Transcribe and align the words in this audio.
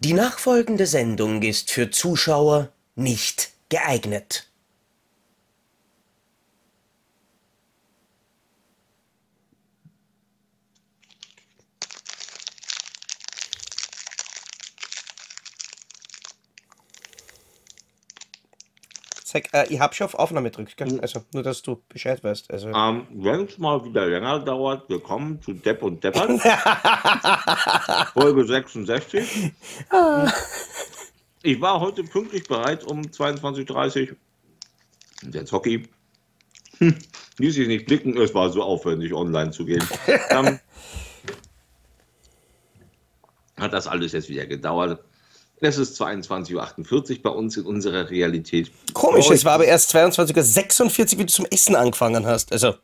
Die 0.00 0.12
nachfolgende 0.12 0.86
Sendung 0.86 1.42
ist 1.42 1.72
für 1.72 1.90
Zuschauer 1.90 2.72
nicht 2.94 3.50
geeignet. 3.68 4.47
Sag, 19.38 19.54
äh, 19.54 19.72
ich 19.72 19.78
habe 19.78 19.94
schon 19.94 20.06
auf 20.06 20.14
Aufnahme 20.14 20.50
gedrückt, 20.50 20.76
gell? 20.76 21.00
Also 21.00 21.22
nur, 21.32 21.44
dass 21.44 21.62
du 21.62 21.80
Bescheid 21.88 22.22
weißt. 22.24 22.50
Also. 22.50 22.68
Ähm, 22.70 23.06
Wenn 23.10 23.44
es 23.44 23.58
mal 23.58 23.84
wieder 23.84 24.06
länger 24.06 24.40
dauert, 24.40 24.88
willkommen 24.88 25.40
zu 25.40 25.52
Depp 25.52 25.82
und 25.82 26.02
Deppert. 26.02 26.40
Folge 28.14 28.44
66. 28.44 29.52
Ich 31.42 31.60
war 31.60 31.80
heute 31.80 32.02
pünktlich 32.02 32.48
bereit 32.48 32.82
um 32.84 33.02
22.30 33.02 34.10
Uhr. 34.10 34.16
Der 35.22 35.46
Zocki 35.46 35.88
hm, 36.78 36.96
ließ 37.38 37.54
sich 37.54 37.68
nicht 37.68 37.86
blicken, 37.86 38.16
es 38.16 38.34
war 38.34 38.50
so 38.50 38.62
aufwendig, 38.62 39.12
online 39.12 39.52
zu 39.52 39.64
gehen. 39.64 39.84
ähm, 40.30 40.58
hat 43.56 43.72
das 43.72 43.86
alles 43.86 44.12
jetzt 44.12 44.28
wieder 44.28 44.46
gedauert. 44.46 45.04
Es 45.60 45.76
ist 45.78 46.00
22.48 46.00 47.16
Uhr 47.16 47.22
bei 47.22 47.30
uns 47.30 47.56
in 47.56 47.64
unserer 47.66 48.08
Realität. 48.10 48.70
Komisch, 48.94 49.26
Oh, 49.28 49.32
es 49.32 49.44
war 49.44 49.52
aber 49.54 49.64
erst 49.64 49.94
22.46 49.94 51.12
Uhr, 51.14 51.18
wie 51.18 51.24
du 51.26 51.32
zum 51.32 51.46
Essen 51.50 51.74
angefangen 51.74 52.26
hast. 52.26 52.52
Also, 52.52 52.74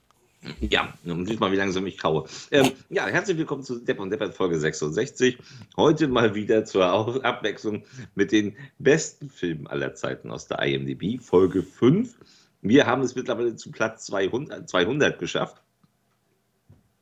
Ja, 0.60 0.92
und 1.04 1.26
siehst 1.26 1.40
mal, 1.40 1.52
wie 1.52 1.56
langsam 1.56 1.86
ich 1.86 1.96
kaue. 1.98 2.24
Ähm, 2.50 2.72
ja, 2.90 3.06
herzlich 3.06 3.38
willkommen 3.38 3.62
zu 3.62 3.78
Depp 3.78 4.00
und 4.00 4.10
Deppert 4.10 4.34
Folge 4.34 4.58
66. 4.58 5.38
Heute 5.76 6.08
mal 6.08 6.34
wieder 6.34 6.64
zur 6.64 6.84
Abwechslung 7.24 7.84
mit 8.14 8.32
den 8.32 8.56
besten 8.78 9.30
Filmen 9.30 9.66
aller 9.68 9.94
Zeiten 9.94 10.30
aus 10.30 10.46
der 10.48 10.58
IMDb, 10.60 11.20
Folge 11.22 11.62
5. 11.62 12.14
Wir 12.62 12.86
haben 12.86 13.02
es 13.02 13.14
mittlerweile 13.14 13.54
zu 13.56 13.70
Platz 13.70 14.06
200, 14.06 14.68
200 14.68 15.18
geschafft. 15.18 15.62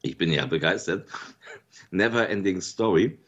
Ich 0.02 0.18
bin 0.18 0.32
ja 0.32 0.44
begeistert. 0.46 1.08
Never 1.90 2.28
Ending 2.28 2.60
Story. 2.60 3.18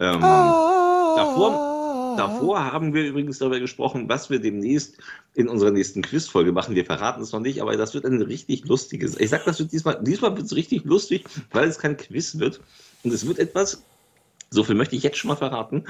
Ähm, 0.00 0.20
davor, 0.20 1.77
davor 2.18 2.72
haben 2.72 2.94
wir 2.94 3.04
übrigens 3.06 3.38
darüber 3.38 3.60
gesprochen, 3.60 4.08
was 4.08 4.30
wir 4.30 4.40
demnächst 4.40 4.98
in 5.34 5.48
unserer 5.48 5.70
nächsten 5.70 6.02
Quizfolge 6.02 6.52
machen. 6.52 6.74
Wir 6.74 6.84
verraten 6.84 7.22
es 7.22 7.32
noch 7.32 7.40
nicht, 7.40 7.62
aber 7.62 7.76
das 7.76 7.94
wird 7.94 8.04
ein 8.04 8.20
richtig 8.22 8.64
lustiges. 8.66 9.18
Ich 9.18 9.30
sag, 9.30 9.44
das 9.44 9.58
wird 9.58 9.72
diesmal, 9.72 10.02
diesmal 10.02 10.36
wird 10.36 10.46
es 10.46 10.54
richtig 10.54 10.84
lustig, 10.84 11.24
weil 11.52 11.68
es 11.68 11.78
kein 11.78 11.96
Quiz 11.96 12.38
wird. 12.38 12.60
Und 13.04 13.12
es 13.12 13.26
wird 13.26 13.38
etwas, 13.38 13.82
so 14.50 14.64
viel 14.64 14.74
möchte 14.74 14.96
ich 14.96 15.02
jetzt 15.02 15.18
schon 15.18 15.28
mal 15.28 15.36
verraten, 15.36 15.84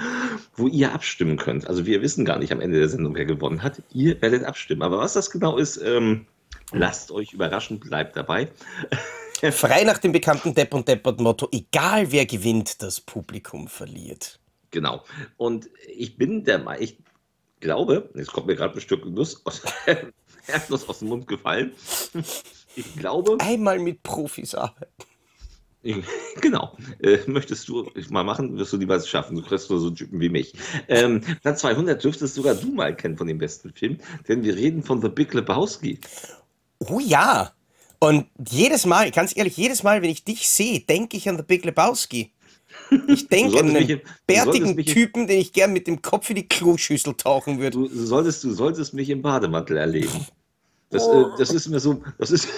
wo 0.56 0.67
ihr 0.67 0.93
abstimmen 0.93 1.37
könnt. 1.37 1.67
Also 1.67 1.87
wir 1.87 2.03
wissen 2.03 2.25
gar 2.25 2.39
nicht 2.39 2.53
am 2.53 2.61
Ende 2.61 2.79
der 2.79 2.89
Sendung, 2.89 3.15
wer 3.15 3.25
gewonnen 3.25 3.62
hat. 3.62 3.83
Ihr 3.93 4.21
werdet 4.21 4.45
abstimmen. 4.45 4.83
Aber 4.83 4.99
was 4.99 5.12
das 5.12 5.31
genau 5.31 5.56
ist, 5.56 5.77
ähm, 5.79 6.27
lasst 6.73 7.11
euch 7.11 7.33
überraschen, 7.33 7.79
bleibt 7.81 8.17
dabei. 8.17 8.49
frei 9.53 9.84
nach 9.84 9.99
dem 9.99 10.12
bekannten 10.12 10.55
Depp 10.55 10.75
und 10.75 10.89
Deppert-Motto: 10.89 11.49
egal 11.53 12.11
wer 12.11 12.27
gewinnt, 12.27 12.83
das 12.83 13.01
Publikum 13.01 13.69
verliert. 13.69 14.41
Genau. 14.70 15.05
Und 15.36 15.70
ich 15.97 16.16
bin 16.16 16.44
der 16.44 16.58
Meinung, 16.58 16.83
ich 16.83 16.98
glaube, 17.61 18.11
jetzt 18.14 18.33
kommt 18.33 18.47
mir 18.47 18.56
gerade 18.56 18.75
ein 18.75 18.80
Stück 18.80 19.05
Nuss 19.06 19.44
aus, 19.44 19.62
Erdnuss 20.47 20.88
aus 20.88 21.00
dem 21.00 21.08
Mund 21.08 21.27
gefallen. 21.27 21.72
Ich 22.77 22.97
glaube, 22.97 23.36
Einmal 23.41 23.78
mit 23.78 24.02
Profis 24.02 24.55
arbeiten. 24.55 24.92
genau, 26.41 26.77
äh, 27.00 27.19
möchtest 27.27 27.69
du 27.69 27.91
mal 28.10 28.25
machen, 28.25 28.58
wirst 28.58 28.72
du 28.72 28.77
niemals 28.77 29.08
schaffen. 29.08 29.36
Du 29.36 29.42
kriegst 29.42 29.70
nur 29.70 29.78
so 29.78 29.86
einen 29.86 29.97
Typen 29.97 30.20
wie 30.20 30.28
mich. 30.28 30.52
Ähm, 30.88 31.22
Platz 31.42 31.60
200 31.60 32.03
dürftest 32.03 32.34
sogar 32.34 32.55
du 32.55 32.72
mal 32.72 32.94
kennen 32.94 33.16
von 33.16 33.27
dem 33.27 33.38
besten 33.38 33.72
Film, 33.72 33.98
denn 34.28 34.42
wir 34.42 34.56
reden 34.56 34.82
von 34.82 35.00
The 35.00 35.08
Big 35.08 35.32
Lebowski. 35.34 36.00
Oh 36.80 37.00
ja! 37.00 37.53
Und 38.00 38.26
jedes 38.48 38.87
Mal, 38.87 39.10
ganz 39.10 39.37
ehrlich, 39.37 39.56
jedes 39.56 39.82
Mal, 39.82 40.03
wenn 40.03 40.10
ich 40.10 40.22
dich 40.25 40.48
sehe, 40.48 40.81
denke 40.81 41.16
ich 41.16 41.28
an 41.28 41.37
The 41.37 41.43
Big 41.43 41.64
Lebowski. 41.64 42.32
Ich 43.06 43.28
denke 43.28 43.61
an 43.61 43.77
einen 43.77 44.00
bärtigen 44.27 44.75
mich 44.75 44.87
Typen, 44.87 45.27
den 45.27 45.41
ich 45.41 45.53
gern 45.53 45.72
mit 45.72 45.87
dem 45.87 46.00
Kopf 46.00 46.31
in 46.31 46.37
die 46.37 46.49
Kloschüssel 46.49 47.15
tauchen 47.15 47.59
würde. 47.59 47.78
Du 47.78 47.89
solltest, 47.89 48.44
du 48.44 48.50
solltest 48.50 48.94
mich 48.94 49.11
im 49.11 49.21
Bademantel 49.22 49.77
erleben. 49.77 50.27
Das, 50.91 51.03
Oh. 51.05 51.33
äh, 51.34 51.38
das 51.38 51.50
ist 51.53 51.69
mir 51.69 51.81
so, 51.81 52.03
das 52.19 52.31
ist 52.31 52.49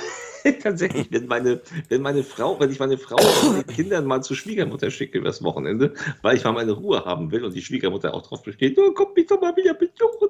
tatsächlich, 0.62 1.10
wenn 1.10 1.26
meine, 1.26 1.60
wenn 1.88 2.02
meine 2.02 2.22
Frau, 2.22 2.58
wenn 2.60 2.70
ich 2.70 2.78
meine 2.78 2.96
Frau 2.96 3.16
und 3.48 3.68
die 3.68 3.74
Kindern 3.74 4.06
mal 4.06 4.22
zur 4.22 4.36
Schwiegermutter 4.36 4.90
schicke 4.90 5.18
übers 5.18 5.42
Wochenende, 5.42 5.94
weil 6.22 6.36
ich 6.36 6.44
mal 6.44 6.52
meine 6.52 6.72
Ruhe 6.72 7.04
haben 7.04 7.32
will 7.32 7.44
und 7.44 7.54
die 7.54 7.62
Schwiegermutter 7.62 8.14
auch 8.14 8.22
drauf 8.22 8.42
besteht, 8.42 8.78
oh, 8.78 8.92
komm 8.94 9.14
mich 9.16 9.26
doch 9.26 9.40
mal 9.40 9.56
wieder 9.56 9.74
besuchen, 9.74 10.28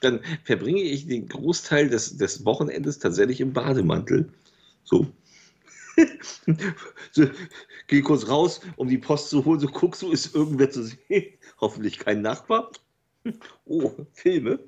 dann 0.00 0.20
verbringe 0.44 0.82
ich 0.82 1.06
den 1.06 1.28
Großteil 1.28 1.88
des, 1.88 2.16
des 2.16 2.44
Wochenendes 2.44 2.98
tatsächlich 2.98 3.40
im 3.40 3.52
Bademantel. 3.52 4.28
So. 4.82 5.06
so. 7.12 7.26
Geh 7.86 8.02
kurz 8.02 8.28
raus, 8.28 8.60
um 8.76 8.88
die 8.88 8.98
Post 8.98 9.30
zu 9.30 9.44
holen, 9.44 9.60
so 9.60 9.66
guckst 9.66 10.02
du, 10.02 10.12
ist 10.12 10.34
irgendwer 10.34 10.70
zu 10.70 10.84
sehen? 10.84 11.34
Hoffentlich 11.60 11.98
kein 11.98 12.22
Nachbar. 12.22 12.70
Oh, 13.66 13.92
Filme. 14.12 14.60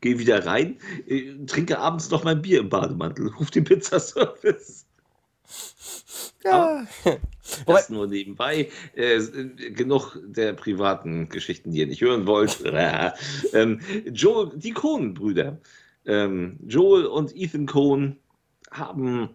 Geh 0.00 0.18
wieder 0.18 0.44
rein, 0.44 0.78
äh, 1.06 1.34
trinke 1.46 1.78
abends 1.78 2.10
noch 2.10 2.24
mein 2.24 2.42
Bier 2.42 2.60
im 2.60 2.68
Bademantel, 2.68 3.28
ruf 3.28 3.50
den 3.50 3.64
Pizzaservice. 3.64 4.86
Ja. 6.44 6.86
Wobei, 7.04 7.20
Das 7.66 7.90
nur 7.90 8.06
nebenbei. 8.06 8.70
Äh, 8.94 9.20
genug 9.70 10.18
der 10.24 10.54
privaten 10.54 11.28
Geschichten, 11.28 11.70
die 11.70 11.80
ihr 11.80 11.86
nicht 11.86 12.00
hören 12.00 12.26
wollt. 12.26 12.62
ähm, 13.52 13.80
Joel, 14.06 14.52
die 14.56 14.72
Cohen-Brüder. 14.72 15.58
Ähm, 16.06 16.58
Joel 16.66 17.06
und 17.06 17.34
Ethan 17.36 17.66
Cohen 17.66 18.18
haben 18.70 19.30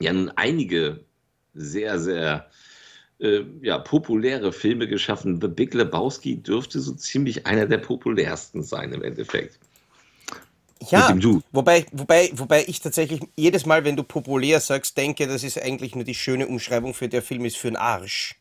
ja 0.00 0.12
nun 0.12 0.30
einige 0.36 1.04
sehr, 1.54 1.98
sehr 1.98 2.50
äh, 3.20 3.40
ja, 3.62 3.78
populäre 3.78 4.52
Filme 4.52 4.86
geschaffen. 4.86 5.40
The 5.40 5.48
Big 5.48 5.74
Lebowski 5.74 6.36
dürfte 6.36 6.80
so 6.80 6.92
ziemlich 6.94 7.46
einer 7.46 7.66
der 7.66 7.78
populärsten 7.78 8.62
sein 8.62 8.92
im 8.92 9.02
Endeffekt. 9.02 9.58
ja. 10.90 11.12
Wobei, 11.50 11.86
wobei, 11.92 12.30
wobei 12.34 12.64
ich 12.66 12.80
tatsächlich 12.80 13.20
jedes 13.36 13.66
Mal, 13.66 13.84
wenn 13.84 13.96
du 13.96 14.04
populär 14.04 14.60
sagst, 14.60 14.96
denke, 14.96 15.26
das 15.26 15.42
ist 15.42 15.60
eigentlich 15.60 15.94
nur 15.94 16.04
die 16.04 16.14
schöne 16.14 16.46
Umschreibung 16.46 16.94
für 16.94 17.08
der 17.08 17.22
Film 17.22 17.44
ist 17.44 17.56
für 17.56 17.68
den 17.68 17.76
Arsch. 17.76 18.36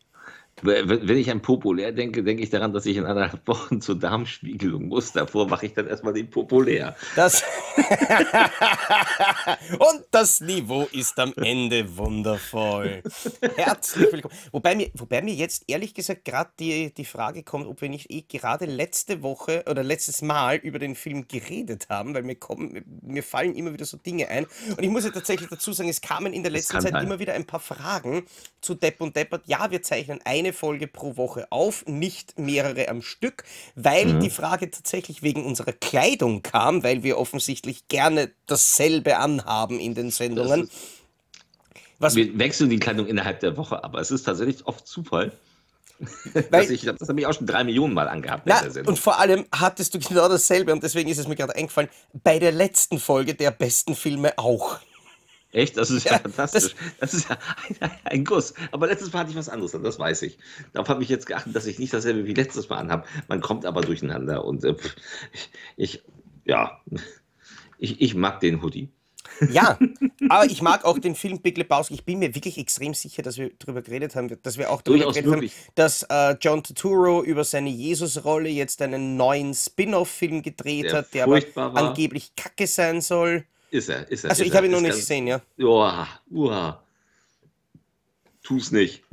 Wenn 0.64 1.18
ich 1.18 1.30
an 1.30 1.42
populär 1.42 1.92
denke, 1.92 2.24
denke 2.24 2.42
ich 2.42 2.50
daran, 2.50 2.74
dass 2.74 2.88
ich 2.88 2.98
in 2.98 3.06
einer 3.06 3.32
Woche 3.46 3.78
zur 3.80 4.00
Darmspiegelung 4.00 4.88
muss. 4.88 5.12
Davor 5.12 5.48
mache 5.48 5.68
ich 5.68 5.74
dann 5.74 5.88
erstmal 5.88 6.14
den 6.14 6.30
populär. 6.30 6.96
Das 7.16 7.44
Und 9.80 10.04
das 10.12 10.42
Niveau 10.42 10.88
ist 10.92 11.18
am 11.20 11.34
Ende 11.36 11.98
wundervoll. 11.98 13.02
Herzlich 13.56 14.12
willkommen. 14.12 14.36
Wobei 14.52 14.76
mir, 14.76 14.92
wobei 14.96 15.22
mir 15.22 15.34
jetzt 15.34 15.64
ehrlich 15.68 15.94
gesagt 15.94 16.26
gerade 16.26 16.50
die, 16.60 16.94
die 16.94 17.06
Frage 17.06 17.44
kommt, 17.44 17.68
ob 17.68 17.80
wir 17.82 17.88
nicht 17.90 18.10
eh 18.10 18.22
gerade 18.22 18.66
letzte 18.66 19.22
Woche 19.22 19.64
oder 19.70 19.84
letztes 19.84 20.22
Mal 20.22 20.58
über 20.58 20.80
den 20.80 20.96
Film 20.96 21.28
geredet 21.28 21.88
haben, 21.90 22.16
weil 22.16 22.24
mir 22.24 22.36
kommen, 22.36 22.84
mir 23.02 23.24
fallen 23.24 23.56
immer 23.56 23.74
wieder 23.74 23.86
so 23.86 23.98
Dinge 23.98 24.28
ein. 24.30 24.46
Und 24.70 24.82
ich 24.82 24.90
muss 24.90 25.06
ja 25.06 25.12
tatsächlich 25.12 25.50
dazu 25.50 25.72
sagen, 25.72 25.90
es 25.90 26.02
kamen 26.02 26.34
in 26.34 26.42
der 26.44 26.52
letzten 26.52 26.82
Zeit 26.82 26.94
sein. 26.94 27.06
immer 27.06 27.20
wieder 27.20 27.34
ein 27.34 27.46
paar 27.46 27.60
Fragen 27.60 28.26
zu 28.62 28.74
Depp 28.76 29.02
und 29.02 29.16
Deppert. 29.16 29.44
Ja, 29.46 29.70
wir 29.70 29.84
zeichnen 29.84 30.20
eine 30.26 30.47
Folge 30.54 30.88
pro 30.88 31.18
Woche 31.18 31.48
auf, 31.52 31.86
nicht 31.88 32.38
mehrere 32.40 32.88
am 32.90 33.02
Stück, 33.02 33.44
weil 33.76 34.06
Mhm. 34.06 34.20
die 34.22 34.30
Frage 34.30 34.70
tatsächlich 34.72 35.22
wegen 35.24 35.46
unserer 35.46 35.74
Kleidung 35.74 36.42
kam, 36.44 36.84
weil 36.84 37.04
wir 37.04 37.18
offensichtlich 37.18 37.88
gerne 37.88 38.32
dasselbe 38.46 39.18
anhaben 39.18 39.80
in 39.80 39.96
den 39.96 40.12
Sendungen. 40.12 40.64
ist- 40.64 40.72
Was, 42.00 42.16
Wir 42.16 42.38
wechseln 42.38 42.70
die 42.70 42.78
Kleidung 42.80 43.08
innerhalb 43.08 43.40
der 43.40 43.58
Woche, 43.58 43.84
aber 43.84 44.00
es 44.00 44.12
ist 44.12 44.24
tatsächlich 44.24 44.66
oft 44.68 44.86
Zufall. 44.88 45.32
weil, 46.34 46.44
Dass 46.52 46.70
ich, 46.70 46.82
das 46.82 47.10
habe 47.10 47.20
ich 47.20 47.26
auch 47.26 47.34
schon 47.34 47.48
drei 47.48 47.64
Millionen 47.64 47.96
Mal 47.96 48.08
angehabt 48.08 48.44
na, 48.46 48.62
und 48.86 49.00
vor 49.00 49.18
allem 49.20 49.46
hattest 49.52 49.96
du 49.96 50.00
genau 50.00 50.30
dasselbe 50.30 50.72
und 50.72 50.84
deswegen 50.84 51.10
ist 51.10 51.18
es 51.18 51.28
mir 51.28 51.36
gerade 51.36 51.56
eingefallen, 51.56 51.90
bei 52.14 52.38
der 52.38 52.52
letzten 52.52 53.00
Folge 53.00 53.34
der 53.34 53.50
besten 53.50 53.96
Filme 53.96 54.38
auch. 54.38 54.78
Echt? 55.58 55.76
Das 55.76 55.90
ist 55.90 56.04
ja, 56.06 56.14
Ja, 56.14 56.20
fantastisch. 56.20 56.76
Das, 57.00 57.14
ist 57.16 57.30
ja 57.30 57.38
ein, 57.82 57.92
ein 58.04 58.26
Guss. 58.26 58.54
Aber 58.72 58.86
letztes 58.86 59.12
Mal 59.12 59.20
hatte 59.22 59.32
ich 59.32 59.36
was 59.38 59.50
anderes 59.50 59.74
an, 59.74 59.82
das 59.84 59.98
weiß 59.98 60.22
ich. 60.22 60.38
Darauf 60.74 60.88
habe 60.88 61.02
ich 61.02 61.10
jetzt 61.10 61.26
geachtet, 61.26 61.56
dass 61.56 61.66
ich 61.66 61.80
nicht 61.80 61.92
dasselbe 61.94 62.28
wie 62.28 62.34
letztes 62.36 62.70
Mal 62.70 62.78
anhabe. 62.78 63.06
Man 63.28 63.42
kommt 63.42 63.66
aber 63.66 63.82
durcheinander 63.82 64.46
und 64.46 64.64
äh, 64.64 64.76
ich, 65.34 65.50
ich, 65.76 66.04
ja, 66.46 66.80
ich, 67.80 68.00
ich 68.02 68.14
mag 68.14 68.40
den 68.40 68.62
Hoodie. 68.62 68.90
Ja, 69.50 69.80
aber 70.30 70.46
ich 70.46 70.62
mag 70.62 70.86
auch 70.86 71.00
den 71.00 71.16
Film 71.16 71.42
Big 71.42 71.58
Lebowski. 71.58 71.96
Ich 71.96 72.06
bin 72.06 72.20
mir 72.20 72.36
wirklich 72.36 72.58
extrem 72.60 72.94
sicher, 72.94 73.24
dass 73.24 73.38
wir 73.38 73.52
darüber 73.58 73.82
geredet 73.82 74.16
haben, 74.16 74.30
dass 74.44 74.58
wir 74.60 74.70
auch 74.70 74.84
darüber 74.84 75.06
Durchaus 75.06 75.16
geredet 75.16 75.32
möglich. 75.32 75.54
haben, 75.54 75.72
dass 75.76 76.04
äh, 76.04 76.36
John 76.40 76.64
Turturro 76.64 77.24
über 77.24 77.44
seine 77.44 77.70
Jesus-Rolle 77.72 78.50
jetzt 78.50 78.82
einen 78.84 79.18
neuen 79.18 79.56
Spin-off-Film 79.56 80.44
gedreht 80.44 80.92
Der 80.92 80.94
hat, 80.94 81.14
der 81.14 81.24
aber 81.26 81.42
war. 81.56 81.76
angeblich 81.76 82.36
kacke 82.36 82.68
sein 82.68 83.02
soll. 83.02 83.46
Ist 83.70 83.90
er, 83.90 84.10
ist 84.10 84.24
er. 84.24 84.30
Also 84.30 84.44
ist 84.44 84.50
ich 84.50 84.56
habe 84.56 84.66
ihn 84.68 84.72
noch 84.72 84.80
nicht 84.82 84.92
ganz- 84.92 85.02
gesehen, 85.02 85.28
ja. 85.28 85.42
Uah, 85.60 86.08
uah. 86.32 86.84
Tu's 88.44 88.72
nicht. 88.72 89.04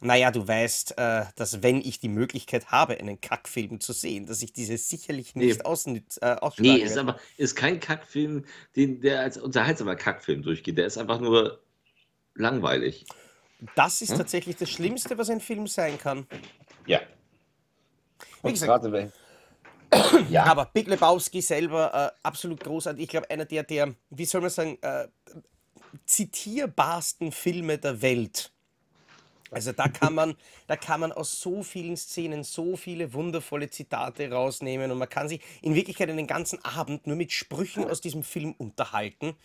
Naja, 0.00 0.30
du 0.32 0.46
weißt, 0.46 0.98
äh, 0.98 1.24
dass 1.36 1.62
wenn 1.62 1.80
ich 1.80 2.00
die 2.00 2.08
Möglichkeit 2.08 2.66
habe, 2.72 2.98
einen 2.98 3.20
Kackfilm 3.20 3.78
zu 3.80 3.92
sehen, 3.92 4.26
dass 4.26 4.42
ich 4.42 4.52
diese 4.52 4.76
sicherlich 4.76 5.34
Nee. 5.36 5.46
nicht 5.46 5.64
ausnütz, 5.64 6.16
äh, 6.20 6.36
Nee, 6.58 6.78
ist 6.78 6.98
aber 6.98 7.18
ist 7.36 7.54
kein 7.54 7.78
Kackfilm, 7.78 8.44
den, 8.74 9.00
der 9.00 9.20
als 9.20 9.38
unterhaltsamer 9.38 9.94
Kackfilm 9.94 10.42
durchgeht. 10.42 10.76
Der 10.76 10.86
ist 10.86 10.98
einfach 10.98 11.20
nur 11.20 11.60
langweilig. 12.34 13.06
Das 13.76 14.02
ist 14.02 14.10
Hm? 14.10 14.18
tatsächlich 14.18 14.56
das 14.56 14.70
Schlimmste, 14.70 15.16
was 15.18 15.30
ein 15.30 15.40
Film 15.40 15.68
sein 15.68 15.96
kann. 15.98 16.26
Ja. 16.86 17.00
Wie 18.42 18.48
Und 18.48 18.52
gesagt, 18.54 18.68
gerade 18.82 18.92
wenn. 18.92 19.12
Ja, 20.30 20.44
Aber 20.44 20.66
Big 20.66 20.88
Lebowski 20.88 21.40
selber 21.40 22.12
äh, 22.14 22.18
absolut 22.22 22.60
großartig. 22.60 23.02
Ich 23.02 23.08
glaube, 23.08 23.30
einer 23.30 23.44
der, 23.44 23.62
der, 23.62 23.94
wie 24.10 24.24
soll 24.24 24.40
man 24.40 24.50
sagen, 24.50 24.78
äh, 24.82 25.08
zitierbarsten 26.06 27.32
Filme 27.32 27.78
der 27.78 28.00
Welt. 28.02 28.50
Also 29.50 29.72
da 29.72 29.88
kann 29.88 30.14
man, 30.14 30.34
da 30.66 30.76
kann 30.76 31.00
man 31.00 31.12
aus 31.12 31.40
so 31.40 31.62
vielen 31.62 31.96
Szenen 31.96 32.42
so 32.42 32.76
viele 32.76 33.12
wundervolle 33.12 33.70
Zitate 33.70 34.30
rausnehmen 34.30 34.90
und 34.90 34.98
man 34.98 35.08
kann 35.08 35.28
sich 35.28 35.42
in 35.60 35.74
Wirklichkeit 35.74 36.08
den 36.08 36.26
ganzen 36.26 36.64
Abend 36.64 37.06
nur 37.06 37.16
mit 37.16 37.32
Sprüchen 37.32 37.88
aus 37.88 38.00
diesem 38.00 38.22
Film 38.22 38.54
unterhalten. 38.56 39.36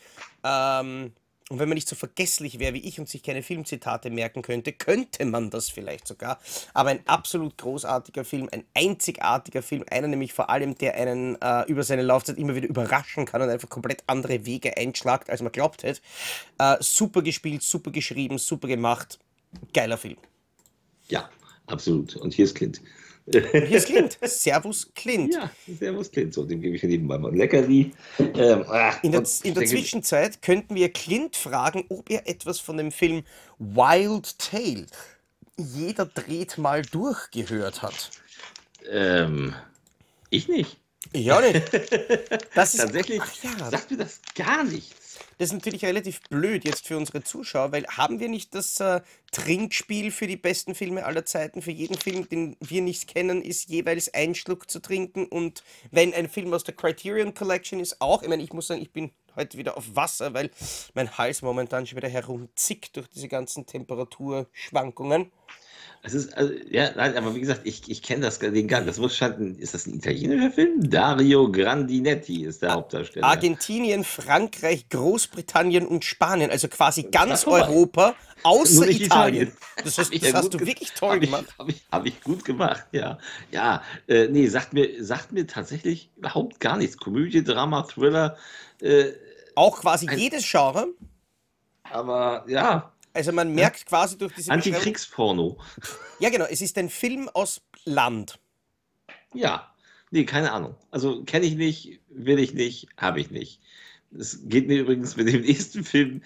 Ähm, 0.44 1.14
und 1.50 1.60
wenn 1.60 1.70
man 1.70 1.76
nicht 1.76 1.88
so 1.88 1.96
vergesslich 1.96 2.60
wäre 2.60 2.74
wie 2.74 2.86
ich 2.86 3.00
und 3.00 3.08
sich 3.08 3.24
keine 3.24 3.42
Filmzitate 3.42 4.10
merken 4.10 4.42
könnte, 4.42 4.74
könnte 4.74 5.24
man 5.26 5.50
das 5.50 5.70
vielleicht 5.70 6.06
sogar. 6.06 6.40
Aber 6.74 6.90
ein 6.90 7.00
absolut 7.08 7.58
großartiger 7.58 8.26
Film, 8.26 8.50
ein 8.52 8.66
einzigartiger 8.74 9.62
Film, 9.62 9.86
einer 9.90 10.10
nämlich 10.10 10.34
vor 10.34 10.50
allem, 10.50 10.78
der 10.78 10.96
einen 10.96 11.42
äh, 11.42 11.64
über 11.68 11.84
seine 11.84 12.02
Laufzeit 12.02 12.38
immer 12.38 12.54
wieder 12.56 12.68
überraschen 12.68 13.26
kann 13.26 13.42
und 13.42 13.50
einfach 13.50 13.70
komplett 13.70 14.04
andere 14.08 14.46
Wege 14.46 14.76
einschlagt, 14.76 15.30
als 15.30 15.42
man 15.42 15.54
glaubt 15.54 15.84
hätte. 15.84 16.02
Äh, 16.58 16.76
super 16.82 17.22
gespielt, 17.22 17.64
super 17.64 17.92
geschrieben, 17.92 18.38
super 18.40 18.68
gemacht. 18.68 19.18
Geiler 19.74 19.98
Film. 19.98 20.18
ja, 21.08 21.30
absolut. 21.68 22.18
Und 22.18 22.34
hier 22.34 22.44
ist 22.44 22.56
Clint. 22.56 22.82
Und 23.28 23.46
hier 23.52 23.78
ist 23.78 23.88
Clint. 23.88 24.18
Servus 24.22 24.90
Clint. 24.96 25.34
Ja, 25.34 25.52
Servus 25.80 26.12
Clint. 26.12 26.34
So, 26.34 26.44
dem 26.46 26.62
gebe 26.62 26.76
ich 26.76 26.84
nebenbei 26.84 27.18
mal 27.18 27.32
ein 27.32 27.38
Leckerli. 27.38 27.92
Ähm, 28.20 28.64
ach, 28.68 29.04
In 29.04 29.12
der, 29.12 29.24
in 29.44 29.54
der 29.54 29.64
ich 29.64 29.70
Zwischenzeit 29.70 30.42
könnten 30.42 30.76
wir 30.76 30.90
Clint 30.94 31.36
fragen, 31.36 31.86
ob 31.90 32.10
er 32.10 32.28
etwas 32.28 32.60
von 32.60 32.78
dem 32.78 32.92
Film 32.92 33.24
Wild 33.60 34.40
Tale 34.40 34.86
jeder 35.58 36.06
dreht 36.06 36.58
mal 36.58 36.84
durchgehört 36.84 37.82
hat. 37.82 38.12
Ähm, 38.90 39.56
ich 40.30 40.48
nicht. 40.48 40.78
Ja, 41.14 41.42
nicht. 41.42 41.64
Das 42.54 42.74
ist, 42.74 42.82
Tatsächlich 42.82 43.22
Ach 43.22 43.44
ja, 43.44 43.70
sagt 43.72 43.92
mir 43.92 43.98
das 43.98 44.20
gar 44.36 44.64
nichts. 44.64 45.07
Das 45.38 45.50
ist 45.50 45.54
natürlich 45.54 45.86
relativ 45.86 46.22
blöd 46.30 46.66
jetzt 46.66 46.88
für 46.88 46.98
unsere 46.98 47.24
Zuschauer, 47.24 47.72
weil 47.72 47.86
haben 47.88 48.20
wir 48.20 48.30
nicht 48.30 48.56
das 48.56 48.80
äh, 48.80 49.02
Trinkspiel 49.32 50.12
für 50.12 50.28
die 50.28 50.38
besten 50.38 50.74
Filme 50.74 51.06
aller 51.06 51.26
Zeiten? 51.26 51.62
Für 51.62 51.72
jeden 51.72 51.98
Film, 51.98 52.28
den 52.28 52.58
wir 52.60 52.82
nicht 52.82 53.08
kennen, 53.08 53.42
ist 53.42 53.70
jeweils 53.70 54.14
ein 54.14 54.34
Schluck 54.34 54.70
zu 54.70 54.80
trinken. 54.80 55.26
Und 55.26 55.64
wenn 55.92 56.14
ein 56.14 56.28
Film 56.28 56.54
aus 56.54 56.64
der 56.64 56.76
Criterion 56.76 57.34
Collection 57.34 57.80
ist, 57.80 58.02
auch. 58.02 58.24
Ich 58.24 58.30
meine, 58.30 58.44
ich 58.44 58.54
muss 58.54 58.68
sagen, 58.68 58.82
ich 58.82 58.92
bin 58.92 59.12
heute 59.36 59.58
wieder 59.58 59.78
auf 59.78 59.96
Wasser, 59.96 60.34
weil 60.34 60.50
mein 60.96 61.18
Hals 61.18 61.42
momentan 61.44 61.86
schon 61.86 61.98
wieder 61.98 62.10
herumzickt 62.10 62.96
durch 62.98 63.08
diese 63.08 63.28
ganzen 63.28 63.66
Temperaturschwankungen. 63.66 65.32
Es 66.04 66.14
ist, 66.14 66.38
also, 66.38 66.54
ja, 66.70 66.92
nein, 66.96 67.18
aber 67.18 67.36
wie 67.36 67.42
gesagt, 67.42 67.62
ich, 67.66 67.90
ich 67.90 68.02
kenne 68.02 68.22
das 68.22 68.40
den 68.40 68.68
gar 68.68 68.80
nicht. 68.80 68.90
Das 68.90 68.98
muss 68.98 69.16
scheint, 69.16 69.60
ist 69.60 69.74
das 69.74 69.88
ein 69.88 69.96
italienischer 69.96 70.52
Film? 70.52 70.90
Dario 70.90 71.52
Grandinetti 71.52 72.46
ist 72.46 72.62
der 72.62 72.74
Hauptdarsteller. 72.74 73.26
Argentinien, 73.26 74.04
Frankreich, 74.04 74.88
Großbritannien 74.90 75.86
und 75.86 76.06
Spanien, 76.06 76.50
also 76.50 76.68
quasi 76.70 77.04
ganz. 77.04 77.46
Europa, 77.46 78.16
außer 78.44 78.88
Italien. 78.88 79.04
Italien. 79.06 79.52
Das, 79.84 79.98
hast, 79.98 80.24
das 80.24 80.34
hast 80.34 80.54
du 80.54 80.60
wirklich 80.60 80.92
toll 80.94 81.16
hab 81.16 81.22
gemacht. 81.22 81.46
Habe 81.60 81.72
ich, 81.72 81.86
hab 81.92 82.06
ich 82.06 82.22
gut 82.22 82.46
gemacht, 82.46 82.86
ja. 82.92 83.18
Ja, 83.52 83.82
äh, 84.08 84.28
nee, 84.28 84.48
sagt 84.48 84.74
mir, 84.74 85.04
sagt 85.04 85.32
mir 85.34 85.46
tatsächlich 85.46 86.10
überhaupt 86.16 86.60
gar 86.60 86.78
nichts. 86.78 86.98
Komödie, 86.98 87.44
Drama, 87.44 87.84
Thriller, 87.84 88.38
äh, 88.82 89.12
Auch 89.56 89.82
quasi 89.82 90.08
Ein- 90.08 90.18
jedes 90.20 90.50
Genre. 90.50 90.88
aber 91.84 92.46
ja, 92.48 92.92
Also 93.18 93.32
man 93.32 93.56
merkt 93.56 93.88
quasi 93.88 94.16
durch 94.16 94.36
diese 94.36 94.52
Antikriegsporno. 94.52 95.58
Ja, 96.20 96.30
genau, 96.30 96.46
es 96.46 96.62
ist 96.62 96.78
ein 96.78 96.88
Film 96.88 97.30
aus 97.30 97.62
Land. 97.84 98.38
Ja, 99.34 99.74
nee, 100.12 100.24
keine 100.24 100.52
Ahnung. 100.52 100.76
Also 100.92 101.24
kenne 101.24 101.48
ich 101.48 101.56
nicht, 101.56 102.00
will 102.10 102.38
ich 102.38 102.54
nicht, 102.54 102.90
habe 102.96 103.20
ich 103.20 103.32
nicht. 103.32 103.60
Es 104.16 104.42
geht 104.44 104.68
mir 104.68 104.82
übrigens 104.82 105.18
mit 105.18 105.28
dem 105.28 105.42
nächsten 105.50 105.84
Film, 105.84 106.22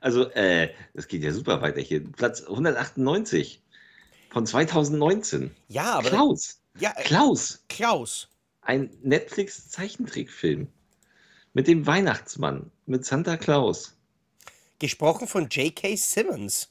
also 0.00 0.30
äh, 0.30 0.72
das 0.94 1.08
geht 1.08 1.22
ja 1.22 1.32
super 1.32 1.60
weiter 1.60 1.82
hier. 1.82 2.02
Platz 2.02 2.40
198 2.40 3.62
von 4.30 4.46
2019. 4.46 5.50
Ja, 5.68 5.98
aber 5.98 6.08
Klaus, 6.08 6.62
ja, 6.78 6.94
äh, 6.96 7.02
Klaus, 7.02 7.64
Klaus. 7.68 8.28
ein 8.62 8.88
Netflix-Zeichentrickfilm 9.02 10.68
mit 11.52 11.66
dem 11.66 11.86
Weihnachtsmann, 11.86 12.70
mit 12.86 13.04
Santa 13.04 13.36
Claus. 13.36 13.94
Gesprochen 14.82 15.28
von 15.28 15.48
J.K. 15.48 15.94
Simmons. 15.94 16.68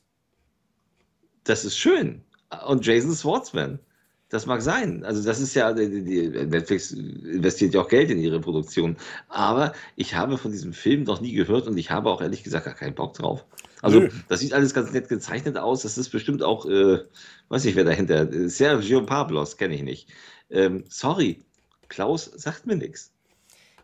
Das 1.46 1.64
ist 1.64 1.78
schön. 1.78 2.22
Und 2.68 2.86
Jason 2.86 3.16
Schwartzman. 3.16 3.80
Das 4.28 4.46
mag 4.46 4.62
sein. 4.62 5.06
Also 5.06 5.24
das 5.24 5.40
ist 5.40 5.54
ja, 5.54 5.72
Netflix 5.72 6.92
investiert 6.92 7.74
ja 7.74 7.82
auch 7.82 7.88
Geld 7.88 8.12
in 8.12 8.20
ihre 8.20 8.42
Produktion. 8.42 8.98
Aber 9.30 9.74
ich 9.96 10.14
habe 10.14 10.38
von 10.38 10.52
diesem 10.52 10.74
Film 10.74 11.04
noch 11.04 11.22
nie 11.22 11.32
gehört 11.32 11.68
und 11.68 11.78
ich 11.78 11.90
habe 11.90 12.10
auch 12.10 12.22
ehrlich 12.22 12.44
gesagt 12.44 12.66
gar 12.66 12.76
keinen 12.76 12.96
Bock 12.96 13.14
drauf. 13.14 13.46
Also 13.82 14.02
Nö. 14.02 14.10
das 14.28 14.42
sieht 14.42 14.54
alles 14.54 14.74
ganz 14.74 14.92
nett 14.92 15.08
gezeichnet 15.08 15.58
aus. 15.58 15.84
Das 15.84 15.98
ist 15.98 16.10
bestimmt 16.10 16.44
auch, 16.44 16.66
äh, 16.66 17.00
weiß 17.48 17.64
nicht 17.64 17.78
wer 17.78 17.86
dahinter. 17.86 18.28
Sergio 18.50 19.06
Pablos 19.06 19.56
kenne 19.56 19.76
ich 19.76 19.84
nicht. 19.84 20.10
Ähm, 20.50 20.84
sorry, 20.90 21.46
Klaus 21.88 22.26
sagt 22.26 22.66
mir 22.66 22.76
nichts. 22.76 23.14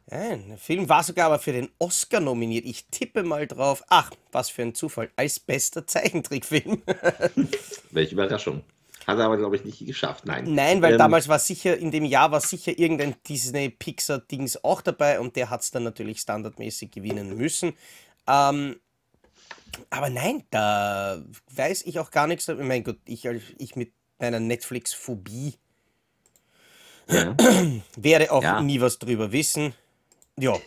Ja, 0.10 0.36
der 0.38 0.58
Film 0.58 0.88
war 0.88 1.04
sogar 1.04 1.26
aber 1.28 1.40
für 1.40 1.52
den 1.52 1.70
Oscar 1.80 2.22
nominiert. 2.22 2.66
Ich 2.66 2.86
tippe 2.86 3.24
mal 3.24 3.46
drauf. 3.46 3.84
Ach, 3.90 4.12
was 4.32 4.50
für 4.50 4.62
ein 4.62 4.74
Zufall. 4.74 5.10
Als 5.18 5.40
bester 5.40 5.86
Zeichentrickfilm. 5.86 6.82
Welche 7.92 8.14
Überraschung. 8.14 8.64
Hat 9.06 9.18
er 9.20 9.26
aber, 9.26 9.38
glaube 9.38 9.56
ich, 9.58 9.66
nicht 9.66 9.86
geschafft. 9.86 10.26
Nein. 10.26 10.54
Nein, 10.54 10.82
weil 10.82 10.94
Ähm, 10.94 10.98
damals 10.98 11.28
war 11.28 11.40
sicher, 11.40 11.78
in 11.78 11.92
dem 11.92 12.06
Jahr 12.06 12.32
war 12.32 12.42
sicher 12.42 12.78
irgendein 12.78 13.16
Disney-Pixar-Dings 13.28 14.64
auch 14.64 14.82
dabei 14.82 15.20
und 15.20 15.36
der 15.36 15.50
hat 15.50 15.62
es 15.62 15.72
dann 15.72 15.84
natürlich 15.84 16.20
standardmäßig 16.20 16.92
gewinnen 16.92 17.36
müssen. 17.38 17.74
Ähm, 18.28 18.80
aber 19.90 20.10
nein, 20.10 20.44
da 20.52 21.22
weiß 21.52 21.84
ich 21.84 22.00
auch 22.00 22.12
gar 22.12 22.28
nichts. 22.28 22.48
Mein 22.48 22.84
Gott, 22.84 22.98
ich, 23.06 23.26
ich 23.60 23.76
mit 23.76 23.92
meiner 24.20 24.40
Netflix-Phobie 24.40 25.56
Ja. 27.10 27.36
werde 27.98 28.32
auch 28.32 28.44
Ja. 28.44 28.62
nie 28.62 28.80
was 28.82 29.00
drüber 29.00 29.32
wissen. 29.34 29.74
Ja. 30.40 30.60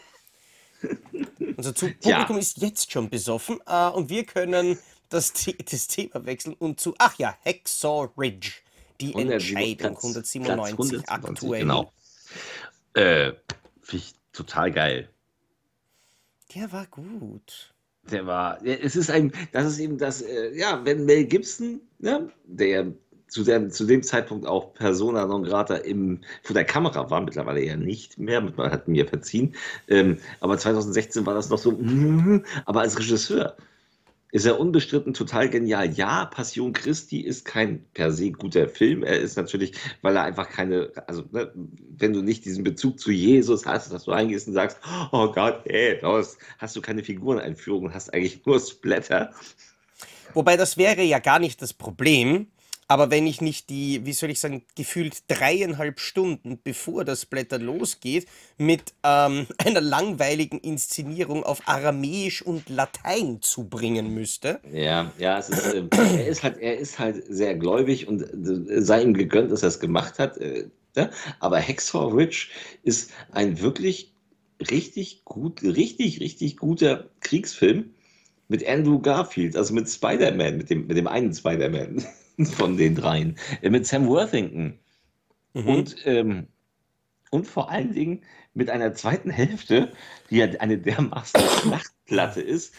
Unser 1.56 1.74
Tja. 1.74 1.90
Publikum 2.00 2.38
ist 2.38 2.58
jetzt 2.58 2.90
schon 2.90 3.10
besoffen 3.10 3.60
äh, 3.66 3.88
und 3.90 4.08
wir 4.08 4.24
können 4.24 4.78
das, 5.08 5.32
das 5.70 5.88
Thema 5.88 6.24
wechseln 6.24 6.54
und 6.54 6.80
zu, 6.80 6.94
ach 6.98 7.18
ja, 7.18 7.36
Hacksaw 7.44 8.10
Ridge. 8.16 8.52
Die 9.00 9.14
197, 9.14 9.50
Entscheidung, 9.50 9.94
Platz- 9.94 10.36
197 10.36 11.04
Platz 11.06 11.12
197, 11.12 11.28
aktuell. 11.34 11.60
Genau. 11.60 11.92
Äh, 12.94 13.32
Finde 13.82 14.04
ich 14.04 14.14
total 14.32 14.72
geil. 14.72 15.08
Der 16.54 16.70
war 16.72 16.86
gut. 16.86 17.74
Der 18.10 18.26
war, 18.26 18.64
ja, 18.64 18.74
es 18.74 18.96
ist 18.96 19.10
ein, 19.10 19.32
das 19.52 19.66
ist 19.66 19.78
eben 19.78 19.96
das, 19.98 20.22
äh, 20.22 20.56
ja, 20.56 20.84
wenn 20.84 21.04
Mel 21.04 21.24
Gibson, 21.24 21.80
ne, 21.98 22.30
der 22.44 22.92
zu 23.30 23.44
dem, 23.44 23.70
zu 23.70 23.86
dem 23.86 24.02
Zeitpunkt 24.02 24.46
auch 24.46 24.74
Persona 24.74 25.26
non 25.26 25.44
grata 25.44 25.76
im, 25.76 26.20
vor 26.42 26.54
der 26.54 26.64
Kamera 26.64 27.10
war, 27.10 27.20
mittlerweile 27.20 27.64
ja 27.64 27.76
nicht 27.76 28.18
mehr, 28.18 28.40
man 28.40 28.70
hat 28.70 28.88
mir 28.88 29.06
verziehen, 29.06 29.54
ähm, 29.88 30.18
aber 30.40 30.58
2016 30.58 31.24
war 31.26 31.34
das 31.34 31.48
noch 31.48 31.58
so, 31.58 31.72
mm, 31.72 32.44
aber 32.66 32.80
als 32.80 32.98
Regisseur 32.98 33.56
ist 34.32 34.46
er 34.46 34.60
unbestritten 34.60 35.12
total 35.12 35.48
genial. 35.48 35.92
Ja, 35.92 36.26
Passion 36.26 36.72
Christi 36.72 37.20
ist 37.20 37.44
kein 37.44 37.84
per 37.94 38.12
se 38.12 38.30
guter 38.30 38.68
Film. 38.68 39.02
Er 39.02 39.18
ist 39.18 39.36
natürlich, 39.36 39.72
weil 40.02 40.16
er 40.16 40.22
einfach 40.22 40.48
keine, 40.48 40.92
also 41.06 41.24
ne, 41.32 41.52
wenn 41.98 42.12
du 42.12 42.22
nicht 42.22 42.44
diesen 42.44 42.62
Bezug 42.62 43.00
zu 43.00 43.10
Jesus 43.10 43.66
hast, 43.66 43.92
dass 43.92 44.04
du 44.04 44.12
eingehst 44.12 44.46
und 44.46 44.54
sagst, 44.54 44.78
oh 45.10 45.32
Gott, 45.32 45.62
ey, 45.64 45.98
los, 46.00 46.38
hast 46.58 46.76
du 46.76 46.80
keine 46.80 47.02
Figureneinführung 47.02 47.92
hast 47.92 48.14
eigentlich 48.14 48.44
nur 48.46 48.60
Splatter. 48.60 49.32
Wobei 50.34 50.56
das 50.56 50.76
wäre 50.76 51.02
ja 51.02 51.18
gar 51.18 51.40
nicht 51.40 51.60
das 51.60 51.72
Problem. 51.72 52.46
Aber 52.90 53.08
wenn 53.12 53.24
ich 53.28 53.40
nicht 53.40 53.70
die, 53.70 54.04
wie 54.04 54.12
soll 54.12 54.30
ich 54.30 54.40
sagen, 54.40 54.64
gefühlt 54.74 55.18
dreieinhalb 55.28 56.00
Stunden 56.00 56.58
bevor 56.60 57.04
das 57.04 57.24
Blätter 57.24 57.60
losgeht, 57.60 58.26
mit 58.58 58.82
ähm, 59.04 59.46
einer 59.64 59.80
langweiligen 59.80 60.58
Inszenierung 60.58 61.44
auf 61.44 61.68
Aramäisch 61.68 62.42
und 62.42 62.68
Latein 62.68 63.38
zubringen 63.42 64.12
müsste. 64.12 64.58
Ja, 64.72 65.12
ja, 65.18 65.38
ist, 65.38 65.72
ähm, 65.72 65.88
er 65.92 66.26
ist 66.26 66.42
halt, 66.42 66.58
er 66.58 66.78
ist 66.78 66.98
halt 66.98 67.22
sehr 67.28 67.54
gläubig 67.54 68.08
und 68.08 68.22
äh, 68.22 68.82
sei 68.82 69.02
ihm 69.02 69.14
gegönnt, 69.14 69.52
dass 69.52 69.62
er 69.62 69.68
es 69.68 69.78
gemacht 69.78 70.18
hat. 70.18 70.38
Äh, 70.38 70.66
ne? 70.96 71.10
Aber 71.38 71.60
Hacksaw 71.60 72.12
Ridge 72.12 72.48
ist 72.82 73.12
ein 73.30 73.60
wirklich 73.60 74.12
richtig 74.68 75.24
gut, 75.24 75.62
richtig, 75.62 76.18
richtig 76.18 76.56
guter 76.56 77.08
Kriegsfilm 77.20 77.90
mit 78.48 78.66
Andrew 78.66 78.98
Garfield, 78.98 79.54
also 79.56 79.72
mit 79.74 79.88
Spider-Man, 79.88 80.56
mit 80.56 80.70
dem, 80.70 80.88
mit 80.88 80.96
dem 80.96 81.06
einen 81.06 81.32
Spider-Man 81.32 82.04
von 82.46 82.76
den 82.76 82.94
dreien, 82.94 83.36
äh, 83.62 83.70
mit 83.70 83.86
Sam 83.86 84.06
Worthington 84.06 84.78
Mhm. 85.54 85.66
und, 85.68 85.96
ähm, 86.04 86.46
und 87.30 87.46
vor 87.46 87.70
allen 87.70 87.92
Dingen 87.92 88.24
mit 88.54 88.70
einer 88.70 88.94
zweiten 88.94 89.30
Hälfte, 89.30 89.92
die 90.30 90.36
ja 90.38 90.46
eine 90.60 90.78
dermaßen 90.78 91.40
Schlachtplatte 91.60 92.40
ist. 92.40 92.74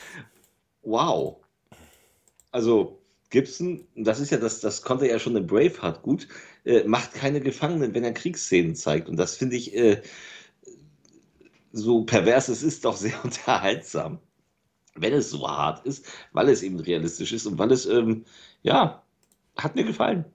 Wow. 0.81 1.43
Also 2.51 3.01
Gibson, 3.29 3.87
das 3.95 4.19
ist 4.19 4.31
ja 4.31 4.37
das, 4.37 4.59
das 4.59 4.81
konnte 4.81 5.05
er 5.05 5.13
ja 5.13 5.19
schon 5.19 5.35
in 5.35 5.47
Braveheart 5.47 6.01
gut, 6.01 6.27
äh, 6.65 6.83
macht 6.83 7.13
keine 7.13 7.39
Gefangenen, 7.39 7.93
wenn 7.93 8.03
er 8.03 8.13
Kriegsszenen 8.13 8.75
zeigt. 8.75 9.07
Und 9.07 9.17
das 9.17 9.37
finde 9.37 9.55
ich, 9.55 9.73
äh, 9.75 10.01
so 11.71 12.03
pervers 12.03 12.49
es 12.49 12.63
ist, 12.63 12.83
doch 12.83 12.97
sehr 12.97 13.13
unterhaltsam. 13.23 14.19
Wenn 14.95 15.13
es 15.13 15.29
so 15.29 15.47
hart 15.47 15.85
ist, 15.85 16.05
weil 16.33 16.49
es 16.49 16.63
eben 16.63 16.79
realistisch 16.79 17.31
ist 17.31 17.45
und 17.45 17.57
weil 17.57 17.71
es, 17.71 17.85
ähm, 17.85 18.25
ja, 18.61 19.03
hat 19.63 19.75
mir 19.75 19.83
gefallen. 19.83 20.25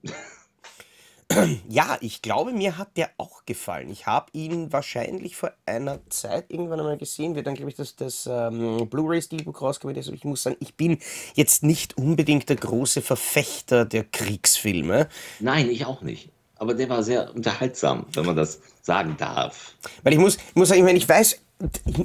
Ja, 1.67 1.97
ich 1.99 2.21
glaube, 2.21 2.53
mir 2.53 2.77
hat 2.77 2.95
der 2.95 3.09
auch 3.17 3.45
gefallen. 3.45 3.89
Ich 3.91 4.07
habe 4.07 4.27
ihn 4.31 4.71
wahrscheinlich 4.71 5.35
vor 5.35 5.51
einer 5.65 5.99
Zeit 6.09 6.45
irgendwann 6.49 6.79
einmal 6.79 6.97
gesehen, 6.97 7.35
wie 7.35 7.43
dann, 7.43 7.53
glaube 7.53 7.69
ich, 7.69 7.75
das, 7.75 7.95
das 7.95 8.27
ähm, 8.31 8.89
Blu-ray-Steelbook 8.89 9.61
rausgekommen 9.61 9.97
ist. 9.97 10.07
Ich 10.07 10.23
muss 10.23 10.43
sagen, 10.43 10.55
ich 10.61 10.75
bin 10.75 10.99
jetzt 11.35 11.63
nicht 11.63 11.97
unbedingt 11.97 12.47
der 12.47 12.55
große 12.55 13.01
Verfechter 13.01 13.83
der 13.83 14.05
Kriegsfilme. 14.05 15.09
Nein, 15.39 15.69
ich 15.69 15.85
auch 15.85 16.01
nicht. 16.01 16.31
Aber 16.55 16.73
der 16.73 16.89
war 16.89 17.03
sehr 17.03 17.35
unterhaltsam, 17.35 18.05
wenn 18.13 18.25
man 18.25 18.35
das 18.35 18.61
sagen 18.81 19.15
darf. 19.17 19.75
Weil 20.03 20.13
ich 20.13 20.19
muss, 20.19 20.37
ich 20.37 20.55
muss 20.55 20.69
sagen, 20.69 20.79
ich 20.79 20.85
meine, 20.85 20.97
ich 20.97 21.07
weiß, 21.07 21.39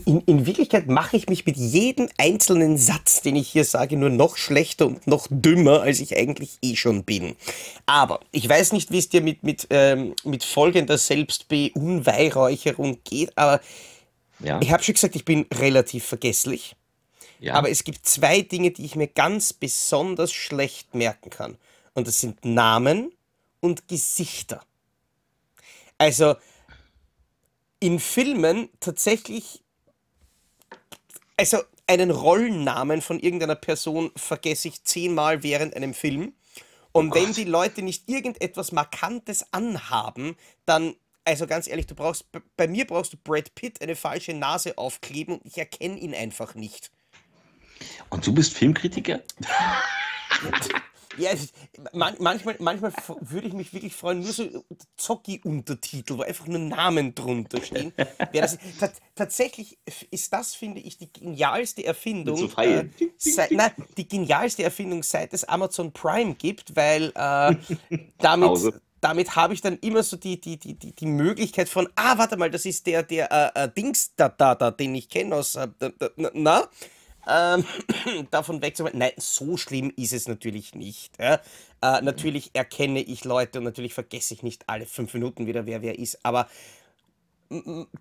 in, 0.07 0.21
in 0.23 0.47
Wirklichkeit 0.47 0.87
mache 0.89 1.17
ich 1.17 1.29
mich 1.29 1.45
mit 1.45 1.57
jedem 1.59 2.09
einzelnen 2.19 2.79
Satz, 2.79 3.21
den 3.21 3.37
ich 3.37 3.49
hier 3.49 3.65
sage, 3.65 3.97
nur 3.99 4.09
noch 4.11 4.37
schlechter 4.39 4.87
und 4.87 5.07
noch 5.07 5.27
dümmer, 5.31 5.83
als 5.83 6.01
ich 6.01 6.17
eigentlich 6.17 6.57
eh 6.63 6.75
schon 6.77 7.05
bin. 7.05 7.37
Aber 7.85 8.21
ich 8.33 8.49
weiß 8.49 8.73
nicht, 8.73 8.91
wie 8.93 8.99
es 8.99 9.11
dir 9.11 9.21
mit, 9.21 9.43
mit, 9.43 9.67
ähm, 9.71 10.15
mit 10.25 10.43
folgender 10.45 10.97
Selbstbeunweihräucherung 10.97 12.99
geht, 13.05 13.37
aber 13.37 13.61
Ja, 14.39 14.59
ich 14.63 14.71
habe 14.73 14.83
schon 14.83 14.95
gesagt, 14.95 15.17
ich 15.17 15.25
bin 15.25 15.47
relativ 15.53 16.05
vergesslich. 16.07 16.77
ja. 17.39 17.55
Aber 17.55 17.71
es 17.71 17.85
gibt 17.85 18.07
zwei 18.07 18.43
Dinge, 18.43 18.71
die 18.71 18.85
ich 18.85 18.97
mir 18.97 19.09
ganz 19.09 19.53
besonders 19.53 20.33
schlecht 20.33 20.95
merken 20.95 21.31
kann. 21.31 21.59
Und 21.95 22.07
das 22.09 22.21
sind 22.21 22.45
Namen 22.45 23.13
und 23.61 23.89
Gesichter. 23.89 24.63
Also 25.99 26.35
in 27.83 27.99
Filmen 27.99 28.69
tatsächlich, 28.79 29.61
also 31.37 31.59
einen 31.89 32.13
Rollennamen 32.13 33.03
von 33.03 33.19
irgendeiner 33.19 33.57
Person 33.57 34.13
vergesse 34.15 34.69
ich 34.69 34.85
zehnmal 34.85 35.43
während 35.43 35.75
einem 35.75 35.93
Film. 35.93 36.33
Und 36.93 37.13
wenn 37.13 37.27
Gott. 37.27 37.37
die 37.39 37.45
Leute 37.45 37.83
nicht 37.83 38.09
irgendetwas 38.09 38.71
Markantes 38.71 39.53
anhaben, 39.53 40.37
dann, 40.65 40.95
also 41.25 41.49
ganz 41.49 41.67
ehrlich, 41.67 41.89
du 41.89 41.97
brauchst, 41.97 42.27
bei 42.57 42.69
mir 42.69 42.87
brauchst 42.87 43.15
du 43.15 43.17
Brad 43.17 43.53
Pitt 43.57 43.83
eine 43.83 43.97
falsche 43.97 44.33
Nase 44.33 44.79
aufkleben 44.79 45.39
und 45.39 45.47
ich 45.47 45.59
erkenne 45.59 45.99
ihn 45.99 46.15
einfach 46.15 46.55
nicht. 46.55 46.93
Und 48.11 48.25
du 48.25 48.33
bist 48.33 48.53
Filmkritiker? 48.55 49.23
Ja, 51.19 51.31
ist- 51.31 51.55
man, 51.93 52.15
manchmal, 52.19 52.57
manchmal 52.59 52.93
würde 53.21 53.49
ich 53.49 53.53
mich 53.55 53.73
wirklich 53.73 53.95
freuen, 53.95 54.21
nur 54.21 54.33
so 54.33 54.65
Zocki-Untertitel, 54.97 56.19
wo 56.19 56.23
einfach 56.23 56.47
nur 56.47 56.59
Namen 56.59 57.15
drunter 57.15 57.61
stehen. 57.63 57.93
Das, 58.33 58.59
ta- 58.79 58.91
tatsächlich 59.15 59.79
ist 60.11 60.33
das, 60.33 60.55
finde 60.55 60.81
ich, 60.81 60.99
die 60.99 61.13
genialste 61.13 61.85
Erfindung. 61.85 62.37
So 62.37 62.49
äh, 62.71 62.89
seit, 63.19 63.51
nein, 63.53 63.73
die 63.97 64.09
genialste 64.09 64.63
Erfindung, 64.63 65.03
seit 65.03 65.33
es 65.35 65.45
Amazon 65.45 65.93
Prime 65.93 66.35
gibt, 66.35 66.75
weil 66.77 67.13
äh, 67.15 67.55
damit, 68.19 68.49
damit 69.01 69.37
habe 69.37 69.55
ich 69.55 69.61
dann 69.61 69.79
immer 69.79 70.03
so 70.03 70.17
die, 70.17 70.41
die, 70.41 70.57
die, 70.59 70.75
die, 70.75 70.93
die 70.93 71.07
Möglichkeit 71.07 71.69
von, 71.69 71.89
ah, 71.97 72.17
warte 72.19 72.37
mal, 72.37 72.51
das 72.51 72.65
ist 72.65 72.87
der, 72.87 73.03
der 73.03 73.31
äh, 73.55 73.65
äh, 73.65 73.69
Dings 73.71 74.15
da, 74.17 74.29
da, 74.29 74.55
da, 74.55 74.71
den 74.71 74.95
ich 74.95 75.09
kenne 75.09 75.35
aus, 75.37 75.57
äh, 75.57 75.69
da, 75.79 75.91
da, 75.91 76.09
na, 76.35 76.69
ähm, 77.29 77.65
davon 78.31 78.63
wegzukommen. 78.63 78.99
Nein, 78.99 79.13
so 79.17 79.57
schlimm 79.57 79.93
ist 79.97 80.13
es 80.13 80.29
natürlich 80.29 80.75
nicht. 80.75 81.19
Ja? 81.19 81.41
Äh, 81.81 82.03
natürlich 82.03 82.51
erkenne 82.55 83.01
ich 83.01 83.25
Leute 83.25 83.59
und 83.59 83.65
natürlich 83.65 83.95
vergesse 83.95 84.35
ich 84.35 84.43
nicht 84.43 84.69
alle 84.69 84.87
fünf 84.87 85.15
Minuten 85.15 85.47
wieder, 85.47 85.67
wer 85.67 85.83
wer 85.83 85.99
ist. 85.99 86.25
Aber 86.25 86.49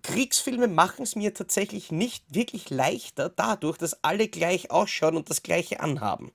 Kriegsfilme 0.02 0.68
machen 0.68 1.02
es 1.02 1.14
mir 1.14 1.34
tatsächlich 1.34 1.92
nicht 1.92 2.24
wirklich 2.34 2.70
leichter 2.70 3.28
dadurch, 3.28 3.76
dass 3.76 4.02
alle 4.02 4.28
gleich 4.28 4.70
ausschauen 4.70 5.16
und 5.16 5.28
das 5.28 5.42
gleiche 5.42 5.80
anhaben. 5.80 6.32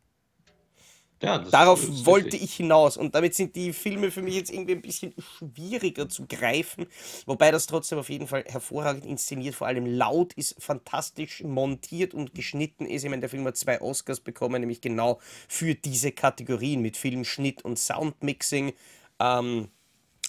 Ja, 1.21 1.39
Darauf 1.39 1.81
wollte 2.05 2.25
richtig. 2.27 2.43
ich 2.43 2.53
hinaus 2.55 2.95
und 2.95 3.15
damit 3.15 3.33
sind 3.33 3.55
die 3.55 3.73
Filme 3.73 4.11
für 4.11 4.21
mich 4.21 4.35
jetzt 4.35 4.51
irgendwie 4.51 4.73
ein 4.73 4.83
bisschen 4.83 5.15
schwieriger 5.17 6.07
zu 6.07 6.27
greifen, 6.27 6.85
wobei 7.25 7.49
das 7.49 7.65
trotzdem 7.65 7.97
auf 7.97 8.09
jeden 8.09 8.27
Fall 8.27 8.43
hervorragend 8.47 9.03
inszeniert, 9.03 9.55
vor 9.55 9.65
allem 9.65 9.87
laut 9.87 10.33
ist, 10.33 10.61
fantastisch 10.61 11.43
montiert 11.43 12.13
und 12.13 12.35
geschnitten 12.35 12.85
ist. 12.85 13.03
Ich 13.03 13.09
meine, 13.09 13.21
der 13.21 13.29
Film 13.29 13.45
hat 13.45 13.57
zwei 13.57 13.81
Oscars 13.81 14.19
bekommen, 14.19 14.59
nämlich 14.59 14.79
genau 14.79 15.19
für 15.47 15.73
diese 15.73 16.11
Kategorien 16.11 16.81
mit 16.81 16.97
Filmschnitt 16.97 17.65
und 17.65 17.79
Soundmixing. 17.79 18.73
Ähm, 19.19 19.69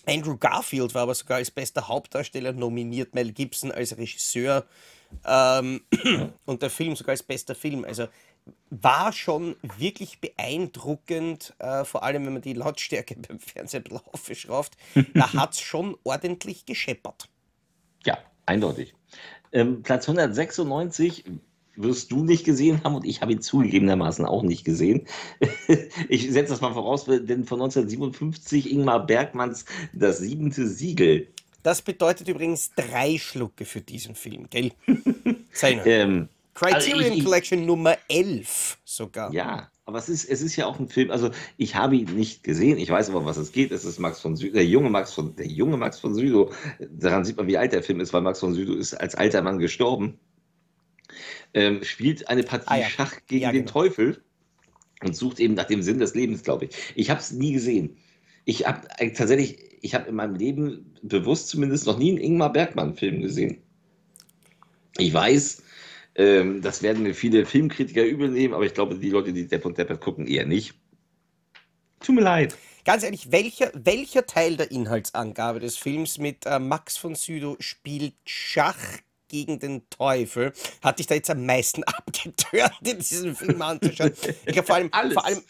Andrew 0.07 0.39
Garfield 0.39 0.95
war 0.95 1.03
aber 1.03 1.15
sogar 1.15 1.37
als 1.37 1.51
bester 1.51 1.87
Hauptdarsteller 1.87 2.53
nominiert, 2.53 3.15
Mel 3.15 3.33
Gibson 3.33 3.71
als 3.71 3.97
Regisseur 3.99 4.65
ähm, 5.27 5.83
und 6.47 6.63
der 6.63 6.71
Film 6.71 6.97
sogar 6.97 7.11
als 7.13 7.23
bester 7.23 7.55
Film. 7.55 7.85
Also 7.85 8.09
war 8.71 9.13
schon 9.13 9.57
wirklich 9.77 10.21
beeindruckend, 10.21 11.55
äh, 11.59 11.85
vor 11.85 12.03
allem 12.03 12.27
wenn 12.27 12.35
man 12.35 12.43
die 12.43 12.55
Lautstärke 12.55 13.17
beim 13.29 13.39
Fernsehen 13.41 13.81
ein 13.81 13.85
bisschen 13.85 14.07
aufgeschraubt. 14.13 14.77
Da 15.15 15.33
hat 15.35 15.55
es 15.55 15.61
schon 15.61 15.97
ordentlich 16.05 16.67
gescheppert. 16.67 17.29
Ja, 18.05 18.19
eindeutig. 18.47 18.95
Ähm, 19.53 19.83
Platz 19.83 20.09
196 20.09 21.25
wirst 21.77 22.11
du 22.11 22.25
nicht 22.25 22.45
gesehen 22.45 22.83
haben 22.83 22.97
und 22.97 23.07
ich 23.07 23.23
habe 23.23 23.33
ihn 23.33 23.41
zugegebenermaßen 23.41 24.25
auch 24.27 24.43
nicht 24.43 24.65
gesehen. 24.65 25.07
ich 26.09 26.31
setze 26.31 26.53
das 26.53 26.61
mal 26.61 26.73
voraus, 26.73 27.05
denn 27.05 27.45
von 27.45 27.61
1957 27.61 28.71
Ingmar 28.71 29.07
Bergmanns 29.07 29.65
Das 29.93 30.19
siebente 30.19 30.67
Siegel. 30.67 31.29
Das 31.63 31.83
bedeutet 31.83 32.29
übrigens 32.29 32.73
drei 32.75 33.19
Schlucke 33.19 33.65
für 33.65 33.81
diesen 33.81 34.15
Film, 34.15 34.49
gell? 34.51 34.73
Seine. 35.53 35.87
Ähm, 35.87 36.29
Criterion 36.59 37.05
also 37.05 37.15
ich- 37.19 37.25
Collection 37.25 37.67
Nummer 37.67 37.97
11 38.09 38.79
sogar. 38.85 39.33
Ja, 39.33 39.71
aber 39.85 39.99
es 39.99 40.09
ist, 40.09 40.25
es 40.29 40.43
ist 40.43 40.57
ja 40.57 40.67
auch 40.67 40.79
ein 40.79 40.89
Film, 40.89 41.11
also 41.11 41.31
ich 41.57 41.75
habe 41.75 41.97
ihn 41.97 42.15
nicht 42.17 42.43
gesehen, 42.45 42.79
ich 42.79 42.91
weiß 42.91 43.11
aber, 43.11 43.25
was 43.25 43.37
es 43.37 43.53
geht. 43.53 43.71
Es 43.73 43.85
ist 43.85 43.99
Max 43.99 44.21
von 44.21 44.37
Südow, 44.37 44.55
der 44.55 44.67
junge 44.67 44.91
Max 44.91 45.13
von, 45.15 45.35
der 45.37 45.47
junge 45.47 45.77
Max 45.77 45.99
von 46.01 46.15
Südow. 46.15 46.55
Daran 46.91 47.25
sieht 47.25 47.37
man, 47.37 47.47
wie 47.47 47.57
alt 47.59 47.73
der 47.73 47.83
Film 47.83 48.01
ist, 48.01 48.13
weil 48.13 48.21
Max 48.23 48.41
von 48.41 48.55
Südow 48.55 48.77
ist 48.77 48.95
als 48.95 49.15
alter 49.15 49.43
Mann 49.43 49.59
gestorben. 49.59 50.19
Ähm, 51.55 51.83
spielt 51.83 52.29
eine 52.29 52.43
Partie 52.43 52.67
Ah 52.67 52.77
ja. 52.77 52.89
Schach 52.89 53.15
gegen 53.27 53.43
Ja, 53.43 53.53
den 53.53 53.63
genau. 53.63 53.73
Teufel 53.73 54.23
und 55.03 55.17
sucht 55.17 55.41
eben 55.41 55.55
nach 55.55 55.65
dem 55.65 55.83
Sinn 55.83 55.99
des 55.99 56.15
Lebens, 56.15 56.43
glaube 56.43 56.67
ich. 56.67 56.77
Ich 56.95 57.09
habe 57.09 57.21
es 57.21 57.33
nie 57.33 57.53
gesehen. 57.53 57.97
Ich 58.45 58.67
habe 58.67 58.87
tatsächlich, 59.15 59.59
ich 59.81 59.95
habe 59.95 60.09
in 60.09 60.15
meinem 60.17 60.35
Leben 60.35 60.95
bewusst 61.03 61.49
zumindest 61.49 61.87
noch 61.87 61.99
nie 61.99 62.11
einen 62.11 62.19
Ingmar 62.19 62.53
Bergmann-Film 62.53 63.23
gesehen. 63.23 63.63
Ich 64.99 65.13
weiß, 65.15 65.63
ähm, 66.19 66.61
das 66.63 66.83
werden 66.83 67.05
mir 67.05 67.15
viele 67.15 67.47
Filmkritiker 67.47 68.05
übel 68.05 68.29
nehmen, 68.29 68.53
aber 68.53 68.67
ich 68.67 68.75
glaube, 68.75 68.97
die 68.97 69.11
Leute, 69.11 69.33
die 69.33 69.47
Depp 69.47 69.65
und 69.65 69.79
Deppert 69.79 70.01
gucken, 70.01 70.27
eher 70.27 70.47
nicht. 70.47 70.75
Tut 72.01 72.17
mir 72.17 72.23
leid. 72.23 72.57
Ganz 72.85 73.05
ehrlich, 73.05 73.31
welcher, 73.31 73.71
welcher 73.75 74.27
Teil 74.27 74.57
der 74.57 74.71
Inhaltsangabe 74.71 75.61
des 75.61 75.77
Films 75.77 76.19
mit 76.19 76.45
äh, 76.47 76.59
Max 76.59 76.97
von 76.97 77.15
Sydow 77.15 77.57
spielt 77.61 78.15
Schach 78.25 78.79
gegen 79.29 79.61
den 79.61 79.89
Teufel, 79.91 80.53
hat 80.83 80.99
dich 80.99 81.07
da 81.07 81.15
jetzt 81.15 81.31
am 81.31 81.45
meisten 81.47 81.85
abgetört, 81.85 82.73
in 82.83 82.99
diesen 82.99 83.37
Film 83.37 83.63
anzuschauen? 83.63 84.13
Ich 84.47 84.53
glaube, 84.53 84.67
vor 84.67 84.77
allem, 84.77 84.89
Alles. 84.91 85.13
vor 85.13 85.25
allem 85.25 85.43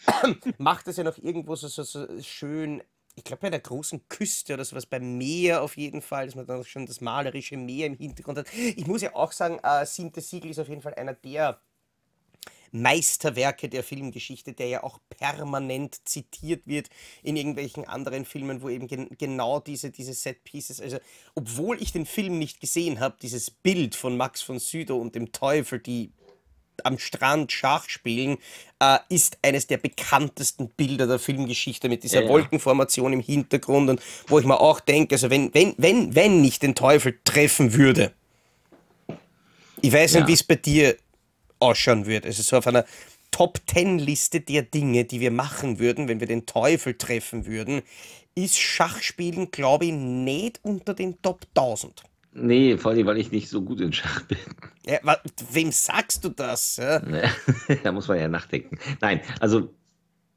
macht 0.57 0.87
es 0.87 0.97
ja 0.97 1.03
noch 1.03 1.17
irgendwo 1.17 1.55
so, 1.55 1.67
so, 1.67 1.83
so 1.83 2.07
schön, 2.21 2.83
ich 3.19 3.25
glaube, 3.25 3.41
bei 3.41 3.47
einer 3.47 3.59
großen 3.59 4.07
Küste 4.07 4.53
oder 4.53 4.63
sowas, 4.63 4.85
beim 4.85 5.17
Meer 5.17 5.61
auf 5.61 5.75
jeden 5.77 6.01
Fall, 6.01 6.25
dass 6.25 6.35
man 6.35 6.45
dann 6.45 6.63
schon 6.63 6.85
das 6.85 7.01
malerische 7.01 7.57
Meer 7.57 7.87
im 7.87 7.95
Hintergrund 7.95 8.39
hat. 8.39 8.47
Ich 8.53 8.87
muss 8.87 9.01
ja 9.01 9.13
auch 9.13 9.33
sagen, 9.33 9.59
äh, 9.61 9.85
Siebte 9.85 10.21
Siegel 10.21 10.51
ist 10.51 10.59
auf 10.59 10.69
jeden 10.69 10.81
Fall 10.81 10.93
einer 10.93 11.13
der 11.13 11.59
Meisterwerke 12.71 13.67
der 13.67 13.83
Filmgeschichte, 13.83 14.53
der 14.53 14.67
ja 14.67 14.83
auch 14.83 14.99
permanent 15.09 16.07
zitiert 16.07 16.65
wird 16.65 16.89
in 17.23 17.35
irgendwelchen 17.35 17.85
anderen 17.85 18.25
Filmen, 18.25 18.61
wo 18.61 18.69
eben 18.69 18.87
gen 18.87 19.09
genau 19.17 19.59
diese, 19.59 19.91
diese 19.91 20.13
Set-Pieces, 20.13 20.79
also 20.79 20.97
obwohl 21.35 21.81
ich 21.81 21.91
den 21.91 22.05
Film 22.05 22.37
nicht 22.39 22.61
gesehen 22.61 22.99
habe, 22.99 23.17
dieses 23.21 23.51
Bild 23.51 23.95
von 23.95 24.15
Max 24.15 24.41
von 24.41 24.59
Sydow 24.59 24.97
und 24.97 25.15
dem 25.15 25.31
Teufel, 25.31 25.79
die 25.79 26.13
am 26.85 26.97
Strand 26.99 27.51
Schach 27.51 27.87
spielen, 27.89 28.37
äh, 28.79 28.97
ist 29.09 29.37
eines 29.41 29.67
der 29.67 29.77
bekanntesten 29.77 30.69
Bilder 30.69 31.07
der 31.07 31.19
Filmgeschichte 31.19 31.89
mit 31.89 32.03
dieser 32.03 32.17
Ja, 32.21 32.23
ja. 32.23 32.29
Wolkenformation 32.29 33.13
im 33.13 33.19
Hintergrund 33.21 33.89
und 33.89 34.01
wo 34.27 34.39
ich 34.39 34.45
mir 34.45 34.59
auch 34.59 34.79
denke, 34.79 35.15
also 35.15 35.29
wenn, 35.29 35.53
wenn, 35.53 35.73
wenn, 35.77 36.15
wenn 36.15 36.43
ich 36.43 36.59
den 36.59 36.75
Teufel 36.75 37.19
treffen 37.23 37.73
würde, 37.73 38.13
ich 39.81 39.91
weiß 39.93 40.13
Ja. 40.13 40.19
nicht, 40.19 40.29
wie 40.29 40.33
es 40.33 40.43
bei 40.43 40.55
dir 40.55 40.95
ausschauen 41.59 42.05
wird. 42.05 42.25
Also 42.25 42.41
so 42.43 42.57
auf 42.57 42.67
einer 42.67 42.85
Top-10-Liste 43.31 44.41
der 44.41 44.63
Dinge, 44.63 45.05
die 45.05 45.19
wir 45.19 45.31
machen 45.31 45.79
würden, 45.79 46.07
wenn 46.07 46.19
wir 46.19 46.27
den 46.27 46.45
Teufel 46.45 46.95
treffen 46.97 47.45
würden, 47.45 47.81
ist 48.35 48.57
Schachspielen, 48.57 49.51
glaube 49.51 49.85
ich, 49.85 49.91
nicht 49.91 50.59
unter 50.63 50.93
den 50.93 51.21
Top 51.21 51.45
1000. 51.55 52.03
Nee, 52.41 52.77
vor 52.77 52.91
allem, 52.91 53.05
weil 53.05 53.17
ich 53.17 53.31
nicht 53.31 53.49
so 53.49 53.61
gut 53.61 53.81
in 53.81 53.93
Schach 53.93 54.21
bin. 54.23 54.37
Ja, 54.85 54.99
wa- 55.03 55.19
wem 55.51 55.71
sagst 55.71 56.23
du 56.23 56.29
das? 56.29 56.77
Ja? 56.77 57.01
da 57.83 57.91
muss 57.91 58.07
man 58.07 58.19
ja 58.19 58.27
nachdenken. 58.27 58.77
Nein, 59.01 59.21
also 59.39 59.73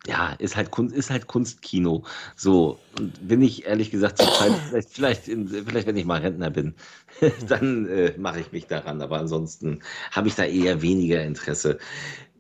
ja, 0.07 0.33
ist 0.33 0.57
halt 0.57 0.71
Kunst, 0.73 0.95
ist 0.97 1.11
halt 1.11 1.29
Kunstkino. 1.29 2.05
So, 2.35 2.79
und 2.99 3.27
bin 3.29 3.41
ich 3.41 3.67
ehrlich 3.67 3.91
gesagt 3.91 4.19
zur 4.19 4.33
Zeit, 4.33 4.53
vielleicht, 4.69 4.89
vielleicht, 4.91 5.29
in, 5.29 5.49
vielleicht 5.49 5.87
wenn 5.87 5.97
ich 5.97 6.05
mal 6.05 6.21
Rentner 6.21 6.51
bin, 6.51 6.75
dann 7.49 7.87
äh, 7.87 8.15
mache 8.19 8.41
ich 8.41 8.51
mich 8.53 8.67
daran. 8.67 9.01
Aber 9.01 9.19
ansonsten 9.19 9.81
habe 10.11 10.29
ich 10.29 10.35
da 10.35 10.45
eher 10.45 10.83
weniger 10.83 11.23
Interesse. 11.25 11.79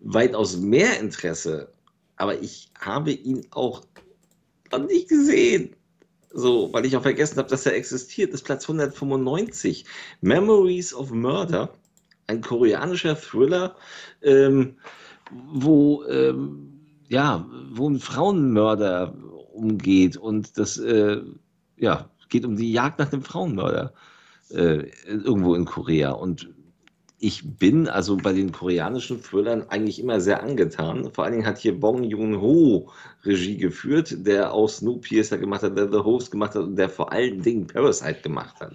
Weitaus 0.01 0.57
mehr 0.57 0.99
Interesse, 0.99 1.73
aber 2.17 2.41
ich 2.43 2.71
habe 2.81 3.13
ihn 3.13 3.47
auch 3.53 3.83
noch 4.73 4.87
nicht 4.87 5.09
gesehen. 5.09 5.77
So, 6.35 6.73
weil 6.73 6.87
ich 6.87 6.97
auch 6.97 7.03
vergessen 7.03 7.39
habe, 7.39 7.49
dass 7.49 7.67
er 7.67 7.75
existiert, 7.75 8.33
ist 8.33 8.45
Platz 8.45 8.65
195. 8.65 9.85
Memories 10.21 10.95
of 10.95 11.11
Murder, 11.11 11.73
ein 12.27 12.41
koreanischer 12.41 13.17
Thriller, 13.17 13.77
ähm, 14.23 14.77
wo, 15.31 16.05
ähm, 16.05 16.81
ja, 17.09 17.47
wo 17.71 17.89
ein 17.89 17.99
Frauenmörder 17.99 19.15
umgeht 19.53 20.17
und 20.17 20.57
das, 20.57 20.79
äh, 20.79 21.21
ja, 21.77 22.11
geht 22.29 22.47
um 22.47 22.57
die 22.57 22.73
Jagd 22.73 22.99
nach 22.99 23.11
dem 23.11 23.23
Frauenmörder 23.23 23.93
äh, 24.51 24.89
irgendwo 25.07 25.55
in 25.55 25.67
Korea. 25.67 26.13
Und 26.13 26.49
ich 27.25 27.45
bin 27.45 27.89
also 27.89 28.17
bei 28.17 28.33
den 28.33 28.51
koreanischen 28.51 29.23
Thrillern 29.23 29.65
eigentlich 29.69 30.01
immer 30.01 30.21
sehr 30.21 30.43
angetan. 30.43 31.09
Vor 31.15 31.23
allen 31.23 31.35
Dingen 31.35 31.47
hat 31.47 31.59
hier 31.59 31.79
Bong 31.79 32.03
Joon-ho 32.03 32.91
Regie 33.25 33.57
geführt, 33.59 34.13
der 34.27 34.53
auch 34.53 34.69
Snowpiercer 34.69 35.39
gemacht 35.39 35.63
hat, 35.63 35.79
der 35.79 35.89
The 35.89 35.99
Host 35.99 36.33
gemacht 36.33 36.57
hat 36.57 36.65
und 36.65 36.75
der 36.75 36.91
vor 36.91 37.13
allen 37.13 37.41
Dingen 37.41 37.69
Parasite 37.69 38.23
gemacht 38.23 38.57
hat. 38.61 38.73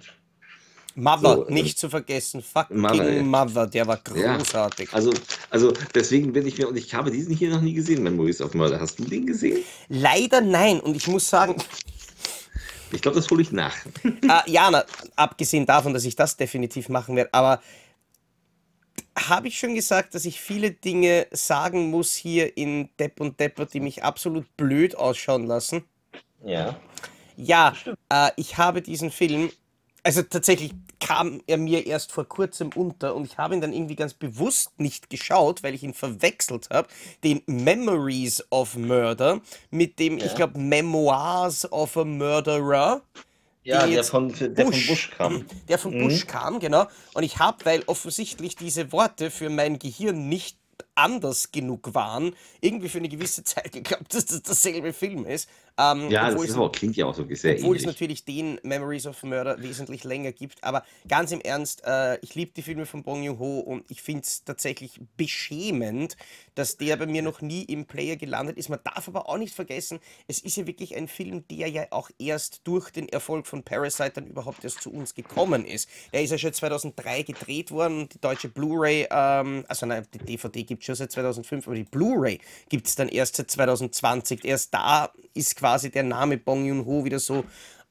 Mother, 0.94 1.34
So, 1.36 1.46
äh, 1.46 1.52
nicht 1.52 1.78
zu 1.78 1.90
vergessen. 1.90 2.42
Fucking 2.42 2.80
Mother, 2.80 3.12
ja. 3.12 3.22
Mother, 3.22 3.66
der 3.66 3.86
war 3.86 4.00
Ja, 4.16 4.38
großartig. 4.38 4.88
Also, 4.94 5.12
also 5.50 5.74
deswegen 5.94 6.32
bin 6.32 6.46
ich 6.46 6.56
mir, 6.56 6.68
und 6.68 6.76
ich 6.78 6.94
habe 6.94 7.10
diesen 7.10 7.36
hier 7.36 7.50
noch 7.50 7.60
nie 7.60 7.74
gesehen, 7.74 8.02
Memories 8.02 8.40
of 8.40 8.54
Murder. 8.54 8.80
Hast 8.80 8.98
du 8.98 9.04
den 9.04 9.26
gesehen? 9.26 9.62
Leider 9.90 10.40
nein. 10.40 10.80
Und 10.80 10.96
ich 10.96 11.06
muss 11.06 11.28
sagen, 11.28 11.54
Ich 12.92 13.02
glaube, 13.02 13.16
das 13.18 13.30
hole 13.30 13.42
ich 13.42 13.52
nach. 13.52 13.76
äh, 14.04 14.50
Jana, 14.50 14.84
abgesehen 15.16 15.66
davon, 15.66 15.92
dass 15.92 16.06
ich 16.06 16.16
das 16.16 16.34
definitiv 16.34 16.88
machen 16.88 17.14
werde, 17.14 17.34
aber 17.34 17.60
habe 19.18 19.48
ich 19.48 19.58
schon 19.58 19.74
gesagt, 19.74 20.14
dass 20.14 20.24
ich 20.24 20.40
viele 20.40 20.70
Dinge 20.70 21.26
sagen 21.30 21.90
muss 21.90 22.14
hier 22.14 22.56
in 22.56 22.88
Depp 22.98 23.20
und 23.20 23.40
Depper, 23.40 23.66
die 23.66 23.80
mich 23.80 24.04
absolut 24.04 24.56
blöd 24.56 24.96
ausschauen 24.96 25.46
lassen? 25.46 25.84
Ja. 26.44 26.78
Ja, 27.36 27.74
äh, 28.08 28.30
ich 28.36 28.58
habe 28.58 28.82
diesen 28.82 29.10
Film, 29.10 29.50
also 30.02 30.22
tatsächlich 30.22 30.72
kam 31.00 31.40
er 31.46 31.56
mir 31.56 31.86
erst 31.86 32.12
vor 32.12 32.24
kurzem 32.24 32.70
unter 32.74 33.14
und 33.14 33.24
ich 33.24 33.38
habe 33.38 33.54
ihn 33.54 33.60
dann 33.60 33.72
irgendwie 33.72 33.94
ganz 33.94 34.14
bewusst 34.14 34.78
nicht 34.80 35.08
geschaut, 35.10 35.62
weil 35.62 35.74
ich 35.74 35.84
ihn 35.84 35.94
verwechselt 35.94 36.68
habe, 36.70 36.88
den 37.22 37.42
Memories 37.46 38.44
of 38.50 38.76
Murder 38.76 39.40
mit 39.70 39.98
dem, 39.98 40.18
ich 40.18 40.34
glaube, 40.34 40.58
Memoirs 40.58 41.70
of 41.70 41.96
a 41.96 42.04
Murderer. 42.04 43.02
Ja, 43.68 43.80
der 43.80 43.88
jetzt 43.96 44.08
von, 44.08 44.32
der 44.32 44.64
von 44.64 44.86
Bush 44.86 45.10
kam. 45.10 45.44
Der 45.68 45.78
von 45.78 45.92
Bush 45.92 46.26
kam, 46.26 46.58
genau. 46.58 46.86
Und 47.12 47.22
ich 47.22 47.38
habe, 47.38 47.66
weil 47.66 47.82
offensichtlich 47.84 48.56
diese 48.56 48.92
Worte 48.92 49.30
für 49.30 49.50
mein 49.50 49.78
Gehirn 49.78 50.26
nicht 50.26 50.56
anders 50.94 51.52
genug 51.52 51.92
waren, 51.92 52.34
irgendwie 52.62 52.88
für 52.88 52.96
eine 52.96 53.10
gewisse 53.10 53.44
Zeit 53.44 53.72
geglaubt, 53.72 54.14
dass 54.14 54.24
das 54.24 54.42
dasselbe 54.42 54.94
Film 54.94 55.26
ist. 55.26 55.50
Ähm, 55.78 56.10
Ja, 56.10 56.30
das 56.30 56.42
es- 56.42 56.56
auch, 56.56 56.72
klingt 56.72 56.96
ja 56.96 57.06
auch 57.06 57.16
wirklich 57.16 57.40
sehr 57.40 57.54
obwohl 57.56 57.76
es 57.76 57.82
ähnlich. 57.82 57.94
natürlich 57.94 58.24
den 58.24 58.58
Memories 58.64 59.06
of 59.06 59.22
Murder 59.22 59.62
wesentlich 59.62 60.02
länger 60.04 60.32
gibt. 60.32 60.62
Aber 60.64 60.82
ganz 61.06 61.30
im 61.32 61.40
Ernst, 61.40 61.82
äh, 61.86 62.18
ich 62.20 62.34
liebe 62.34 62.50
die 62.54 62.62
Filme 62.62 62.84
von 62.84 63.02
Bong 63.04 63.22
Joon-ho 63.22 63.60
und 63.60 63.84
ich 63.90 64.02
finde 64.02 64.22
es 64.22 64.42
tatsächlich 64.44 65.00
beschämend, 65.16 66.16
dass 66.54 66.76
der 66.76 66.96
bei 66.96 67.06
mir 67.06 67.22
noch 67.22 67.40
nie 67.40 67.62
im 67.62 67.86
Player 67.86 68.16
gelandet 68.16 68.56
ist. 68.58 68.68
Man 68.68 68.80
darf 68.82 69.06
aber 69.08 69.28
auch 69.28 69.38
nicht 69.38 69.54
vergessen, 69.54 70.00
es 70.26 70.40
ist 70.40 70.56
ja 70.56 70.66
wirklich 70.66 70.96
ein 70.96 71.06
Film, 71.08 71.44
der 71.48 71.68
ja 71.68 71.86
auch 71.90 72.10
erst 72.18 72.62
durch 72.64 72.90
den 72.90 73.08
Erfolg 73.08 73.46
von 73.46 73.62
Parasite 73.62 74.12
dann 74.14 74.26
überhaupt 74.26 74.64
erst 74.64 74.82
zu 74.82 74.90
uns 74.92 75.14
gekommen 75.14 75.64
ist. 75.64 75.88
Der 76.12 76.22
ist 76.22 76.30
ja 76.30 76.38
schon 76.38 76.52
2003 76.52 77.22
gedreht 77.22 77.70
worden, 77.70 78.08
die 78.08 78.20
deutsche 78.20 78.48
Blu-ray, 78.48 79.06
ähm, 79.10 79.64
also 79.68 79.86
nein, 79.86 80.06
die 80.12 80.18
DVD 80.18 80.64
gibt 80.64 80.82
es 80.82 80.86
schon 80.86 80.94
seit 80.96 81.12
2005, 81.12 81.66
aber 81.66 81.76
die 81.76 81.84
Blu-ray 81.84 82.40
gibt 82.68 82.88
es 82.88 82.96
dann 82.96 83.08
erst 83.08 83.36
seit 83.36 83.50
2020. 83.50 84.44
Erst 84.44 84.74
da 84.74 85.12
ist 85.34 85.56
quasi 85.56 85.90
der 85.90 86.02
Name 86.02 86.38
Bong 86.38 86.64
Joon-ho 86.64 87.04
wieder 87.04 87.18
so 87.18 87.44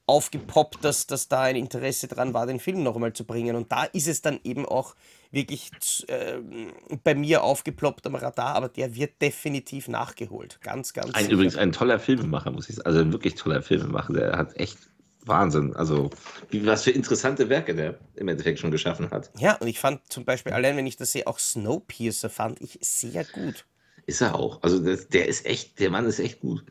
aufgepoppt, 0.08 0.84
dass, 0.84 1.06
dass 1.06 1.28
da 1.28 1.42
ein 1.42 1.58
Interesse 1.58 2.08
dran 2.08 2.34
war, 2.34 2.48
den 2.48 2.60
Film 2.60 2.82
noch 2.82 2.96
einmal 2.96 3.14
zu 3.14 3.26
bringen. 3.26 3.56
Und 3.56 3.72
da 3.72 3.84
ist 3.84 4.08
es 4.08 4.22
dann 4.22 4.40
eben 4.44 4.66
auch 4.66 4.96
wirklich 5.32 5.70
ähm, 6.08 6.72
bei 7.04 7.14
mir 7.14 7.44
aufgeploppt 7.44 8.08
am 8.08 8.16
Radar, 8.16 8.56
aber 8.56 8.70
der 8.70 8.96
wird 8.96 9.22
definitiv 9.22 9.90
nachgeholt. 9.90 10.60
Ganz, 10.62 10.94
ganz 10.94 11.14
Ein, 11.14 11.24
sicher. 11.24 11.34
übrigens 11.34 11.58
ein 11.58 11.74
toller 11.74 12.00
Filmemacher, 12.00 12.52
muss 12.52 12.70
ich 12.70 12.78
sagen. 12.78 12.88
Also 12.88 13.00
ein 13.02 13.12
wirklich 13.12 13.36
toller 13.36 13.62
Filmemacher. 13.62 14.14
Der 14.14 14.38
hat 14.38 14.56
echt 14.58 14.78
Wahnsinn. 15.26 15.76
Also, 15.76 16.10
wie, 16.50 16.66
was 16.66 16.84
für 16.86 16.92
interessante 16.92 17.50
Werke 17.50 17.76
der 17.76 18.00
im 18.16 18.30
Endeffekt 18.30 18.60
schon 18.60 18.72
geschaffen 18.72 19.12
hat. 19.12 19.30
Ja, 19.38 19.56
und 19.56 19.68
ich 19.68 19.80
fand 19.80 20.02
zum 20.10 20.24
Beispiel, 20.24 20.54
allein 20.54 20.78
wenn 20.78 20.88
ich 20.88 20.96
das 20.96 21.12
sehe, 21.12 21.28
auch 21.28 21.40
Snowpiercer 21.40 22.30
fand 22.30 22.62
ich 22.62 22.80
sehr 22.82 23.26
gut. 23.26 23.66
Ist 24.08 24.22
er 24.22 24.36
auch. 24.36 24.64
Also, 24.64 24.80
das, 24.80 25.10
der 25.10 25.28
ist 25.28 25.46
echt, 25.46 25.80
der 25.80 25.92
Mann 25.92 26.06
ist 26.06 26.20
echt 26.20 26.40
gut. 26.40 26.64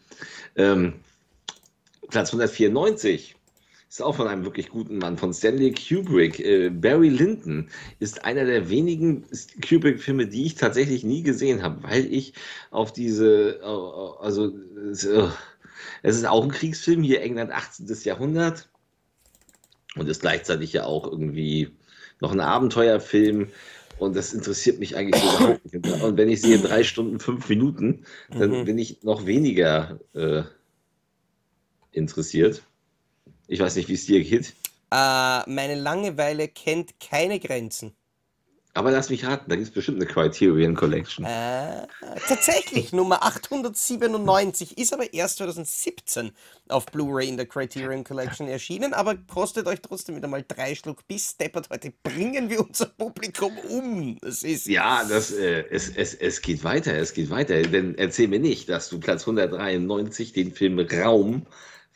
Ähm, 0.56 0.94
Platz 2.08 2.28
194 2.30 3.36
ist 3.88 4.02
auch 4.02 4.16
von 4.16 4.26
einem 4.26 4.44
wirklich 4.44 4.70
guten 4.70 4.98
Mann, 4.98 5.18
von 5.18 5.32
Stanley 5.32 5.72
Kubrick. 5.72 6.40
Äh, 6.40 6.70
Barry 6.70 7.10
Lyndon 7.10 7.68
ist 7.98 8.24
einer 8.24 8.46
der 8.46 8.70
wenigen 8.70 9.24
Kubrick-Filme, 9.66 10.26
die 10.26 10.46
ich 10.46 10.54
tatsächlich 10.54 11.04
nie 11.04 11.22
gesehen 11.22 11.62
habe, 11.62 11.82
weil 11.82 12.12
ich 12.12 12.32
auf 12.70 12.92
diese, 12.92 13.60
äh, 13.60 14.24
also, 14.24 14.48
äh, 14.48 15.28
es 16.02 16.16
ist 16.16 16.26
auch 16.26 16.42
ein 16.42 16.50
Kriegsfilm, 16.50 17.02
hier 17.02 17.20
England 17.20 17.52
18. 17.52 17.86
Jahrhundert 18.04 18.68
und 19.94 20.08
ist 20.08 20.22
gleichzeitig 20.22 20.72
ja 20.72 20.84
auch 20.84 21.10
irgendwie 21.10 21.76
noch 22.20 22.32
ein 22.32 22.40
Abenteuerfilm. 22.40 23.48
Und 23.98 24.14
das 24.14 24.32
interessiert 24.34 24.78
mich 24.78 24.94
eigentlich 24.96 25.22
überhaupt 25.22 25.72
nicht. 25.72 26.02
Und 26.02 26.16
wenn 26.16 26.28
ich 26.28 26.42
sehe 26.42 26.58
drei 26.58 26.84
Stunden, 26.84 27.18
fünf 27.18 27.48
Minuten, 27.48 28.04
dann 28.30 28.50
Mhm. 28.60 28.64
bin 28.64 28.78
ich 28.78 29.02
noch 29.02 29.24
weniger 29.26 29.98
äh, 30.14 30.42
interessiert. 31.92 32.62
Ich 33.48 33.60
weiß 33.60 33.76
nicht, 33.76 33.88
wie 33.88 33.94
es 33.94 34.06
dir 34.06 34.22
geht. 34.22 34.54
Äh, 34.92 35.50
meine 35.50 35.74
Langeweile 35.76 36.48
kennt 36.48 37.00
keine 37.00 37.40
Grenzen. 37.40 37.94
Aber 38.76 38.90
lass 38.90 39.08
mich 39.08 39.24
raten, 39.24 39.48
da 39.48 39.56
gibt 39.56 39.68
es 39.68 39.72
bestimmt 39.72 40.02
eine 40.02 40.06
Criterion 40.06 40.74
Collection. 40.74 41.24
Äh, 41.24 41.86
tatsächlich, 42.28 42.92
Nummer 42.92 43.24
897 43.24 44.76
ist 44.76 44.92
aber 44.92 45.14
erst 45.14 45.38
2017 45.38 46.30
auf 46.68 46.84
Blu-ray 46.84 47.26
in 47.26 47.38
der 47.38 47.46
Criterion 47.46 48.04
Collection 48.04 48.48
erschienen, 48.48 48.92
aber 48.92 49.14
kostet 49.14 49.66
euch 49.66 49.80
trotzdem 49.80 50.16
wieder 50.16 50.28
mal 50.28 50.44
drei 50.46 50.74
Schluck 50.74 51.08
bis 51.08 51.38
deppert. 51.38 51.70
Heute 51.70 51.90
bringen 52.02 52.50
wir 52.50 52.60
unser 52.60 52.84
Publikum 52.84 53.56
um. 53.70 54.18
Das 54.20 54.42
ist 54.42 54.66
Ja, 54.66 55.04
das, 55.08 55.32
äh, 55.32 55.64
es, 55.70 55.88
es, 55.88 56.12
es 56.12 56.42
geht 56.42 56.62
weiter, 56.62 56.94
es 56.98 57.14
geht 57.14 57.30
weiter. 57.30 57.62
Denn 57.62 57.96
erzähl 57.96 58.28
mir 58.28 58.40
nicht, 58.40 58.68
dass 58.68 58.90
du 58.90 59.00
Platz 59.00 59.22
193 59.22 60.34
den 60.34 60.52
Film 60.52 60.78
Raum 60.78 61.46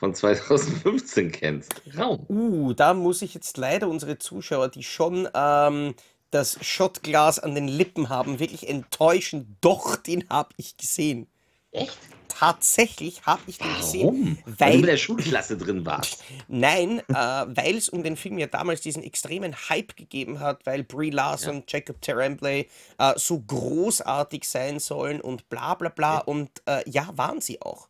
von 0.00 0.14
2015 0.14 1.30
kennst. 1.30 1.82
Raum. 1.98 2.24
Uh, 2.30 2.72
da 2.72 2.94
muss 2.94 3.20
ich 3.20 3.34
jetzt 3.34 3.58
leider 3.58 3.86
unsere 3.86 4.16
Zuschauer, 4.16 4.70
die 4.70 4.82
schon 4.82 5.28
ähm, 5.34 5.94
das 6.30 6.58
Shotglas 6.64 7.38
an 7.38 7.54
den 7.54 7.68
Lippen 7.68 8.08
haben, 8.08 8.38
wirklich 8.38 8.68
enttäuschen. 8.68 9.56
Doch, 9.60 9.96
den 9.96 10.28
habe 10.28 10.50
ich 10.56 10.76
gesehen. 10.76 11.26
Echt? 11.72 11.98
Tatsächlich 12.28 13.26
habe 13.26 13.42
ich 13.48 13.58
den 13.58 13.74
gesehen. 13.76 14.04
Warum? 14.04 14.38
Weil 14.44 14.54
du 14.54 14.60
Weil, 14.60 14.78
mit 14.78 14.90
der 14.90 14.96
Schulklasse 14.96 15.56
drin 15.56 15.84
warst. 15.84 16.24
nein, 16.48 17.00
äh, 17.08 17.14
weil 17.14 17.76
es 17.76 17.88
um 17.88 18.02
den 18.02 18.16
Film 18.16 18.38
ja 18.38 18.46
damals 18.46 18.80
diesen 18.80 19.02
extremen 19.02 19.54
Hype 19.68 19.96
gegeben 19.96 20.40
hat, 20.40 20.64
weil 20.64 20.84
Brie 20.84 21.10
Larson, 21.10 21.64
Jacob 21.68 22.00
Tremblay 22.00 22.66
äh, 22.98 23.12
so 23.16 23.40
großartig 23.40 24.48
sein 24.48 24.78
sollen 24.78 25.20
und 25.20 25.48
bla 25.48 25.74
bla 25.74 25.90
bla. 25.90 26.18
Und 26.18 26.50
äh, 26.66 26.88
ja, 26.88 27.10
waren 27.16 27.40
sie 27.40 27.60
auch. 27.60 27.88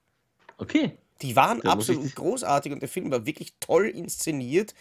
Okay. 0.58 0.98
Die 1.22 1.36
waren 1.36 1.62
absolut 1.62 2.14
großartig 2.14 2.72
und 2.72 2.80
der 2.80 2.88
Film 2.88 3.10
war 3.10 3.26
wirklich 3.26 3.52
toll 3.60 3.86
inszeniert 3.86 4.74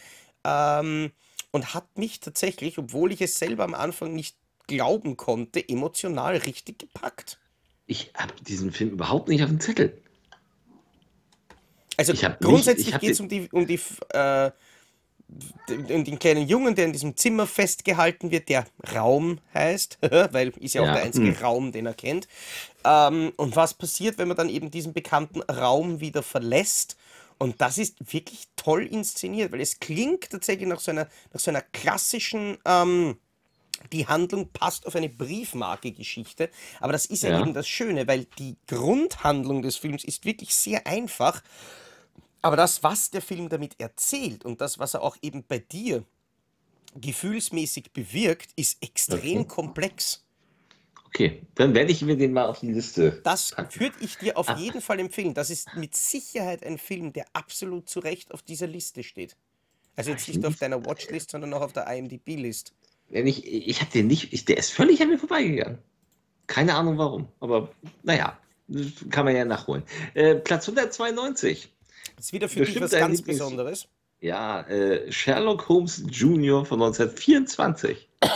ähm, 0.43 1.11
und 1.51 1.73
hat 1.73 1.97
mich 1.97 2.19
tatsächlich, 2.19 2.77
obwohl 2.77 3.11
ich 3.11 3.21
es 3.21 3.37
selber 3.39 3.63
am 3.63 3.73
Anfang 3.73 4.13
nicht 4.13 4.35
glauben 4.67 5.17
konnte, 5.17 5.67
emotional 5.67 6.37
richtig 6.37 6.79
gepackt. 6.79 7.39
Ich 7.87 8.11
habe 8.15 8.33
diesen 8.47 8.71
Film 8.71 8.91
überhaupt 8.91 9.29
nicht 9.29 9.43
auf 9.43 9.49
dem 9.49 9.59
Zettel. 9.59 9.97
Also 11.97 12.13
grundsätzlich 12.39 12.97
geht 12.99 13.11
es 13.11 13.19
um 13.19 13.27
die, 13.27 13.49
um 13.51 13.65
die 13.65 13.79
äh, 14.13 14.51
den, 15.69 16.03
den 16.03 16.19
kleinen 16.19 16.47
Jungen, 16.47 16.75
der 16.75 16.85
in 16.85 16.93
diesem 16.93 17.15
Zimmer 17.15 17.45
festgehalten 17.45 18.31
wird, 18.31 18.49
der 18.49 18.65
Raum 18.95 19.39
heißt, 19.53 19.99
weil 20.31 20.49
ist 20.59 20.75
ja 20.75 20.81
auch 20.81 20.87
Ja. 20.87 20.93
der 20.93 21.03
einzige 21.03 21.35
Hm. 21.35 21.43
Raum, 21.43 21.71
den 21.71 21.85
er 21.85 21.93
kennt. 21.93 22.27
Ähm, 22.83 23.33
und 23.37 23.55
was 23.55 23.73
passiert, 23.73 24.17
wenn 24.17 24.27
man 24.27 24.37
dann 24.37 24.49
eben 24.49 24.71
diesen 24.71 24.93
bekannten 24.93 25.41
Raum 25.41 25.99
wieder 25.99 26.23
verlässt? 26.23 26.97
Und 27.39 27.61
das 27.61 27.77
ist 27.77 28.13
wirklich 28.13 28.49
toll 28.57 28.85
inszeniert, 28.85 29.51
weil 29.51 29.61
es 29.61 29.79
klingt 29.79 30.29
tatsächlich 30.29 30.67
nach 30.67 30.79
so 30.81 30.91
einer, 30.91 31.07
nach 31.33 31.39
so 31.39 31.49
einer 31.51 31.61
klassischen, 31.61 32.57
ähm, 32.65 33.17
die 33.93 34.07
Handlung 34.07 34.49
passt 34.51 34.85
auf 34.85 34.95
eine 34.95 35.07
Briefmarke-Geschichte. 35.09 36.49
Aber 36.81 36.91
das 36.91 37.05
ist 37.05 37.23
ja, 37.23 37.29
Ja. 37.29 37.39
eben 37.39 37.53
das 37.53 37.67
Schöne, 37.67 38.07
weil 38.07 38.25
die 38.37 38.57
Grundhandlung 38.67 39.61
des 39.61 39.77
Films 39.77 40.03
ist 40.03 40.25
wirklich 40.25 40.53
sehr 40.53 40.85
einfach. 40.85 41.41
Aber 42.41 42.57
das, 42.57 42.83
was 42.83 43.09
der 43.09 43.21
Film 43.21 43.49
damit 43.49 43.79
erzählt 43.79 44.45
und 44.45 44.61
das, 44.61 44.77
was 44.79 44.93
er 44.93 45.01
auch 45.01 45.17
eben 45.21 45.43
bei 45.47 45.59
dir 45.59 46.03
gefühlsmäßig 46.95 47.93
bewirkt, 47.93 48.49
ist 48.55 48.83
extrem 48.83 49.41
Okay. 49.41 49.47
komplex. 49.47 50.25
Okay, 51.09 51.41
dann 51.55 51.73
werde 51.73 51.91
ich 51.91 52.01
mir 52.03 52.15
den 52.17 52.33
mal 52.33 52.45
auf 52.45 52.59
die 52.59 52.71
Liste. 52.71 53.19
Das 53.23 53.51
packen. 53.51 53.79
würde 53.79 53.95
ich 54.01 54.17
dir 54.17 54.37
auf 54.37 54.47
Ah. 54.49 54.57
jeden 54.57 54.79
Fall 54.81 54.99
empfehlen. 54.99 55.33
Das 55.33 55.49
ist 55.49 55.75
mit 55.75 55.95
Sicherheit 55.95 56.63
ein 56.63 56.77
Film, 56.77 57.13
der 57.13 57.25
absolut 57.33 57.89
zu 57.89 57.99
Recht 57.99 58.31
auf 58.31 58.41
dieser 58.43 58.67
Liste 58.67 59.03
steht. 59.03 59.35
Also 59.95 60.11
jetzt 60.11 60.27
nicht 60.27 60.45
auf 60.45 60.55
deiner 60.55 60.85
Watchlist, 60.85 61.31
sondern 61.31 61.53
auch 61.53 61.61
auf 61.61 61.73
der 61.73 61.87
IMDb-List. 61.87 62.73
Wenn 63.09 63.25
ich 63.27 63.45
ich 63.45 63.81
habe 63.81 63.91
den 63.91 64.07
nicht, 64.07 64.31
ich, 64.33 64.45
der 64.45 64.57
ist 64.57 64.71
völlig 64.71 65.01
an 65.01 65.09
mir 65.09 65.17
vorbeigegangen. 65.17 65.79
Keine 66.47 66.75
Ahnung 66.75 66.97
warum, 66.97 67.27
aber 67.39 67.71
naja, 68.03 68.37
das 68.67 68.85
kann 69.09 69.25
man 69.25 69.35
ja 69.35 69.45
nachholen. 69.45 69.83
Äh, 70.13 70.35
Platz 70.35 70.67
192. 70.69 71.69
Das 72.15 72.25
ist 72.25 72.33
wieder 72.33 72.47
für 72.49 72.59
Bestimmt 72.59 72.85
dich 72.85 72.91
was 72.93 72.99
ganz 72.99 73.19
Lieblings- 73.21 73.25
Besonderes. 73.25 73.87
Ja, 74.21 74.61
äh, 74.67 75.11
Sherlock 75.11 75.67
Holmes 75.69 76.03
Jr. 76.09 76.65
von 76.65 76.79
1924. 76.81 78.07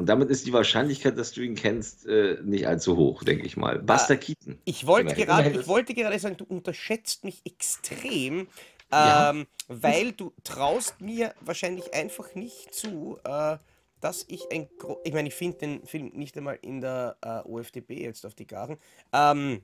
Und 0.00 0.06
damit 0.06 0.30
ist 0.30 0.46
die 0.46 0.54
Wahrscheinlichkeit, 0.54 1.18
dass 1.18 1.32
du 1.32 1.42
ihn 1.42 1.54
kennst, 1.54 2.06
äh, 2.06 2.38
nicht 2.42 2.66
allzu 2.66 2.96
hoch, 2.96 3.22
denke 3.22 3.44
ich 3.44 3.58
mal. 3.58 3.80
Buster 3.80 4.16
Keaton. 4.16 4.58
Ich 4.64 4.86
wollte 4.86 5.14
gerade, 5.14 5.50
ich 5.50 5.66
wollte 5.66 5.92
gerade 5.92 6.18
sagen, 6.18 6.38
du 6.38 6.44
unterschätzt 6.44 7.22
mich 7.22 7.42
extrem, 7.44 8.48
Ja. 8.90 9.28
ähm, 9.28 9.46
weil 9.68 10.12
du 10.12 10.32
traust 10.42 11.02
mir 11.02 11.34
wahrscheinlich 11.42 11.92
einfach 11.92 12.34
nicht 12.34 12.72
zu, 12.72 13.18
äh, 13.24 13.58
dass 14.00 14.24
ich 14.26 14.50
ein, 14.50 14.70
gro 14.78 14.98
ich 15.04 15.12
meine, 15.12 15.28
ich 15.28 15.34
finde 15.34 15.58
den 15.58 15.86
Film 15.86 16.12
nicht 16.14 16.34
einmal 16.34 16.58
in 16.62 16.80
der 16.80 17.18
äh, 17.20 17.46
OFDB 17.46 18.00
jetzt 18.00 18.24
auf 18.24 18.34
die 18.34 18.46
Garen, 18.46 18.78
ähm, 19.12 19.60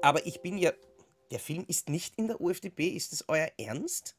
aber 0.00 0.24
ich 0.26 0.40
bin 0.40 0.56
ja, 0.56 0.72
der 1.30 1.40
Film 1.40 1.66
ist 1.68 1.90
nicht 1.90 2.14
in 2.16 2.28
der 2.28 2.40
OFDB, 2.40 2.88
ist 2.88 3.12
das 3.12 3.28
euer 3.28 3.48
Ernst? 3.58 4.16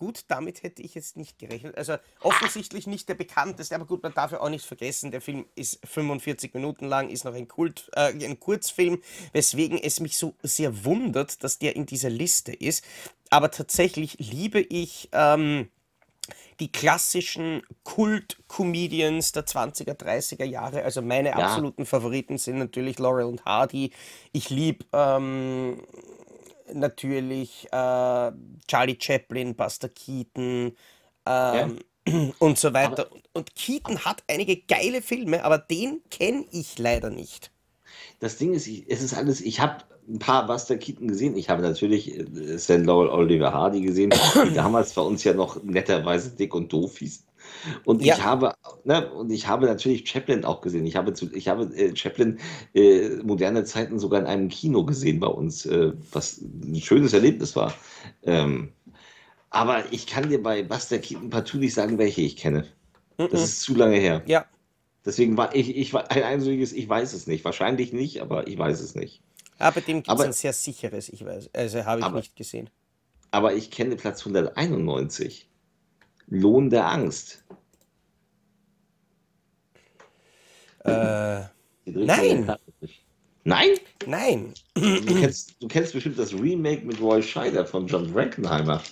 Gut, 0.00 0.24
damit 0.28 0.62
hätte 0.62 0.80
ich 0.80 0.94
jetzt 0.94 1.18
nicht 1.18 1.38
gerechnet. 1.38 1.76
Also 1.76 1.96
offensichtlich 2.22 2.86
nicht 2.86 3.06
der 3.10 3.16
bekannteste, 3.16 3.74
aber 3.74 3.84
gut, 3.84 4.02
man 4.02 4.14
darf 4.14 4.32
ja 4.32 4.40
auch 4.40 4.48
nicht 4.48 4.64
vergessen, 4.64 5.10
der 5.10 5.20
Film 5.20 5.44
ist 5.56 5.78
45 5.86 6.54
Minuten 6.54 6.86
lang, 6.86 7.10
ist 7.10 7.26
noch 7.26 7.34
ein 7.34 7.46
Kult, 7.46 7.90
äh, 7.92 8.10
ein 8.24 8.40
Kurzfilm, 8.40 9.02
weswegen 9.34 9.76
es 9.76 10.00
mich 10.00 10.16
so 10.16 10.32
sehr 10.42 10.86
wundert, 10.86 11.44
dass 11.44 11.58
der 11.58 11.76
in 11.76 11.84
dieser 11.84 12.08
Liste 12.08 12.50
ist. 12.50 12.82
Aber 13.28 13.50
tatsächlich 13.50 14.16
liebe 14.18 14.60
ich 14.62 15.10
ähm, 15.12 15.68
die 16.60 16.72
klassischen 16.72 17.60
Kult-Comedians 17.84 19.32
der 19.32 19.44
20er, 19.44 19.98
30er 19.98 20.44
Jahre. 20.44 20.82
Also 20.82 21.02
meine 21.02 21.36
absoluten 21.36 21.84
Favoriten 21.84 22.38
sind 22.38 22.56
natürlich 22.56 22.98
Laurel 22.98 23.26
und 23.26 23.44
Hardy. 23.44 23.92
Ich 24.32 24.48
liebe 24.48 24.86
ähm, 24.94 25.82
natürlich 26.74 27.66
äh, 27.72 28.32
Charlie 28.68 28.98
Chaplin, 28.98 29.54
Buster 29.54 29.88
Keaton 29.88 30.76
ähm, 31.26 31.78
und 32.38 32.58
so 32.58 32.72
weiter. 32.72 33.08
Und 33.32 33.54
Keaton 33.54 34.04
hat 34.04 34.22
einige 34.28 34.56
geile 34.56 35.02
Filme, 35.02 35.44
aber 35.44 35.58
den 35.58 36.00
kenne 36.10 36.44
ich 36.50 36.78
leider 36.78 37.10
nicht. 37.10 37.50
Das 38.20 38.36
Ding 38.36 38.54
ist, 38.54 38.66
ich, 38.66 38.84
es 38.88 39.02
ist 39.02 39.14
alles, 39.14 39.40
ich 39.40 39.60
habe 39.60 39.84
ein 40.08 40.18
paar 40.18 40.46
Buster 40.46 40.76
Keaton 40.76 41.08
gesehen. 41.08 41.36
Ich 41.36 41.48
habe 41.48 41.62
natürlich 41.62 42.18
äh, 42.18 42.58
Stan 42.58 42.84
Laurel 42.84 43.10
Oliver 43.10 43.52
Hardy 43.52 43.80
gesehen, 43.80 44.10
die 44.46 44.54
damals 44.54 44.94
bei 44.94 45.02
uns 45.02 45.24
ja 45.24 45.34
noch 45.34 45.62
netterweise 45.62 46.30
dick 46.30 46.54
und 46.54 46.72
doof 46.72 46.98
hießen. 46.98 47.24
Und 47.84 48.02
Ja. 48.04 48.14
ich 48.16 48.24
habe, 48.24 48.54
ne, 48.84 49.10
und 49.12 49.30
ich 49.30 49.46
habe 49.48 49.66
natürlich 49.66 50.08
Chaplin 50.08 50.44
auch 50.44 50.60
gesehen. 50.60 50.86
Ich 50.86 50.96
habe, 50.96 51.12
zu, 51.12 51.32
ich 51.34 51.48
habe 51.48 51.64
äh, 51.76 51.94
Chaplin 51.96 52.38
äh, 52.74 53.08
moderne 53.22 53.64
Zeiten 53.64 53.98
sogar 53.98 54.20
in 54.20 54.26
einem 54.26 54.48
Kino 54.48 54.84
gesehen 54.84 55.20
bei 55.20 55.26
uns, 55.28 55.66
äh, 55.66 55.92
was 56.12 56.40
ein 56.40 56.80
schönes 56.80 57.12
Erlebnis 57.12 57.56
war. 57.56 57.74
Ähm, 58.22 58.72
aber 59.50 59.92
ich 59.92 60.06
kann 60.06 60.28
dir 60.28 60.42
bei 60.42 60.62
Buster 60.62 60.98
Keaton 60.98 61.30
partout 61.30 61.58
nicht 61.58 61.74
sagen, 61.74 61.98
welche 61.98 62.22
ich 62.22 62.36
kenne. 62.36 62.66
Das 63.16 63.42
ist 63.42 63.60
zu 63.62 63.74
lange 63.74 63.96
her. 63.96 64.22
Ja, 64.26 64.46
Deswegen 65.04 65.36
war 65.38 65.54
ich, 65.54 65.74
ich 65.76 65.94
war 65.94 66.10
ein 66.10 66.22
einziges, 66.22 66.72
ich 66.74 66.86
weiß 66.88 67.14
es 67.14 67.26
nicht. 67.26 67.42
Wahrscheinlich 67.44 67.92
nicht, 67.94 68.20
aber 68.20 68.46
ich 68.48 68.58
weiß 68.58 68.80
es 68.80 68.94
nicht. 68.94 69.22
aber 69.58 69.80
dem 69.80 70.02
gibt 70.02 70.18
es 70.18 70.24
ein 70.24 70.32
sehr 70.34 70.52
sicheres, 70.52 71.08
ich 71.08 71.24
weiß. 71.24 71.50
Also 71.54 71.84
habe 71.86 72.00
ich 72.00 72.04
Aber- 72.06 72.16
nicht 72.18 72.36
gesehen. 72.36 72.68
Aber 73.30 73.54
ich 73.54 73.70
kenne 73.70 73.96
Platz 73.96 74.20
191. 74.24 75.48
Lohn 76.30 76.70
der 76.70 76.86
Angst. 76.86 77.44
Äh, 80.84 81.42
Nein. 81.84 82.56
Nein? 83.44 83.68
nein. 84.06 84.54
Du 84.74 85.14
kennst, 85.18 85.54
du 85.60 85.68
kennst 85.68 85.92
bestimmt 85.92 86.18
das 86.18 86.32
Remake 86.32 86.86
mit 86.86 87.00
Roy 87.00 87.22
Scheider 87.22 87.66
von 87.66 87.86
John 87.86 88.12
Frankenheimer. 88.12 88.82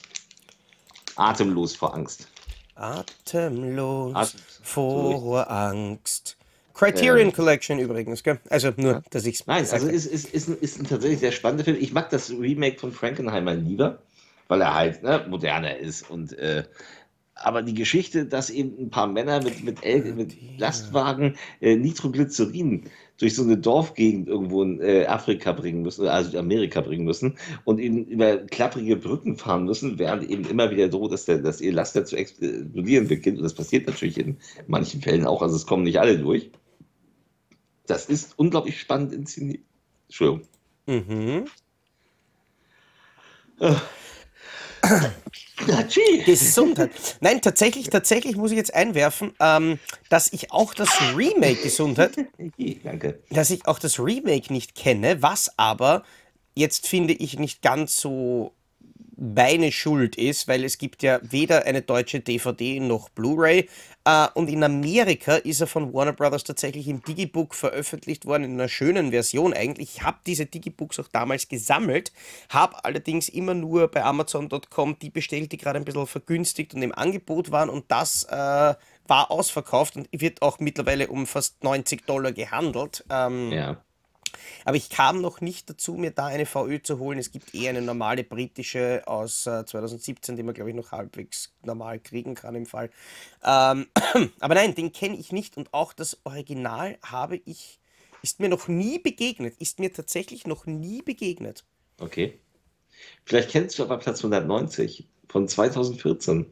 Atemlos 1.17 1.77
vor 1.77 1.95
Angst. 1.95 2.29
Atemlos 2.75 4.15
Atem- 4.15 4.41
vor 4.63 5.51
Angst. 5.51 6.37
Criterion 6.75 7.33
Collection 7.33 7.79
übrigens, 7.79 8.23
gell? 8.23 8.39
Also 8.51 8.73
nur, 8.77 9.03
dass 9.11 9.27
ich 9.27 9.41
es 9.41 9.47
Nein, 9.47 9.67
also 9.69 9.89
ist, 9.89 10.07
ist, 10.07 10.33
ist, 10.33 10.49
ein, 10.49 10.59
ist 10.59 10.79
ein 10.79 10.87
tatsächlich 10.87 11.19
sehr 11.19 11.33
spannender 11.33 11.65
Film. 11.65 11.77
Ich 11.81 11.93
mag 11.93 12.09
das 12.11 12.31
Remake 12.31 12.79
von 12.79 12.93
Frankenheimer 12.93 13.55
lieber, 13.55 13.99
weil 14.47 14.61
er 14.61 14.75
halt 14.75 15.03
ne, 15.03 15.27
moderner 15.29 15.77
ist. 15.77 16.09
Und, 16.09 16.33
äh, 16.39 16.65
aber 17.43 17.63
die 17.63 17.75
Geschichte, 17.75 18.27
dass 18.27 18.51
eben 18.51 18.79
ein 18.79 18.91
paar 18.91 19.07
Männer 19.07 19.43
mit, 19.43 19.63
mit, 19.63 19.85
El 19.85 20.15
mit 20.15 20.37
Lastwagen 20.59 21.37
äh, 21.61 21.77
Nitroglycerin 21.77 22.85
durch 23.19 23.35
so 23.35 23.43
eine 23.43 23.57
Dorfgegend 23.59 24.29
irgendwo 24.29 24.63
in 24.63 24.81
äh, 24.81 25.07
Afrika 25.07 25.53
bringen 25.53 25.83
müssen, 25.83 26.07
also 26.07 26.39
Amerika 26.39 26.81
bringen 26.81 27.05
müssen 27.05 27.37
und 27.65 27.81
eben 27.81 28.05
über 28.07 28.39
klapprige 28.39 28.97
Brücken 28.97 29.37
fahren 29.37 29.65
müssen, 29.65 29.99
während 29.99 30.29
eben 30.29 30.45
immer 30.45 30.71
wieder 30.71 30.89
droht, 30.89 31.13
dass, 31.13 31.25
der, 31.25 31.39
dass 31.39 31.61
ihr 31.61 31.73
Laster 31.73 32.05
zu 32.05 32.17
explodieren 32.17 33.09
beginnt. 33.09 33.39
Und 33.39 33.45
das 33.45 33.55
passiert 33.55 33.87
natürlich 33.87 34.19
in 34.19 34.39
manchen 34.67 35.01
Fällen 35.01 35.27
auch, 35.27 35.43
also 35.43 35.57
es 35.57 35.67
kommen 35.67 35.85
nicht 35.85 35.99
alle 35.99 36.19
durch. 36.19 36.51
Das 37.87 38.07
ist 38.07 38.39
unglaublich 38.39 38.79
spannend 38.81 39.13
inszeniert. 39.13 39.63
Entschuldigung. 40.07 40.47
Mhm. 40.87 41.45
Hatschi. 44.83 45.38
Gesundheit. 46.25 46.91
Nein, 47.21 47.41
tatsächlich, 47.41 47.91
tatsächlich 47.91 48.37
muss 48.37 48.51
ich 48.51 48.57
jetzt 48.57 48.75
einwerfen, 48.75 49.33
ähm, 49.41 49.79
dass 50.09 50.33
ich 50.33 50.53
auch 50.53 50.75
das 50.75 50.89
Remake 51.17 51.63
Gesundheit, 51.63 52.13
Danke. 52.85 53.21
dass 53.31 53.51
ich 53.51 53.67
auch 53.67 53.79
das 53.79 53.99
Remake 53.99 54.53
nicht 54.53 54.75
kenne, 54.75 55.23
was 55.23 55.59
aber 55.59 56.05
jetzt 56.55 56.87
finde 56.87 57.15
ich 57.15 57.39
nicht 57.39 57.63
ganz 57.63 58.01
so 58.01 58.53
meine 59.19 59.73
Schuld 59.73 60.17
ist, 60.17 60.47
weil 60.47 60.65
es 60.65 60.79
gibt 60.79 61.03
ja 61.03 61.19
weder 61.23 61.67
eine 61.67 61.83
deutsche 61.83 62.21
DVD 62.21 62.79
noch 62.79 63.09
Blu-ray 63.09 63.69
äh, 64.05 64.29
und 64.35 64.49
in 64.49 64.63
Amerika 64.63 65.35
ist 65.37 65.61
er 65.61 65.67
von 65.67 65.93
Warner 65.93 66.13
Brothers 66.13 66.45
tatsächlich 66.45 66.87
im 66.87 67.03
Digibook 67.03 67.55
veröffentlicht 67.55 68.27
worden, 68.27 68.45
in 68.45 68.53
einer 68.53 68.69
schönen 68.69 69.11
Version 69.11 69.53
eigentlich. 69.53 69.97
Ich 69.97 70.03
habe 70.05 70.19
diese 70.25 70.47
Digibooks 70.47 71.01
auch 71.01 71.09
damals 71.09 71.49
gesammelt, 71.49 72.13
habe 72.49 72.85
allerdings 72.85 73.29
immer 73.29 73.55
nur 73.55 73.89
bei 73.89 74.05
Amazon.com 74.05 74.99
die 75.01 75.11
bestellt, 75.11 75.51
die 75.51 75.57
gerade 75.57 75.79
ein 75.79 75.85
bisschen 75.85 76.07
vergünstigt 76.07 76.75
und 76.75 76.83
im 76.83 76.93
Angebot 76.95 77.51
waren 77.51 77.71
und 77.71 77.87
das 77.89 78.25
äh, 78.25 78.75
war 79.09 79.31
ausverkauft 79.31 79.97
und 79.97 80.09
wird 80.13 80.43
auch 80.43 80.61
mittlerweile 80.61 81.09
um 81.09 81.27
fast 81.27 81.65
90 81.65 82.07
Dollar 82.07 82.33
gehandelt. 82.33 83.05
Ähm, 83.11 83.51
Ja. 83.51 83.83
Aber 84.65 84.77
ich 84.77 84.91
kam 84.91 85.21
noch 85.21 85.41
nicht 85.41 85.69
dazu, 85.71 85.95
mir 85.95 86.11
da 86.11 86.27
eine 86.27 86.47
VÖ 86.47 86.81
zu 86.83 86.99
holen. 86.99 87.19
Es 87.19 87.31
gibt 87.31 87.55
eher 87.55 87.71
eine 87.71 87.83
normale 87.83 88.25
britische 88.25 89.03
aus 89.07 89.47
äh, 89.47 89.65
2017, 89.65 90.37
die 90.37 90.43
man, 90.43 90.55
glaube 90.55 90.71
ich, 90.71 90.77
noch 90.77 90.93
halbwegs 90.93 91.55
normal 91.63 91.99
kriegen 91.99 92.35
kann 92.35 92.55
im 92.55 92.67
Fall. 92.67 92.91
Ähm, 93.45 93.87
aber 94.41 94.55
nein, 94.55 94.75
den 94.75 94.93
kenne 94.93 95.17
ich 95.17 95.33
nicht 95.33 95.57
und 95.57 95.73
auch 95.75 95.93
das 95.93 96.19
Original 96.25 96.99
habe 97.03 97.41
ich, 97.45 97.79
ist 98.23 98.41
mir 98.41 98.49
noch 98.49 98.69
nie 98.69 98.99
begegnet. 98.99 99.55
Ist 99.59 99.79
mir 99.79 99.93
tatsächlich 99.93 100.47
noch 100.47 100.67
nie 100.67 101.03
begegnet. 101.03 101.65
Okay. 102.01 102.39
Vielleicht 103.25 103.51
kennst 103.51 103.79
du 103.79 103.85
aber 103.85 103.99
Platz 103.99 104.19
190 104.19 105.07
von 105.29 105.47
2014. 105.47 106.47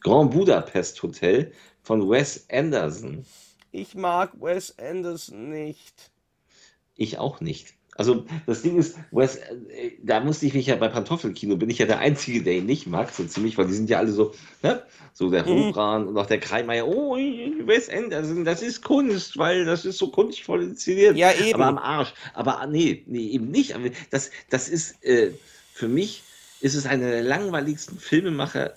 Grand 0.00 0.30
Budapest 0.30 1.02
Hotel 1.02 1.52
von 1.82 2.08
Wes 2.08 2.46
Anderson. 2.50 3.24
Ich 3.72 3.94
mag 3.94 4.32
Wes 4.40 4.78
Anderson 4.78 5.50
nicht. 5.50 6.10
Ich 6.96 7.18
auch 7.18 7.40
nicht. 7.40 7.74
Also 7.96 8.26
das 8.46 8.62
Ding 8.62 8.76
ist, 8.76 8.98
Wes, 9.10 9.36
äh, 9.36 9.92
da 10.02 10.20
musste 10.20 10.44
ich 10.44 10.52
mich 10.52 10.66
ja 10.66 10.76
bei 10.76 10.88
Pantoffelkino, 10.88 11.56
bin 11.56 11.70
ich 11.70 11.78
ja 11.78 11.86
der 11.86 11.98
Einzige, 11.98 12.42
der 12.42 12.54
ihn 12.54 12.66
nicht 12.66 12.86
mag, 12.86 13.10
so 13.10 13.24
ziemlich, 13.24 13.56
weil 13.56 13.66
die 13.66 13.72
sind 13.72 13.88
ja 13.88 13.98
alle 13.98 14.12
so, 14.12 14.34
ne? 14.62 14.82
so 15.14 15.30
der 15.30 15.46
Mhm. 15.46 15.68
Hofran 15.68 16.06
und 16.06 16.18
auch 16.18 16.26
der 16.26 16.38
Kreimeier, 16.38 16.86
oh, 16.86 17.16
Wes 17.16 17.88
Anderson, 17.88 18.44
das 18.44 18.60
ist 18.60 18.82
Kunst, 18.82 19.38
weil 19.38 19.64
das 19.64 19.86
ist 19.86 19.96
so 19.96 20.10
kunstvoll 20.10 20.62
inszeniert. 20.62 21.16
Ja, 21.16 21.32
eben. 21.32 21.54
Aber 21.54 21.66
am 21.66 21.78
Arsch. 21.78 22.12
Aber 22.34 22.60
ah, 22.60 22.66
nee, 22.66 23.02
nee, 23.06 23.28
eben 23.28 23.50
nicht. 23.50 23.74
Aber 23.74 23.88
das, 24.10 24.30
das 24.50 24.68
ist, 24.68 25.02
äh, 25.02 25.30
für 25.72 25.88
mich 25.88 26.22
ist 26.60 26.74
es 26.74 26.84
einer 26.84 27.10
der 27.10 27.22
langweiligsten 27.22 27.98
Filmemacher 27.98 28.74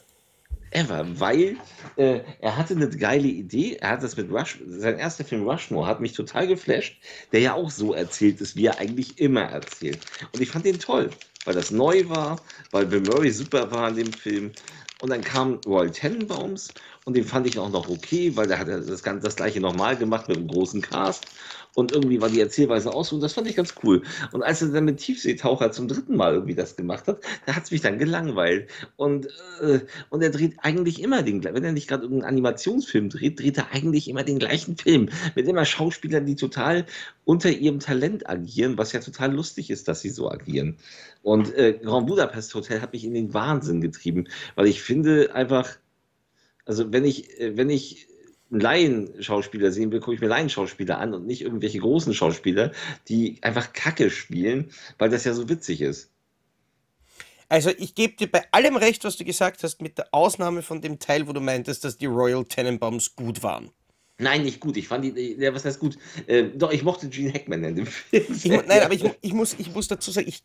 ever, 0.71 1.05
weil 1.19 1.58
äh, 1.95 2.21
er 2.41 2.58
hatte 2.58 2.75
eine 2.75 2.89
geile 2.89 3.27
Idee. 3.27 3.77
Er 3.82 3.91
hat 3.91 4.03
das 4.03 4.17
mit 4.17 4.32
Rush, 4.32 4.60
sein 4.67 4.97
erster 4.97 5.23
Film 5.23 5.47
Rushmore 5.47 5.88
hat 5.88 5.99
mich 5.99 6.13
total 6.13 6.47
geflasht, 6.47 6.97
der 7.32 7.41
ja 7.41 7.53
auch 7.53 7.71
so 7.71 7.93
erzählt 7.93 8.41
ist, 8.41 8.55
wie 8.55 8.65
er 8.65 8.79
eigentlich 8.79 9.19
immer 9.19 9.41
erzählt. 9.41 9.99
Und 10.34 10.41
ich 10.41 10.49
fand 10.49 10.65
den 10.65 10.79
toll, 10.79 11.10
weil 11.45 11.55
das 11.55 11.71
neu 11.71 12.08
war, 12.10 12.41
weil 12.71 12.86
Bill 12.86 13.01
Murray 13.01 13.32
super 13.32 13.71
war 13.71 13.89
in 13.89 13.95
dem 13.95 14.13
Film. 14.13 14.51
Und 15.01 15.12
dann 15.12 15.23
kam 15.23 15.62
Royal 15.65 15.91
Tenenbaums 15.91 16.73
und 17.05 17.15
den 17.15 17.23
fand 17.23 17.47
ich 17.47 17.58
auch 17.58 17.69
noch 17.69 17.88
okay, 17.88 18.36
weil 18.36 18.47
der 18.47 18.60
hat 18.60 18.67
das, 18.67 19.01
Ganze, 19.01 19.23
das 19.23 19.38
gleiche 19.38 19.62
nochmal 19.62 19.95
gemacht 19.95 20.27
mit 20.27 20.38
einem 20.38 20.47
großen 20.47 20.82
Cast. 20.82 21.25
Und 21.75 21.91
irgendwie 21.91 22.19
war 22.19 22.29
die 22.29 22.41
Erzählweise 22.41 22.93
aus 22.93 23.12
und 23.13 23.21
das 23.21 23.34
fand 23.34 23.47
ich 23.47 23.55
ganz 23.55 23.75
cool. 23.84 24.01
Und 24.32 24.43
als 24.43 24.62
er 24.62 24.69
dann 24.69 24.86
mit 24.86 24.97
Tiefseetaucher 24.97 25.71
zum 25.71 25.88
dritten 25.88 26.15
Mal 26.15 26.34
irgendwie 26.34 26.55
das 26.55 26.75
gemacht 26.75 27.08
hat, 27.08 27.21
da 27.45 27.55
hat 27.55 27.63
es 27.63 27.71
mich 27.71 27.82
dann 27.82 27.99
gelangweilt. 27.99 28.69
Und, 28.95 29.27
äh, 29.62 29.79
und 30.10 30.21
er 30.21 30.32
dreht 30.32 30.55
eigentlich 30.60 31.01
immer 31.01 31.21
den 31.21 31.41
gleichen, 31.41 31.55
wenn 31.55 31.63
er 31.63 31.71
nicht 31.71 31.88
gerade 31.88 32.03
irgendeinen 32.03 32.29
Animationsfilm 32.29 33.10
dreht, 33.10 33.39
dreht 33.39 33.58
er 33.58 33.71
eigentlich 33.71 34.08
immer 34.08 34.23
den 34.23 34.39
gleichen 34.39 34.77
Film. 34.77 35.10
Mit 35.36 35.47
immer 35.47 35.65
Schauspielern, 35.65 36.25
die 36.25 36.36
total 36.36 36.86
unter 37.23 37.49
ihrem 37.49 37.79
Talent 37.79 38.27
agieren, 38.29 38.77
was 38.77 38.91
ja 38.91 38.99
total 38.99 39.34
lustig 39.34 39.69
ist, 39.69 39.88
dass 39.88 40.01
sie 40.01 40.10
so 40.10 40.29
agieren. 40.29 40.77
Und 41.21 41.53
äh, 41.55 41.73
Grand 41.73 42.08
Budapest 42.08 42.53
Hotel 42.55 42.82
hat 42.82 42.93
mich 42.93 43.05
in 43.05 43.13
den 43.13 43.34
Wahnsinn 43.34 43.82
getrieben, 43.82 44.27
weil 44.55 44.67
ich 44.67 44.82
finde 44.82 45.36
einfach, 45.36 45.77
also 46.65 46.91
wenn 46.91 47.05
ich, 47.05 47.39
äh, 47.39 47.55
wenn 47.55 47.69
ich 47.69 48.09
Laienschauspieler 48.50 49.72
sehen 49.72 49.92
will, 49.92 50.00
gucke 50.00 50.16
ich 50.16 50.22
mir 50.22 50.28
Laienschauspieler 50.28 50.98
an 50.98 51.14
und 51.14 51.26
nicht 51.26 51.42
irgendwelche 51.42 51.80
großen 51.80 52.14
Schauspieler, 52.14 52.72
die 53.08 53.38
einfach 53.42 53.74
Kacke 53.74 54.10
spielen, 54.10 54.72
weil 54.98 55.10
das 55.10 55.24
ja 55.24 55.34
so 55.34 55.50
witzig 55.50 55.82
ist. 55.82 56.12
Also 57.48 57.72
ich 57.78 57.96
gebe 57.96 58.16
dir 58.16 58.32
bei 58.32 58.44
allem 58.52 58.76
recht, 58.76 59.04
was 59.04 59.18
du 59.18 59.26
gesagt 59.26 59.64
hast, 59.64 59.82
mit 59.82 59.98
der 59.98 60.10
Ausnahme 60.12 60.62
von 60.62 60.82
dem 60.82 61.00
Teil, 61.00 61.28
wo 61.28 61.34
du 61.34 61.42
meintest, 61.42 61.84
dass 61.84 61.98
die 61.98 62.06
Royal 62.06 62.46
Tenenbaums 62.46 63.16
gut 63.16 63.42
waren. 63.42 63.72
Nein, 64.19 64.43
nicht 64.43 64.60
gut. 64.60 64.75
Ich 64.77 64.88
fand 64.88 65.05
die, 65.05 65.36
ja, 65.39 65.53
was 65.53 65.63
heißt 65.65 65.79
gut? 65.79 65.97
Äh, 66.27 66.49
doch, 66.53 66.71
ich 66.71 66.84
mochte 66.84 67.08
Gene 67.10 67.34
Hackman 67.34 67.63
in 67.63 67.75
dem 67.77 67.86
Film. 67.88 68.25
Ich, 68.29 68.45
nein, 68.45 68.84
aber 68.84 68.93
ich, 68.93 69.03
ich, 69.21 69.34
muss, 69.34 69.55
ich 69.58 69.73
muss 69.73 69.88
dazu 69.88 70.12
sagen, 70.12 70.27
ich 70.27 70.43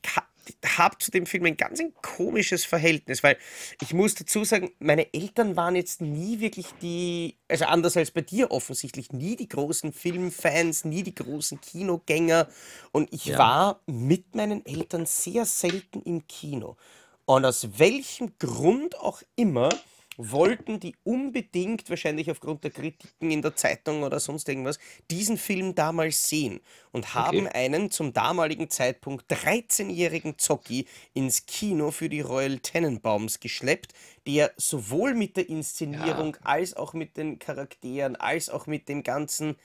habe 0.76 0.96
zu 0.98 1.10
dem 1.10 1.26
Film 1.26 1.44
ein 1.46 1.56
ganz 1.56 1.80
ein 1.80 1.92
komisches 2.00 2.64
Verhältnis, 2.64 3.22
weil 3.22 3.36
ich 3.82 3.92
muss 3.92 4.14
dazu 4.14 4.44
sagen, 4.44 4.70
meine 4.78 5.12
Eltern 5.12 5.56
waren 5.56 5.74
jetzt 5.74 6.00
nie 6.00 6.38
wirklich 6.40 6.66
die, 6.82 7.36
also 7.48 7.64
anders 7.64 7.96
als 7.96 8.10
bei 8.12 8.20
dir 8.20 8.50
offensichtlich, 8.50 9.12
nie 9.12 9.36
die 9.36 9.48
großen 9.48 9.92
Filmfans, 9.92 10.84
nie 10.84 11.02
die 11.02 11.14
großen 11.14 11.60
Kinogänger 11.60 12.48
und 12.92 13.12
ich 13.12 13.24
Ja. 13.26 13.38
war 13.38 13.80
mit 13.86 14.34
meinen 14.36 14.64
Eltern 14.66 15.06
sehr 15.06 15.46
selten 15.46 16.02
im 16.02 16.26
Kino. 16.28 16.76
Und 17.26 17.44
aus 17.44 17.66
welchem 17.78 18.32
Grund 18.38 18.98
auch 19.00 19.22
immer 19.34 19.70
wollten 20.16 20.80
die 20.80 20.94
unbedingt, 21.04 21.88
wahrscheinlich 21.90 22.30
aufgrund 22.30 22.64
der 22.64 22.70
Kritiken 22.70 23.30
in 23.30 23.42
der 23.42 23.56
Zeitung 23.56 24.02
oder 24.02 24.20
sonst 24.20 24.48
irgendwas, 24.48 24.78
diesen 25.10 25.36
Film 25.36 25.74
damals 25.74 26.28
sehen 26.28 26.60
und 26.92 27.14
haben 27.14 27.46
einen 27.48 27.90
zum 27.90 28.12
damaligen 28.12 28.70
Zeitpunkt 28.70 29.30
13-jährigen 29.30 30.38
Zocki 30.38 30.86
ins 31.12 31.46
Kino 31.46 31.90
für 31.90 32.08
die 32.08 32.20
Royal 32.20 32.58
Tenenbaums 32.58 33.40
geschleppt, 33.40 33.92
der 34.26 34.52
sowohl 34.56 35.14
mit 35.14 35.36
der 35.36 35.48
Inszenierung 35.48 36.36
als 36.42 36.74
auch 36.74 36.94
mit 36.94 37.16
den 37.16 37.38
Charakteren, 37.38 38.16
als 38.16 38.48
auch 38.48 38.66
mit 38.66 38.88
dem 38.88 39.02
ganzen 39.02 39.56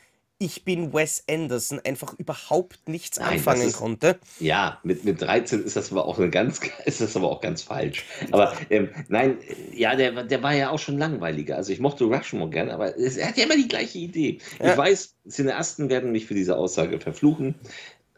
Ich 0.41 0.63
bin 0.63 0.93
Wes 0.93 1.25
Anderson 1.29 1.81
einfach 1.83 2.13
überhaupt 2.17 2.87
nichts 2.87 3.19
Nein, 3.19 3.33
anfangen 3.33 3.63
ist- 3.67 3.75
konnte. 3.75 4.17
Ja, 4.39 4.79
mit, 4.83 5.03
mit 5.03 5.21
13 5.21 5.65
ist 5.65 5.75
das 5.75 5.91
aber 5.91 6.05
auch 6.05 6.17
eine 6.17 6.29
ganz, 6.29 6.61
ist 6.85 7.01
das 7.01 7.17
aber 7.17 7.29
auch 7.29 7.41
ganz 7.41 7.61
falsch. 7.61 8.05
Aber 8.31 8.53
ähm, 8.69 8.87
nein, 9.09 9.37
ja, 9.73 9.97
der, 9.97 10.23
der 10.23 10.41
war 10.41 10.53
ja 10.53 10.69
auch 10.69 10.79
schon 10.79 10.97
langweiliger. 10.97 11.57
Also 11.57 11.73
ich 11.73 11.81
mochte 11.81 12.05
Rushmore 12.05 12.49
gern, 12.49 12.69
aber 12.69 12.97
es, 12.97 13.17
er 13.17 13.27
hat 13.27 13.37
ja 13.37 13.43
immer 13.43 13.57
die 13.57 13.67
gleiche 13.67 13.97
Idee. 13.97 14.39
Ja. 14.59 14.71
Ich 14.71 14.77
weiß, 14.77 15.15
Cineasten 15.29 15.89
werden 15.89 16.13
mich 16.13 16.25
für 16.25 16.35
diese 16.35 16.55
Aussage 16.55 17.01
verfluchen, 17.01 17.55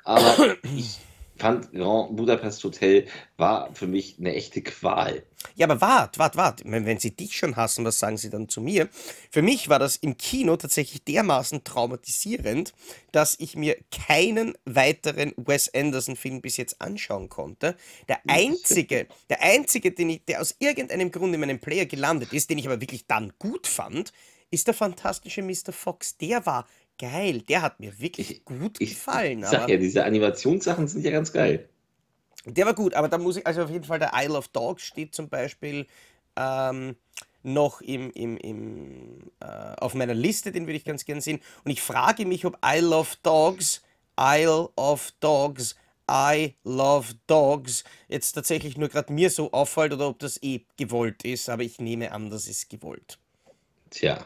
aber 0.04 0.56
ich 0.78 1.00
fand 1.42 1.72
Grand 1.72 2.16
Budapest 2.16 2.64
Hotel 2.64 3.08
war 3.38 3.74
für 3.74 3.88
mich 3.88 4.18
eine 4.20 4.36
echte 4.36 4.62
Qual. 4.62 5.24
Ja, 5.56 5.66
aber 5.66 5.82
wart, 5.82 6.20
wart, 6.20 6.38
wart. 6.38 6.62
Wenn, 6.64 7.00
sie 7.00 7.16
dich 7.16 7.36
schon 7.36 7.56
hassen, 7.56 7.84
was 7.84 7.98
sagen 7.98 8.18
sie 8.18 8.30
dann 8.30 8.48
zu 8.48 8.62
mir? 8.62 8.90
Für 9.32 9.42
mich 9.42 9.68
war 9.68 9.80
das 9.80 9.96
im 9.96 10.18
Kino 10.18 10.56
tatsächlich 10.56 11.04
dermaßen 11.04 11.64
traumatisierend, 11.64 12.74
dass 13.12 13.36
ich 13.40 13.56
mir 13.56 13.76
keinen 14.08 14.54
weiteren 14.66 15.34
Wes 15.38 15.74
Anderson-Film 15.74 16.42
bis 16.42 16.58
jetzt 16.58 16.80
anschauen 16.80 17.28
konnte. 17.28 17.76
Der 18.08 18.20
einzige, 18.28 19.08
der 19.30 19.42
einzige, 19.42 19.92
den 19.92 20.12
ich, 20.12 20.26
der 20.26 20.42
aus 20.42 20.56
irgendeinem 20.60 21.12
Grund 21.12 21.34
in 21.34 21.40
meinem 21.40 21.60
Player 21.60 21.86
gelandet 21.86 22.34
ist, 22.34 22.52
den 22.52 22.60
ich 22.60 22.68
aber 22.68 22.80
wirklich 22.80 23.08
dann 23.08 23.34
gut 23.40 23.66
fand, 23.66 24.14
ist 24.52 24.68
der 24.68 24.74
fantastische 24.74 25.42
Mr. 25.42 25.72
Fox. 25.72 26.18
Der 26.18 26.46
war 26.46 26.68
geil. 27.02 27.42
Der 27.44 27.62
hat 27.64 27.80
mir 27.82 28.00
wirklich 28.00 28.46
gut 28.46 28.80
Ich, 28.80 28.90
gefallen. 28.90 29.44
ich 29.44 29.50
sag 29.50 29.64
aber 29.64 29.72
ja, 29.72 29.78
diese 29.78 30.04
Animationssachen 30.06 30.88
sind 30.88 31.06
ja 31.06 31.12
ganz 31.12 31.34
geil. 31.34 31.70
der 32.46 32.66
war 32.66 32.74
gut, 32.76 32.94
aber 32.96 33.08
da 33.10 33.18
muss 33.18 33.38
ich, 33.38 33.46
also 33.48 33.64
auf 33.64 33.70
jeden 33.70 33.86
Fall 33.86 34.00
der 34.00 34.12
Isle 34.16 34.38
of 34.38 34.48
Dogs 34.50 34.84
steht 34.84 35.14
zum 35.16 35.30
Beispiel 35.30 35.88
ähm, 36.36 36.96
noch 37.44 37.82
im, 37.82 38.12
im, 38.12 38.38
im, 38.38 39.32
äh, 39.42 39.46
auf 39.80 39.94
meiner 39.96 40.14
Liste, 40.16 40.52
den 40.52 40.68
würde 40.68 40.78
ich 40.78 40.86
ganz 40.86 41.06
gern 41.06 41.22
sehen. 41.22 41.42
Und 41.64 41.72
ich 41.72 41.82
frage 41.82 42.26
mich, 42.26 42.46
ob 42.46 42.58
Isle 42.66 42.96
of 42.96 43.16
Dogs, 43.24 43.82
Isle 44.20 44.70
of 44.76 45.12
Dogs, 45.20 45.76
I 46.10 46.56
love 46.66 47.14
dogs 47.28 47.86
jetzt 48.10 48.34
tatsächlich 48.34 48.78
nur 48.78 48.90
gerade 48.90 49.14
mir 49.14 49.30
so 49.30 49.52
auffällt 49.54 49.94
oder 49.94 50.10
ob 50.10 50.20
das 50.20 50.42
eh 50.44 50.66
gewollt 50.78 51.24
ist, 51.24 51.50
aber 51.50 51.64
ich 51.64 51.80
nehme 51.80 52.12
an, 52.12 52.30
das 52.30 52.48
ist 52.48 52.70
gewollt. 52.70 53.18
Tja. 53.92 54.26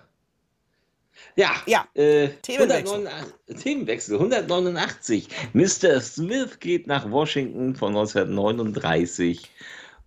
Ja, 1.35 1.51
Ja, 1.65 1.87
äh, 1.95 2.29
Themenwechsel. 2.41 3.05
189 3.05 3.63
Themenwechsel. 3.63 4.15
189. 4.15 5.29
Mr. 5.53 6.01
Smith 6.01 6.59
geht 6.59 6.87
nach 6.87 7.09
Washington 7.09 7.75
von 7.75 7.89
1939 7.89 9.49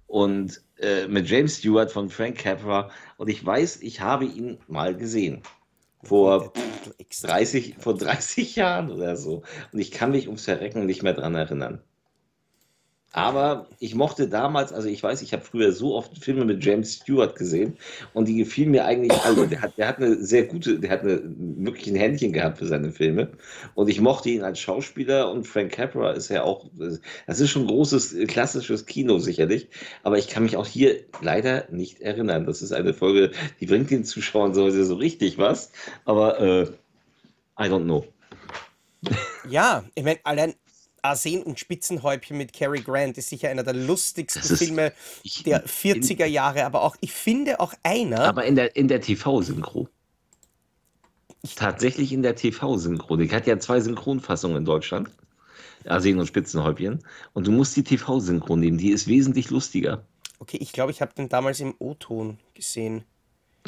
und 0.06 0.62
äh, 0.80 1.06
mit 1.06 1.28
James 1.28 1.58
Stewart 1.58 1.90
von 1.90 2.08
Frank 2.10 2.38
Capra. 2.38 2.90
Und 3.16 3.28
ich 3.28 3.44
weiß, 3.44 3.82
ich 3.82 4.00
habe 4.00 4.24
ihn 4.24 4.58
mal 4.68 4.96
gesehen. 4.96 5.42
Vor 6.04 6.52
Der 6.54 6.62
Titel 6.62 6.94
extra. 6.98 7.28
30, 7.28 7.74
vor 7.78 7.96
30 7.96 8.56
Jahren 8.56 8.90
oder 8.90 9.16
so. 9.16 9.42
Und 9.72 9.80
ich 9.80 9.90
kann 9.90 10.12
mich 10.12 10.26
ums 10.26 10.44
Verrecken 10.44 10.86
nicht 10.86 11.02
mehr 11.02 11.14
dran 11.14 11.34
erinnern. 11.34 11.82
Aber 13.12 13.68
ich 13.78 13.94
mochte 13.94 14.28
damals, 14.28 14.70
also 14.70 14.86
ich 14.86 15.02
weiß, 15.02 15.22
ich 15.22 15.32
habe 15.32 15.42
früher 15.42 15.72
so 15.72 15.94
oft 15.94 16.22
Filme 16.22 16.44
mit 16.44 16.62
James 16.62 16.92
Stewart 16.92 17.36
gesehen 17.36 17.78
und 18.12 18.28
die 18.28 18.36
gefielen 18.36 18.70
mir 18.70 18.84
eigentlich 18.84 19.18
alle. 19.22 19.48
Der 19.48 19.62
hat, 19.62 19.78
der 19.78 19.88
hat 19.88 19.96
eine 19.96 20.22
sehr 20.22 20.44
gute, 20.44 20.78
der 20.78 20.90
hat 20.90 21.00
eine, 21.00 21.22
wirklich 21.24 21.86
ein 21.86 21.96
Händchen 21.96 22.34
gehabt 22.34 22.58
für 22.58 22.66
seine 22.66 22.92
Filme 22.92 23.30
und 23.74 23.88
ich 23.88 24.02
mochte 24.02 24.28
ihn 24.28 24.42
als 24.42 24.60
Schauspieler 24.60 25.30
und 25.30 25.46
Frank 25.46 25.72
Capra 25.72 26.12
ist 26.12 26.28
ja 26.28 26.42
auch, 26.42 26.66
das 27.26 27.40
ist 27.40 27.48
schon 27.48 27.66
großes, 27.66 28.14
klassisches 28.26 28.84
Kino 28.84 29.18
sicherlich, 29.18 29.68
aber 30.02 30.18
ich 30.18 30.28
kann 30.28 30.42
mich 30.42 30.58
auch 30.58 30.66
hier 30.66 31.00
leider 31.22 31.66
nicht 31.70 32.00
erinnern. 32.02 32.44
Das 32.44 32.60
ist 32.60 32.72
eine 32.72 32.92
Folge, 32.92 33.30
die 33.58 33.66
bringt 33.66 33.90
den 33.90 34.04
Zuschauern 34.04 34.52
so, 34.52 34.68
so 34.68 34.94
richtig 34.96 35.38
was, 35.38 35.72
aber 36.04 36.40
äh, 36.40 36.62
I 37.58 37.68
don't 37.70 37.84
know. 37.84 38.04
Ja, 39.48 39.84
ich 39.94 40.04
meine, 40.04 40.18
allein 40.24 40.54
Arsen 41.02 41.42
und 41.42 41.58
Spitzenhäubchen 41.58 42.36
mit 42.36 42.52
Cary 42.52 42.80
Grant 42.80 43.16
ist 43.18 43.28
sicher 43.28 43.48
einer 43.48 43.62
der 43.62 43.74
lustigsten 43.74 44.42
Filme 44.56 44.92
Ich- 45.22 45.42
der 45.44 45.64
40er 45.66 46.26
Jahre, 46.26 46.64
aber 46.64 46.82
auch, 46.82 46.96
ich 47.00 47.12
finde 47.12 47.60
auch 47.60 47.74
einer, 47.82 48.20
Aber 48.24 48.44
in 48.44 48.56
der, 48.56 48.74
in 48.76 48.88
der 48.88 49.00
TV-Synchro. 49.00 49.88
Tatsächlich 51.56 52.12
in 52.12 52.22
der 52.22 52.34
TV-Synchro. 52.34 53.16
Die 53.16 53.30
hat 53.30 53.46
ja 53.46 53.58
zwei 53.58 53.80
Synchronfassungen 53.80 54.56
in 54.58 54.64
Deutschland. 54.64 55.08
Arsen 55.86 56.18
und 56.18 56.26
Spitzenhäubchen. 56.26 57.04
Und 57.32 57.46
du 57.46 57.52
musst 57.52 57.76
die 57.76 57.84
TV-Synchro 57.84 58.56
nehmen. 58.56 58.78
Die 58.78 58.90
ist 58.90 59.06
wesentlich 59.06 59.50
lustiger. 59.50 60.04
okay, 60.40 60.58
ich 60.60 60.72
glaube, 60.72 60.90
ich 60.92 61.00
habe 61.00 61.14
den 61.14 61.28
damals 61.28 61.60
im 61.60 61.74
O-Ton 61.78 62.38
gesehen. 62.54 63.04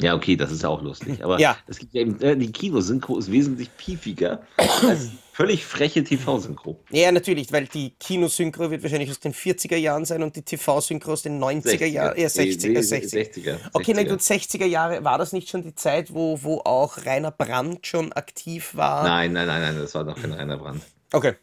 Ja, 0.01 0.15
okay, 0.15 0.35
das 0.35 0.51
ist 0.51 0.63
ja 0.63 0.69
auch 0.69 0.81
lustig. 0.81 1.23
Aber 1.23 1.39
Ja. 1.39 1.57
es 1.67 1.77
gibt 1.79 1.93
ja 1.93 2.01
eben, 2.01 2.19
äh, 2.21 2.35
die 2.35 2.51
Kinosynchro 2.51 3.17
ist 3.17 3.31
wesentlich 3.31 3.69
piefiger 3.77 4.41
als 4.87 5.09
völlig 5.33 5.65
freche 5.65 6.03
TV-Synchro. 6.03 6.79
Ja, 6.91 7.11
natürlich, 7.11 7.51
weil 7.51 7.65
die 7.67 7.91
Kinosynchro 7.99 8.69
wird 8.69 8.83
wahrscheinlich 8.83 9.09
aus 9.09 9.19
den 9.19 9.33
40er 9.33 9.77
Jahren 9.77 10.05
sein 10.05 10.23
und 10.23 10.35
die 10.35 10.41
TV-Synchro 10.43 11.13
aus 11.13 11.21
den 11.23 11.39
90er 11.41 11.85
Jahren, 11.85 12.17
ja, 12.19 12.27
60er, 12.27 12.67
Nee, 12.69 12.79
60er. 12.79 13.33
60er. 13.33 13.57
Okay, 13.73 13.93
na 13.95 14.01
60er. 14.01 14.09
gut, 14.09 14.19
60er 14.19 14.65
Jahre, 14.65 15.03
war 15.03 15.17
das 15.17 15.33
nicht 15.33 15.49
schon 15.49 15.63
die 15.63 15.73
Zeit, 15.75 16.13
wo, 16.13 16.39
wo 16.43 16.59
auch 16.59 17.05
Rainer 17.05 17.31
Brandt 17.31 17.87
schon 17.87 18.11
aktiv 18.13 18.75
war? 18.75 19.03
Nein, 19.03 19.33
nein, 19.33 19.47
nein, 19.47 19.61
nein, 19.61 19.75
das 19.77 19.95
war 19.95 20.03
doch 20.03 20.15
kein 20.19 20.33
reiner 20.33 20.57
Brand. 20.57 20.81
Okay. 21.13 21.33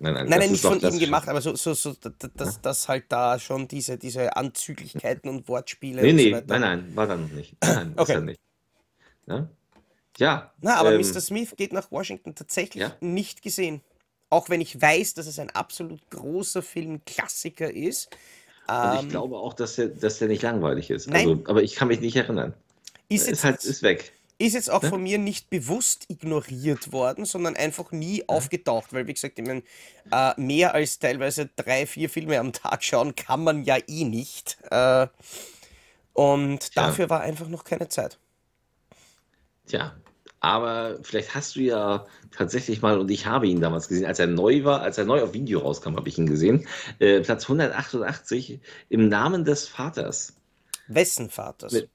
Nein, 0.00 0.14
nein. 0.14 0.26
Nein, 0.26 0.38
nein, 0.38 0.42
ist 0.42 0.50
nicht 0.50 0.60
von 0.62 0.80
ihm 0.80 0.98
gemacht, 0.98 1.28
aber 1.28 1.40
so, 1.40 1.54
so, 1.56 1.74
so 1.74 1.92
d- 1.92 2.10
d- 2.10 2.28
dass, 2.36 2.60
dass 2.60 2.88
halt 2.88 3.04
da 3.08 3.38
schon 3.38 3.68
diese, 3.68 3.98
diese 3.98 4.36
Anzüglichkeiten 4.36 5.28
und 5.30 5.48
Wortspiele 5.48 6.02
Nee, 6.02 6.10
und 6.12 6.18
so 6.18 6.24
nee, 6.24 6.32
weiter. 6.34 6.46
nein, 6.48 6.60
nein, 6.60 6.96
war 6.96 7.06
dann 7.06 7.22
noch 7.22 7.30
nicht. 7.32 7.56
Nein, 7.62 7.90
ist 7.92 7.98
Okay. 7.98 8.12
er 8.14 8.20
nicht. 8.20 8.40
Ja, 9.26 9.48
ja 10.18 10.52
Na, 10.60 10.76
aber 10.76 10.94
ähm, 10.94 11.00
Mr. 11.00 11.20
Smith 11.20 11.54
geht 11.56 11.72
nach 11.72 11.90
Washington 11.90 12.34
tatsächlich 12.34 12.82
Ja. 12.82 12.96
nicht 13.00 13.42
gesehen. 13.42 13.82
Auch 14.30 14.48
wenn 14.50 14.60
ich 14.60 14.80
weiß, 14.80 15.14
dass 15.14 15.26
es 15.26 15.38
ein 15.38 15.50
absolut 15.50 16.00
großer 16.10 16.62
Filmklassiker 16.62 17.72
ist. 17.72 18.10
Und 18.66 18.94
ich 18.94 19.02
Ähm, 19.02 19.08
glaube 19.08 19.36
auch, 19.38 19.54
dass 19.54 19.76
der, 19.76 19.88
dass 19.88 20.18
der 20.18 20.28
nicht 20.28 20.42
langweilig 20.42 20.90
ist. 20.90 21.08
Nein. 21.08 21.28
Also, 21.28 21.42
aber 21.46 21.62
ich 21.62 21.74
kann 21.74 21.88
mich 21.88 22.00
nicht 22.00 22.16
erinnern. 22.16 22.52
ist, 23.08 23.26
Ist 23.28 23.44
halt, 23.44 23.64
ist 23.64 23.82
weg. 23.82 24.12
Ist 24.38 24.54
jetzt 24.54 24.70
auch 24.70 24.82
ne? 24.82 24.88
von 24.88 25.02
mir 25.02 25.18
nicht 25.18 25.50
bewusst 25.50 26.06
ignoriert 26.08 26.92
worden, 26.92 27.24
sondern 27.24 27.56
einfach 27.56 27.90
nie 27.90 28.28
aufgetaucht. 28.28 28.92
Weil, 28.92 29.06
wie 29.06 29.14
gesagt, 29.14 29.38
ich 29.38 29.46
mein, 29.46 29.62
äh, 30.12 30.40
mehr 30.40 30.74
als 30.74 30.98
teilweise 30.98 31.50
drei, 31.56 31.86
vier 31.86 32.08
Filme 32.08 32.38
am 32.38 32.52
Tag 32.52 32.84
schauen 32.84 33.14
kann 33.14 33.42
man 33.42 33.64
ja 33.64 33.76
eh 33.86 34.04
nicht. 34.04 34.58
Äh, 34.70 35.08
und 36.12 36.72
Tja. 36.72 36.86
dafür 36.86 37.10
war 37.10 37.20
einfach 37.20 37.48
noch 37.48 37.64
keine 37.64 37.88
Zeit. 37.88 38.18
Tja, 39.66 39.94
aber 40.40 40.98
vielleicht 41.02 41.34
hast 41.34 41.56
du 41.56 41.60
ja 41.60 42.06
tatsächlich 42.30 42.80
mal, 42.80 42.98
und 42.98 43.10
ich 43.10 43.26
habe 43.26 43.48
ihn 43.48 43.60
damals 43.60 43.88
gesehen, 43.88 44.06
als 44.06 44.18
er 44.18 44.28
neu 44.28 44.64
war, 44.64 44.82
als 44.82 44.98
er 44.98 45.04
neu 45.04 45.22
auf 45.22 45.32
Video 45.32 45.60
rauskam, 45.60 45.96
habe 45.96 46.08
ich 46.08 46.18
ihn 46.18 46.26
gesehen. 46.26 46.66
Äh, 47.00 47.20
Platz 47.20 47.44
188 47.44 48.60
im 48.88 49.08
Namen 49.08 49.44
des 49.44 49.66
Vaters. 49.66 50.37
Wessen 50.88 51.30
Vaters? 51.30 51.72
Mit- 51.72 51.88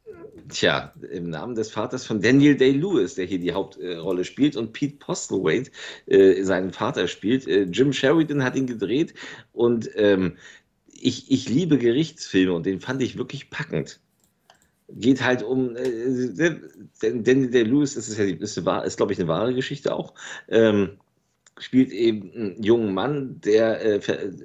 Tja, 0.50 0.94
im 1.12 1.30
Namen 1.30 1.56
des 1.56 1.72
Vaters 1.72 2.06
von 2.06 2.22
Daniel 2.22 2.56
Day-Lewis, 2.56 3.16
der 3.16 3.26
hier 3.26 3.40
die 3.40 3.54
Hauptrolle 3.54 4.24
spielt, 4.26 4.56
und 4.56 4.74
Pete 4.74 4.98
Postlewaite 4.98 5.72
äh, 6.08 6.44
seinen 6.44 6.72
Vater 6.72 7.08
spielt. 7.08 7.48
Äh, 7.48 7.64
Jim 7.64 7.94
Sheridan 7.94 8.44
hat 8.44 8.56
ihn 8.56 8.68
gedreht 8.68 9.14
und 9.54 9.90
ähm, 9.96 10.38
ich, 10.88 11.32
ich 11.32 11.50
liebe 11.50 11.78
Gerichtsfilme 11.78 12.54
und 12.54 12.66
den 12.66 12.80
fand 12.82 13.02
ich 13.02 13.18
wirklich 13.18 13.50
packend. 13.50 14.00
Geht 14.90 15.24
halt 15.24 15.44
um, 15.44 15.76
äh, 15.76 16.40
denn 17.02 17.24
Daniel 17.24 17.50
Day-Lewis, 17.50 17.96
das 17.96 18.10
ist 18.10 18.18
ja, 18.18 18.26
ist, 18.26 18.58
eine 18.58 18.66
wahr- 18.66 18.86
ist 18.86 18.98
glaube 18.98 19.14
ich, 19.14 19.20
eine 19.20 19.28
wahre 19.28 19.54
Geschichte 19.54 19.96
auch. 19.96 20.14
Ähm, 20.50 21.00
spielt 21.60 21.92
eben 21.92 22.32
einen 22.34 22.64
jungen 22.64 22.94
Mann, 22.94 23.40
der, 23.42 23.82
äh, 23.82 24.00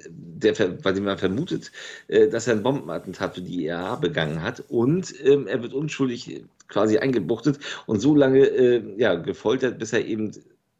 der 0.09 0.53
bei 0.53 0.91
dem 0.91 1.03
man 1.05 1.17
vermutet, 1.17 1.71
äh, 2.07 2.27
dass 2.27 2.47
er 2.47 2.53
ein 2.53 2.63
Bombenattentat 2.63 3.35
für 3.35 3.41
die 3.41 3.65
IAA 3.65 3.95
begangen 3.95 4.41
hat 4.41 4.63
und 4.69 5.13
ähm, 5.23 5.47
er 5.47 5.61
wird 5.61 5.73
unschuldig 5.73 6.43
quasi 6.67 6.99
eingebuchtet 6.99 7.59
und 7.87 7.99
so 7.99 8.15
lange 8.15 8.45
äh, 8.45 8.83
ja, 8.97 9.15
gefoltert, 9.15 9.79
bis 9.79 9.93
er 9.93 10.05
eben 10.05 10.31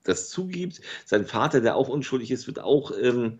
das 0.03 0.29
zugibt. 0.29 0.81
Sein 1.05 1.25
Vater, 1.25 1.61
der 1.61 1.75
auch 1.75 1.89
unschuldig 1.89 2.31
ist, 2.31 2.47
wird 2.47 2.59
auch 2.59 2.91
ähm, 3.01 3.39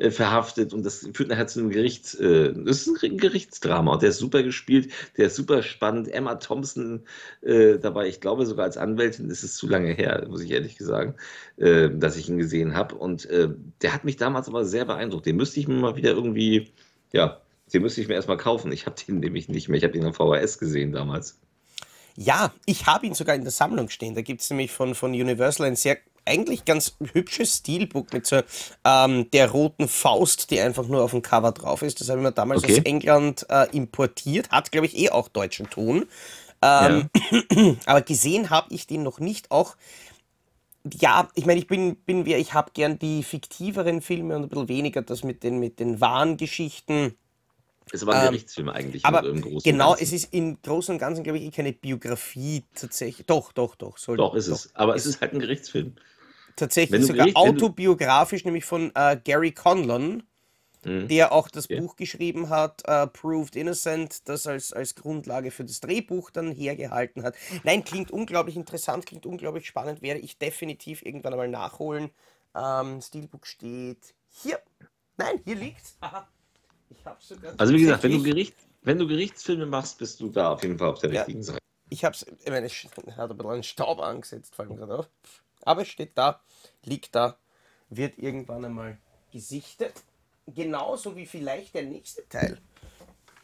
äh, 0.00 0.10
verhaftet 0.10 0.72
und 0.72 0.84
das 0.84 1.08
führt 1.12 1.28
nachher 1.28 1.46
zu 1.46 1.60
einem 1.60 1.70
Gerichts, 1.70 2.14
äh, 2.14 2.54
das 2.54 2.86
ist 2.86 3.04
ein 3.04 3.18
Gerichtsdrama 3.18 3.92
und 3.92 4.02
der 4.02 4.08
ist 4.08 4.18
super 4.18 4.42
gespielt, 4.42 4.90
der 5.18 5.26
ist 5.26 5.36
super 5.36 5.62
spannend. 5.62 6.08
Emma 6.08 6.36
Thompson 6.36 7.02
äh, 7.42 7.78
dabei, 7.78 8.08
ich 8.08 8.20
glaube 8.20 8.46
sogar 8.46 8.64
als 8.64 8.78
Anwältin, 8.78 9.28
ist 9.28 9.42
es 9.42 9.56
zu 9.56 9.68
lange 9.68 9.92
her, 9.92 10.26
muss 10.28 10.40
ich 10.40 10.50
ehrlich 10.50 10.78
sagen, 10.78 11.16
äh, 11.58 11.90
dass 11.90 12.16
ich 12.16 12.30
ihn 12.30 12.38
gesehen 12.38 12.74
habe 12.74 12.94
und 12.94 13.26
äh, 13.26 13.50
der 13.82 13.92
hat 13.92 14.04
mich 14.04 14.16
damals 14.16 14.48
aber 14.48 14.64
sehr 14.64 14.86
beeindruckt. 14.86 15.26
Den 15.26 15.36
müsste 15.36 15.60
ich 15.60 15.68
mir 15.68 15.74
mal 15.74 15.96
wieder 15.96 16.12
irgendwie, 16.12 16.70
ja, 17.12 17.40
den 17.72 17.82
müsste 17.82 18.00
ich 18.00 18.08
mir 18.08 18.14
erstmal 18.14 18.38
kaufen. 18.38 18.72
Ich 18.72 18.86
habe 18.86 18.96
den 19.06 19.20
nämlich 19.20 19.48
nicht 19.48 19.68
mehr, 19.68 19.76
ich 19.76 19.84
habe 19.84 19.92
den 19.92 20.06
auf 20.06 20.16
VHS 20.16 20.58
gesehen 20.58 20.92
damals. 20.92 21.38
Ja, 22.16 22.52
ich 22.66 22.86
habe 22.86 23.06
ihn 23.06 23.14
sogar 23.14 23.34
in 23.34 23.42
der 23.42 23.52
Sammlung 23.52 23.88
stehen. 23.88 24.14
Da 24.14 24.22
gibt 24.22 24.40
es 24.40 24.50
nämlich 24.50 24.72
von, 24.72 24.94
von 24.94 25.12
Universal 25.12 25.66
ein 25.66 25.76
sehr, 25.76 25.98
eigentlich 26.30 26.64
ganz 26.64 26.96
hübsches 27.12 27.58
Steelbook 27.58 28.12
mit 28.12 28.26
so 28.26 28.40
ähm, 28.84 29.30
der 29.32 29.50
roten 29.50 29.88
Faust, 29.88 30.50
die 30.50 30.60
einfach 30.60 30.86
nur 30.88 31.02
auf 31.04 31.12
dem 31.12 31.22
Cover 31.22 31.52
drauf 31.52 31.82
ist. 31.82 32.00
Das 32.00 32.08
habe 32.08 32.20
ich 32.20 32.24
mir 32.24 32.32
damals 32.32 32.64
Okay. 32.64 32.64
aus 32.64 32.78
England 32.78 33.46
äh, 33.50 33.66
importiert. 33.76 34.50
Hat, 34.50 34.72
glaube 34.72 34.86
ich, 34.86 34.96
eh 34.98 35.10
auch 35.10 35.28
deutschen 35.28 35.70
Ton. 35.70 36.06
Ähm, 36.62 37.06
Aber 37.86 38.02
gesehen 38.02 38.50
habe 38.50 38.74
ich 38.74 38.86
den 38.86 39.02
noch 39.02 39.20
nicht. 39.20 39.50
Auch, 39.50 39.76
ja, 41.00 41.28
ich 41.34 41.46
meine, 41.46 41.60
ich 41.60 41.66
bin, 41.66 41.96
bin 41.96 42.24
wer, 42.26 42.38
ich 42.38 42.54
habe 42.54 42.70
gern 42.72 42.98
die 42.98 43.22
fiktiveren 43.22 44.00
Filme 44.00 44.36
und 44.36 44.44
ein 44.44 44.48
bisschen 44.48 44.68
weniger 44.68 45.02
das 45.02 45.24
mit 45.24 45.42
den, 45.42 45.58
mit 45.58 45.78
den 45.78 46.00
wahren 46.00 46.36
Geschichten. 46.36 47.16
Ist 47.92 48.02
aber 48.02 48.14
ein 48.14 48.20
Ähm, 48.20 48.20
Gerichtsfilm 48.20 48.68
eigentlich 48.68 49.06
Aber 49.06 49.28
im 49.28 49.40
Großen 49.42 49.76
genau, 49.76 49.76
Ganzen. 49.76 50.00
es 50.00 50.12
ist 50.12 50.32
im 50.34 50.60
Großen 50.62 50.94
und 50.94 50.98
Ganzen, 51.00 51.24
glaube 51.24 51.38
ich, 51.38 51.44
eh 51.46 51.50
keine 51.52 51.72
Biografie 51.74 52.64
tatsächlich. 52.74 53.26
Doch, 53.26 53.52
doch, 53.52 53.76
doch. 53.76 53.98
Soll, 53.98 54.16
Doch, 54.16 54.34
ist 54.34 54.46
es. 54.46 54.74
Aber 54.76 54.94
es 54.94 55.06
ist 55.06 55.20
halt 55.20 55.32
ein 55.32 55.40
Gerichtsfilm. 55.40 55.96
Tatsächlich 56.60 57.06
sogar 57.06 57.26
du- 57.26 57.34
autobiografisch, 57.36 58.44
nämlich 58.44 58.64
von 58.66 58.92
äh, 58.94 59.18
Gary 59.22 59.52
Conlon, 59.52 60.22
Mhm. 60.84 61.08
der 61.08 61.32
auch 61.32 61.48
das 61.48 61.68
Ja. 61.68 61.78
Buch 61.80 61.96
geschrieben 61.96 62.48
hat, 62.48 62.82
äh, 62.86 63.06
Proved 63.06 63.54
Innocent, 63.56 64.28
das 64.28 64.46
als, 64.46 64.72
als 64.72 64.94
Grundlage 64.94 65.50
für 65.50 65.64
das 65.64 65.80
Drehbuch 65.80 66.30
dann 66.30 66.52
hergehalten 66.52 67.22
hat. 67.22 67.34
Nein, 67.64 67.84
klingt 67.84 68.10
unglaublich 68.10 68.56
interessant, 68.56 69.04
klingt 69.06 69.26
unglaublich 69.26 69.66
spannend, 69.66 70.00
werde 70.02 70.20
ich 70.20 70.38
definitiv 70.38 71.02
irgendwann 71.04 71.32
einmal 71.34 71.48
nachholen. 71.48 72.10
Ähm, 72.54 73.00
Steelbook 73.02 73.46
steht 73.46 74.14
hier. 74.28 74.58
Nein, 75.18 75.40
hier 75.44 75.56
liegt's. 75.56 75.96
Aha. 76.00 76.26
Ich 76.90 77.04
hab's 77.06 77.28
sogar. 77.28 77.54
Also 77.58 77.72
wie 77.74 77.80
gesagt, 77.80 78.02
wenn 78.02 78.12
du, 78.12 78.22
Gericht, 78.22 78.54
wenn 78.82 78.98
du 78.98 79.06
Gerichtsfilme 79.06 79.66
machst, 79.66 79.98
bist 79.98 80.18
du 80.20 80.28
da 80.28 80.52
auf 80.52 80.62
jeden 80.62 80.78
Fall 80.78 80.88
auf 80.88 80.98
der 80.98 81.12
Ja. 81.12 81.20
richtigen 81.20 81.42
Seite. 81.42 81.58
Ich 81.90 82.04
hab's, 82.04 82.24
ich 82.42 82.48
meine, 82.50 82.66
es 82.66 82.84
hat 83.16 83.30
ein 83.30 83.36
bisschen 83.36 83.50
einen 83.50 83.62
Staub 83.64 84.00
angesetzt, 84.00 84.54
fällt 84.54 84.70
mir 84.70 84.76
gerade 84.76 84.98
auf. 85.00 85.10
Aber 85.64 85.82
es 85.82 85.88
steht 85.88 86.12
da, 86.16 86.40
liegt 86.84 87.14
da, 87.14 87.36
wird 87.88 88.18
irgendwann 88.18 88.64
einmal 88.64 88.98
gesichtet. 89.32 89.94
Genauso 90.46 91.16
wie 91.16 91.26
vielleicht 91.26 91.74
der 91.74 91.84
nächste 91.84 92.28
Teil. 92.28 92.58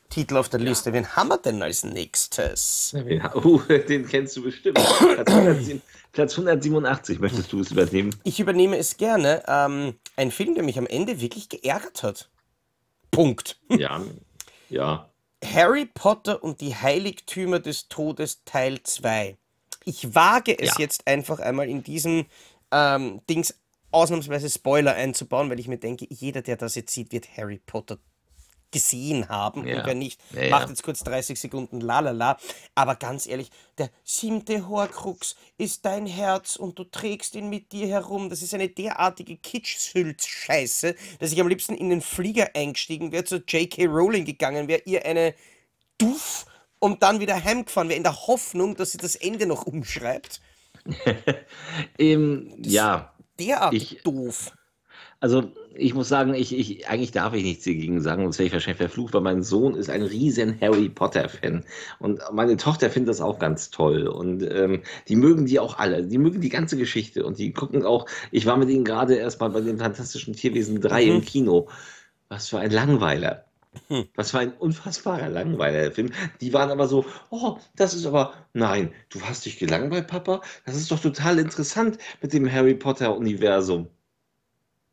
Titel 0.09 0.37
auf 0.37 0.49
der 0.49 0.61
Liste. 0.61 0.93
Wen 0.93 1.17
haben 1.17 1.29
wir 1.29 1.39
denn 1.39 1.63
als 1.63 1.85
nächstes? 1.85 2.97
Ja, 3.07 3.35
Oh, 3.37 3.59
den 3.59 4.07
kennst 4.07 4.37
du 4.37 4.43
bestimmt. 4.43 4.77
Platz, 4.77 5.29
107, 5.31 5.83
Platz 6.13 6.33
187 6.33 7.19
möchtest 7.19 7.53
du 7.53 7.61
es 7.61 7.71
übernehmen. 7.71 8.15
Ich 8.25 8.41
übernehme 8.41 8.79
es 8.79 8.97
gerne. 8.97 9.43
Ähm, 9.47 9.99
ein 10.17 10.31
Film, 10.31 10.55
der 10.55 10.65
mich 10.65 10.79
am 10.79 10.87
Ende 10.87 11.21
wirklich 11.21 11.49
geärgert 11.49 12.03
hat. 12.03 12.31
Punkt. 13.11 13.61
Ja, 13.69 14.01
ja. 14.71 15.11
Harry 15.45 15.87
Potter 15.87 16.43
und 16.43 16.61
die 16.61 16.75
Heiligtümer 16.75 17.61
des 17.61 17.89
Todes 17.89 18.43
Teil 18.45 18.83
2. 18.83 19.37
Ich 19.87 20.15
wage 20.15 20.59
es 20.59 20.75
Ja. 20.75 20.75
jetzt 20.81 21.07
einfach 21.07 21.39
einmal 21.39 21.69
in 21.71 21.83
diesen 21.83 22.27
ähm, 22.71 23.23
Dings 23.31 23.55
ausnahmsweise 23.93 24.51
Spoiler 24.51 24.93
einzubauen, 24.95 25.49
weil 25.49 25.61
ich 25.61 25.69
mir 25.69 25.79
denke, 25.79 26.07
jeder, 26.11 26.43
der 26.43 26.57
das 26.57 26.75
jetzt 26.75 26.93
sieht, 26.93 27.13
wird 27.13 27.29
Harry 27.39 27.61
Potter 27.65 27.97
gesehen 28.73 29.29
haben 29.29 29.65
Ja. 29.67 29.79
und 29.79 29.87
wer 29.87 29.95
nicht, 29.95 30.21
ja. 30.33 30.51
macht 30.51 30.69
jetzt 30.69 30.83
kurz 30.83 31.05
30 31.05 31.39
Sekunden 31.39 31.81
lalala. 31.81 32.37
Aber 32.75 32.97
ganz 32.97 33.27
ehrlich, 33.29 33.51
der 33.79 33.89
siebte 34.03 34.69
Horcrux 34.69 35.37
ist 35.57 35.85
dein 35.87 36.05
Herz 36.05 36.57
und 36.57 36.77
du 36.79 36.85
trägst 36.85 37.37
ihn 37.37 37.49
mit 37.49 37.71
dir 37.71 37.87
herum. 37.87 38.29
Das 38.29 38.43
ist 38.43 38.53
eine 38.53 38.69
derartige 38.69 39.37
Kitsch-Scheiße, 39.37 40.97
dass 41.21 41.33
ich 41.33 41.41
am 41.41 41.49
liebsten 41.49 41.77
in 41.77 41.91
den 41.91 42.01
Flieger 42.03 42.51
eingestiegen 42.55 43.13
wäre, 43.13 43.25
zu 43.25 43.37
J.K. 43.37 43.87
Rowling 43.87 44.25
gegangen 44.25 44.67
wäre, 44.69 44.83
ihr 44.85 45.07
eine 45.07 45.35
Duff 45.99 46.45
und 46.79 47.03
dann 47.03 47.21
wieder 47.21 47.43
heimgefahren 47.43 47.89
wäre, 47.89 47.97
in 47.97 48.03
der 48.05 48.27
Hoffnung, 48.27 48.77
dass 48.77 48.93
sie 48.93 48.99
das 48.99 49.17
Ende 49.17 49.47
noch 49.47 49.65
umschreibt. 49.67 50.41
Ähm, 51.99 52.53
ja, 52.63 53.13
Derartig 53.39 53.97
Ich- 53.97 54.03
doof. 54.03 54.53
also 55.21 55.53
ich 55.75 55.93
muss 55.93 56.09
sagen, 56.09 56.33
ich, 56.33 56.57
ich, 56.57 56.89
eigentlich 56.89 57.11
darf 57.11 57.35
ich 57.35 57.43
nichts 57.43 57.65
dagegen 57.65 58.01
sagen, 58.01 58.23
sonst 58.23 58.39
wäre 58.39 58.47
ich 58.47 58.53
wahrscheinlich 58.55 58.79
verflucht, 58.79 59.13
weil 59.13 59.21
mein 59.21 59.43
Sohn 59.43 59.75
ist 59.75 59.91
ein 59.91 60.01
riesen 60.03 60.59
Harry 60.61 60.89
Potter-Fan. 60.89 61.65
Und 61.99 62.23
meine 62.33 62.57
Tochter 62.57 62.89
findet 62.89 63.11
das 63.11 63.21
auch 63.21 63.39
ganz 63.39 63.71
toll. 63.71 64.07
Und 64.09 64.43
ähm, 64.43 64.83
die 65.09 65.17
mögen 65.17 65.45
die 65.45 65.59
auch 65.61 65.77
alle. 65.79 66.03
Die 66.07 66.17
mögen 66.17 66.41
die 66.41 66.49
ganze 66.49 66.79
Geschichte. 66.79 67.27
Und 67.27 67.39
die 67.39 67.53
gucken 67.53 67.85
auch, 67.85 68.07
ich 68.31 68.47
war 68.47 68.57
mit 68.57 68.71
ihnen 68.71 68.85
gerade 68.87 69.17
erst 69.17 69.39
mal 69.41 69.51
bei 69.51 69.61
den 69.61 69.77
Fantastischen 69.79 70.33
Tierwesen 70.35 70.81
3 70.81 71.05
Mhm. 71.05 71.11
im 71.17 71.25
Kino. 71.27 71.69
Was 72.31 72.49
für 72.49 72.59
ein 72.59 72.71
Langweiler. 72.71 73.45
Was 74.15 74.31
für 74.31 74.39
ein 74.39 74.53
unfassbarer 74.53 75.29
Langweiler 75.29 75.81
der 75.81 75.93
Film. 75.93 76.13
Die 76.41 76.53
waren 76.53 76.71
aber 76.71 76.89
so, 76.89 77.05
oh, 77.31 77.59
das 77.75 77.95
ist 77.95 78.07
aber, 78.07 78.35
nein, 78.53 78.93
du 79.11 79.21
hast 79.23 79.45
dich 79.47 79.59
gelangweilt, 79.59 80.07
Papa? 80.07 80.43
Das 80.65 80.77
ist 80.77 80.91
doch 80.91 81.01
total 81.01 81.39
interessant 81.39 81.99
mit 82.23 82.33
dem 82.33 82.51
Harry 82.51 82.75
Potter-Universum. 82.75 83.89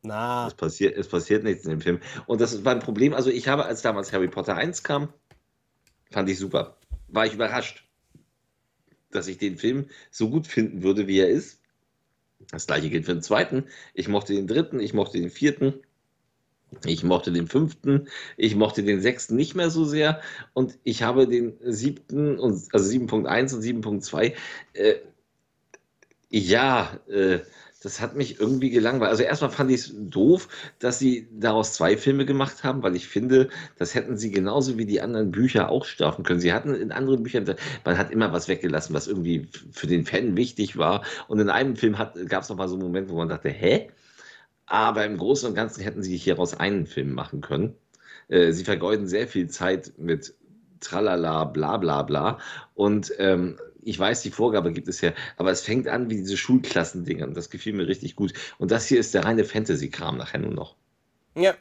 Na, 0.03 0.47
Es 0.47 0.53
passiert, 0.53 0.97
es 0.97 1.07
passiert 1.07 1.43
nichts 1.43 1.63
in 1.63 1.71
dem 1.71 1.81
Film. 1.81 1.99
Und 2.25 2.41
das 2.41 2.65
war 2.65 2.73
ein 2.73 2.79
Problem. 2.79 3.13
Also, 3.13 3.29
ich 3.29 3.47
habe, 3.47 3.65
als 3.65 3.81
damals 3.81 4.11
Harry 4.11 4.27
Potter 4.27 4.55
1 4.55 4.84
kam, 4.84 5.13
fand 6.11 6.29
ich 6.29 6.38
super. 6.38 6.77
War 7.07 7.25
ich 7.25 7.34
überrascht, 7.34 7.88
dass 9.11 9.27
ich 9.27 9.38
den 9.38 9.57
Film 9.57 9.88
so 10.11 10.29
gut 10.29 10.47
finden 10.47 10.84
würde, 10.84 11.07
wie 11.07 11.19
er 11.19 11.29
ist. 11.29 11.61
Das 12.51 12.67
gleiche 12.67 12.89
gilt 12.89 13.05
für 13.05 13.13
den 13.13 13.21
zweiten. 13.21 13.67
Ich 13.93 14.09
mochte 14.09 14.34
den 14.34 14.47
dritten, 14.47 14.79
ich 14.81 14.93
mochte 14.93 15.19
den 15.19 15.29
vierten, 15.29 15.81
ich 16.86 17.03
mochte 17.03 17.32
den 17.32 17.47
fünften, 17.47 18.07
ich 18.38 18.55
mochte 18.55 18.84
den 18.84 19.01
sechsten 19.01 19.36
nicht 19.36 19.55
mehr 19.55 19.69
so 19.69 19.86
sehr. 19.86 20.21
Und 20.53 20.78
ich 20.84 21.03
habe 21.03 21.28
den 21.28 21.53
siebten, 21.63 22.39
und, 22.39 22.67
also 22.74 22.89
7.1 22.89 23.55
und 23.55 23.61
7.2, 23.61 24.34
äh, 24.74 24.95
ja, 26.30 26.99
äh, 27.07 27.39
das 27.84 27.99
hat 27.99 28.15
mich 28.15 28.39
irgendwie 28.39 28.69
gelangweilt. 28.69 29.11
Also 29.11 29.24
erstmal 29.24 29.51
fand 29.51 29.69
ich 29.69 29.82
es 29.82 29.93
doof, 29.95 30.47
dass 30.80 30.99
sie 30.99 31.28
daraus 31.32 31.74
zwei 31.74 31.97
Filme 31.97 32.26
gemacht 32.26 32.63
haben, 32.63 32.82
weil 32.82 32.95
ich 32.95 33.07
finde, 33.07 33.49
das 33.78 33.93
hätten 33.93 34.17
sie 34.17 34.32
genauso 34.32 34.78
wie 34.78 34.86
die 34.86 35.01
anderen 35.01 35.32
Bücher 35.32 35.69
auch 35.69 35.84
strafen 35.86 36.24
können. 36.24 36.39
Sie 36.39 36.53
hatten 36.53 36.74
in 36.74 36.91
anderen 36.93 37.24
Büchern, 37.24 37.45
man 37.84 37.97
hat 37.97 38.09
immer 38.09 38.32
was 38.32 38.47
weggelassen, 38.47 38.93
was 38.95 39.07
irgendwie 39.07 39.49
für 39.71 39.88
den 39.88 40.05
Fan 40.05 40.38
wichtig 40.38 40.78
war. 40.78 41.03
Und 41.28 41.39
in 41.39 41.49
einem 41.49 41.76
Film 41.76 41.95
gab 42.28 42.43
es 42.43 42.49
noch 42.49 42.55
mal 42.55 42.69
so 42.69 42.76
einen 42.76 42.84
Moment, 42.84 43.09
wo 43.09 43.17
man 43.17 43.30
dachte, 43.30 43.49
hä? 43.49 43.89
Aber 44.66 45.05
im 45.05 45.18
Großen 45.18 45.49
und 45.49 45.55
Ganzen 45.55 45.82
hätten 45.84 46.03
sie 46.03 46.18
hieraus 46.18 46.53
einen 46.53 46.86
Film 46.86 47.14
machen 47.14 47.41
können. 47.41 47.76
Äh, 48.30 48.51
sie 48.51 48.64
vergeuden 48.64 49.07
sehr 49.07 49.28
viel 49.28 49.49
Zeit 49.49 49.93
mit 49.97 50.34
Tralala, 50.80 51.45
bla 51.45 51.78
bla 51.78 52.01
bla. 52.03 52.39
Und 52.74 53.14
ähm, 53.18 53.57
ich 53.82 53.99
weiß, 53.99 54.22
die 54.22 54.32
Vorgabe 54.32 54.72
gibt 54.72 54.88
es 54.88 55.01
ja, 55.01 55.14
aber 55.38 55.51
es 55.51 55.61
fängt 55.61 55.88
an 55.88 56.09
wie 56.09 56.16
diese 56.16 56.38
Schulklassendinger 56.38 57.28
und 57.28 57.36
das 57.36 57.49
gefiel 57.49 57.74
mir 57.74 57.88
richtig 57.88 58.16
gut. 58.16 58.34
Und 58.57 58.72
das 58.72 58.88
hier 58.88 58.99
ist 58.99 59.14
der 59.14 59.26
reine 59.26 59.43
Fantasy-Kram 59.43 60.18
nachher 60.18 60.39
nur 60.39 60.53
noch. 60.53 60.76
Ja. 61.36 61.53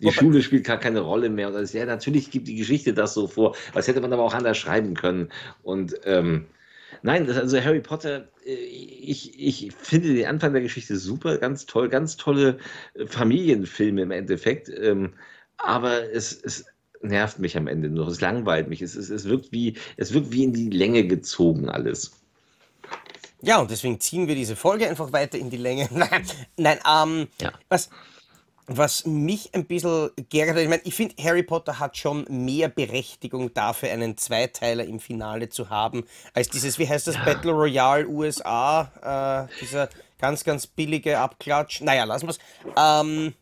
Die 0.00 0.06
Wobei, 0.06 0.14
Schule 0.14 0.42
spielt 0.42 0.64
gar 0.64 0.78
keine 0.78 1.00
Rolle 1.00 1.28
mehr. 1.28 1.48
Und 1.48 1.54
das, 1.54 1.72
ja, 1.72 1.84
natürlich 1.84 2.30
gibt 2.30 2.48
die 2.48 2.56
Geschichte 2.56 2.94
das 2.94 3.12
so 3.12 3.26
vor. 3.26 3.54
Das 3.74 3.88
hätte 3.88 4.00
man 4.00 4.12
aber 4.12 4.22
auch 4.22 4.34
anders 4.34 4.56
schreiben 4.56 4.94
können. 4.94 5.28
Und 5.62 5.94
ähm, 6.04 6.46
nein, 7.02 7.30
also 7.30 7.60
Harry 7.60 7.80
Potter, 7.80 8.28
äh, 8.44 8.52
ich, 8.52 9.38
ich 9.38 9.72
finde 9.76 10.14
den 10.14 10.26
Anfang 10.26 10.52
der 10.52 10.62
Geschichte 10.62 10.96
super, 10.96 11.38
ganz 11.38 11.66
toll, 11.66 11.88
ganz 11.88 12.16
tolle 12.16 12.58
äh, 12.94 13.06
Familienfilme 13.06 14.02
im 14.02 14.10
Endeffekt. 14.10 14.68
Ähm, 14.68 15.14
aber 15.58 16.12
es, 16.12 16.32
es 16.42 16.66
nervt 17.02 17.38
mich 17.38 17.56
am 17.56 17.66
Ende 17.66 17.88
nur. 17.88 18.06
Es 18.08 18.20
langweilt 18.20 18.68
mich. 18.68 18.82
Es, 18.82 18.94
es, 18.94 19.10
es, 19.10 19.24
wirkt 19.24 19.52
wie, 19.52 19.76
es 19.96 20.12
wirkt 20.12 20.32
wie 20.32 20.44
in 20.44 20.52
die 20.52 20.70
Länge 20.70 21.06
gezogen 21.06 21.68
alles. 21.68 22.12
Ja, 23.42 23.58
und 23.58 23.70
deswegen 23.70 24.00
ziehen 24.00 24.28
wir 24.28 24.34
diese 24.34 24.56
Folge 24.56 24.88
einfach 24.88 25.12
weiter 25.12 25.38
in 25.38 25.50
die 25.50 25.56
Länge. 25.56 25.88
Nein, 26.56 26.78
ähm, 26.90 27.28
ja. 27.40 27.52
was, 27.68 27.90
was 28.66 29.06
mich 29.06 29.54
ein 29.54 29.64
bisschen 29.66 30.10
geärgert 30.28 30.56
hat, 30.56 30.62
ich 30.62 30.68
meine, 30.68 30.82
ich 30.84 30.94
finde, 30.94 31.14
Harry 31.22 31.42
Potter 31.42 31.78
hat 31.78 31.96
schon 31.96 32.26
mehr 32.28 32.68
Berechtigung 32.68 33.54
dafür, 33.54 33.90
einen 33.90 34.16
Zweiteiler 34.16 34.84
im 34.84 35.00
Finale 35.00 35.48
zu 35.48 35.70
haben, 35.70 36.04
als 36.34 36.48
dieses, 36.48 36.78
wie 36.78 36.88
heißt 36.88 37.06
das, 37.06 37.14
ja. 37.14 37.24
Battle 37.24 37.52
Royale 37.52 38.08
USA, 38.08 39.48
äh, 39.48 39.60
dieser 39.60 39.88
ganz, 40.18 40.44
ganz 40.44 40.66
billige 40.66 41.18
Abklatsch. 41.18 41.80
Naja, 41.80 42.04
lassen 42.04 42.26
wir 42.26 42.30
es. 42.30 42.38
Ähm, 42.76 43.34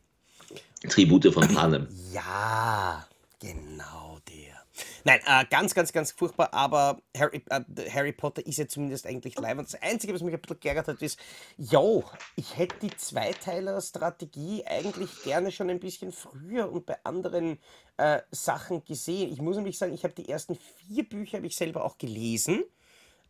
Tribute 0.88 1.32
von 1.32 1.48
Panem. 1.48 1.88
Ja, 2.12 3.06
Genau. 3.44 4.03
Nein, 5.06 5.20
äh, 5.26 5.44
ganz, 5.50 5.74
ganz, 5.74 5.92
ganz 5.92 6.12
furchtbar, 6.12 6.52
aber 6.54 6.98
Harry, 7.16 7.42
äh, 7.50 7.90
Harry 7.90 8.12
Potter 8.12 8.44
ist 8.46 8.56
ja 8.56 8.66
zumindest 8.66 9.06
eigentlich 9.06 9.38
live. 9.38 9.58
Und 9.58 9.70
das 9.70 9.80
Einzige, 9.82 10.14
was 10.14 10.22
mich 10.22 10.32
ein 10.32 10.40
bisschen 10.40 10.60
geärgert 10.60 10.88
hat, 10.88 11.02
ist, 11.02 11.18
jo, 11.58 12.04
ich 12.36 12.56
hätte 12.56 12.76
die 12.80 12.96
Zweiteiler-Strategie 12.96 14.64
eigentlich 14.66 15.10
gerne 15.22 15.52
schon 15.52 15.68
ein 15.68 15.78
bisschen 15.78 16.10
früher 16.10 16.72
und 16.72 16.86
bei 16.86 16.96
anderen 17.04 17.58
äh, 17.98 18.20
Sachen 18.30 18.82
gesehen. 18.86 19.30
Ich 19.30 19.42
muss 19.42 19.56
nämlich 19.56 19.76
sagen, 19.76 19.92
ich 19.92 20.04
habe 20.04 20.14
die 20.14 20.28
ersten 20.28 20.56
vier 20.56 21.06
Bücher 21.06 21.36
habe 21.36 21.46
ich 21.46 21.56
selber 21.56 21.84
auch 21.84 21.98
gelesen. 21.98 22.64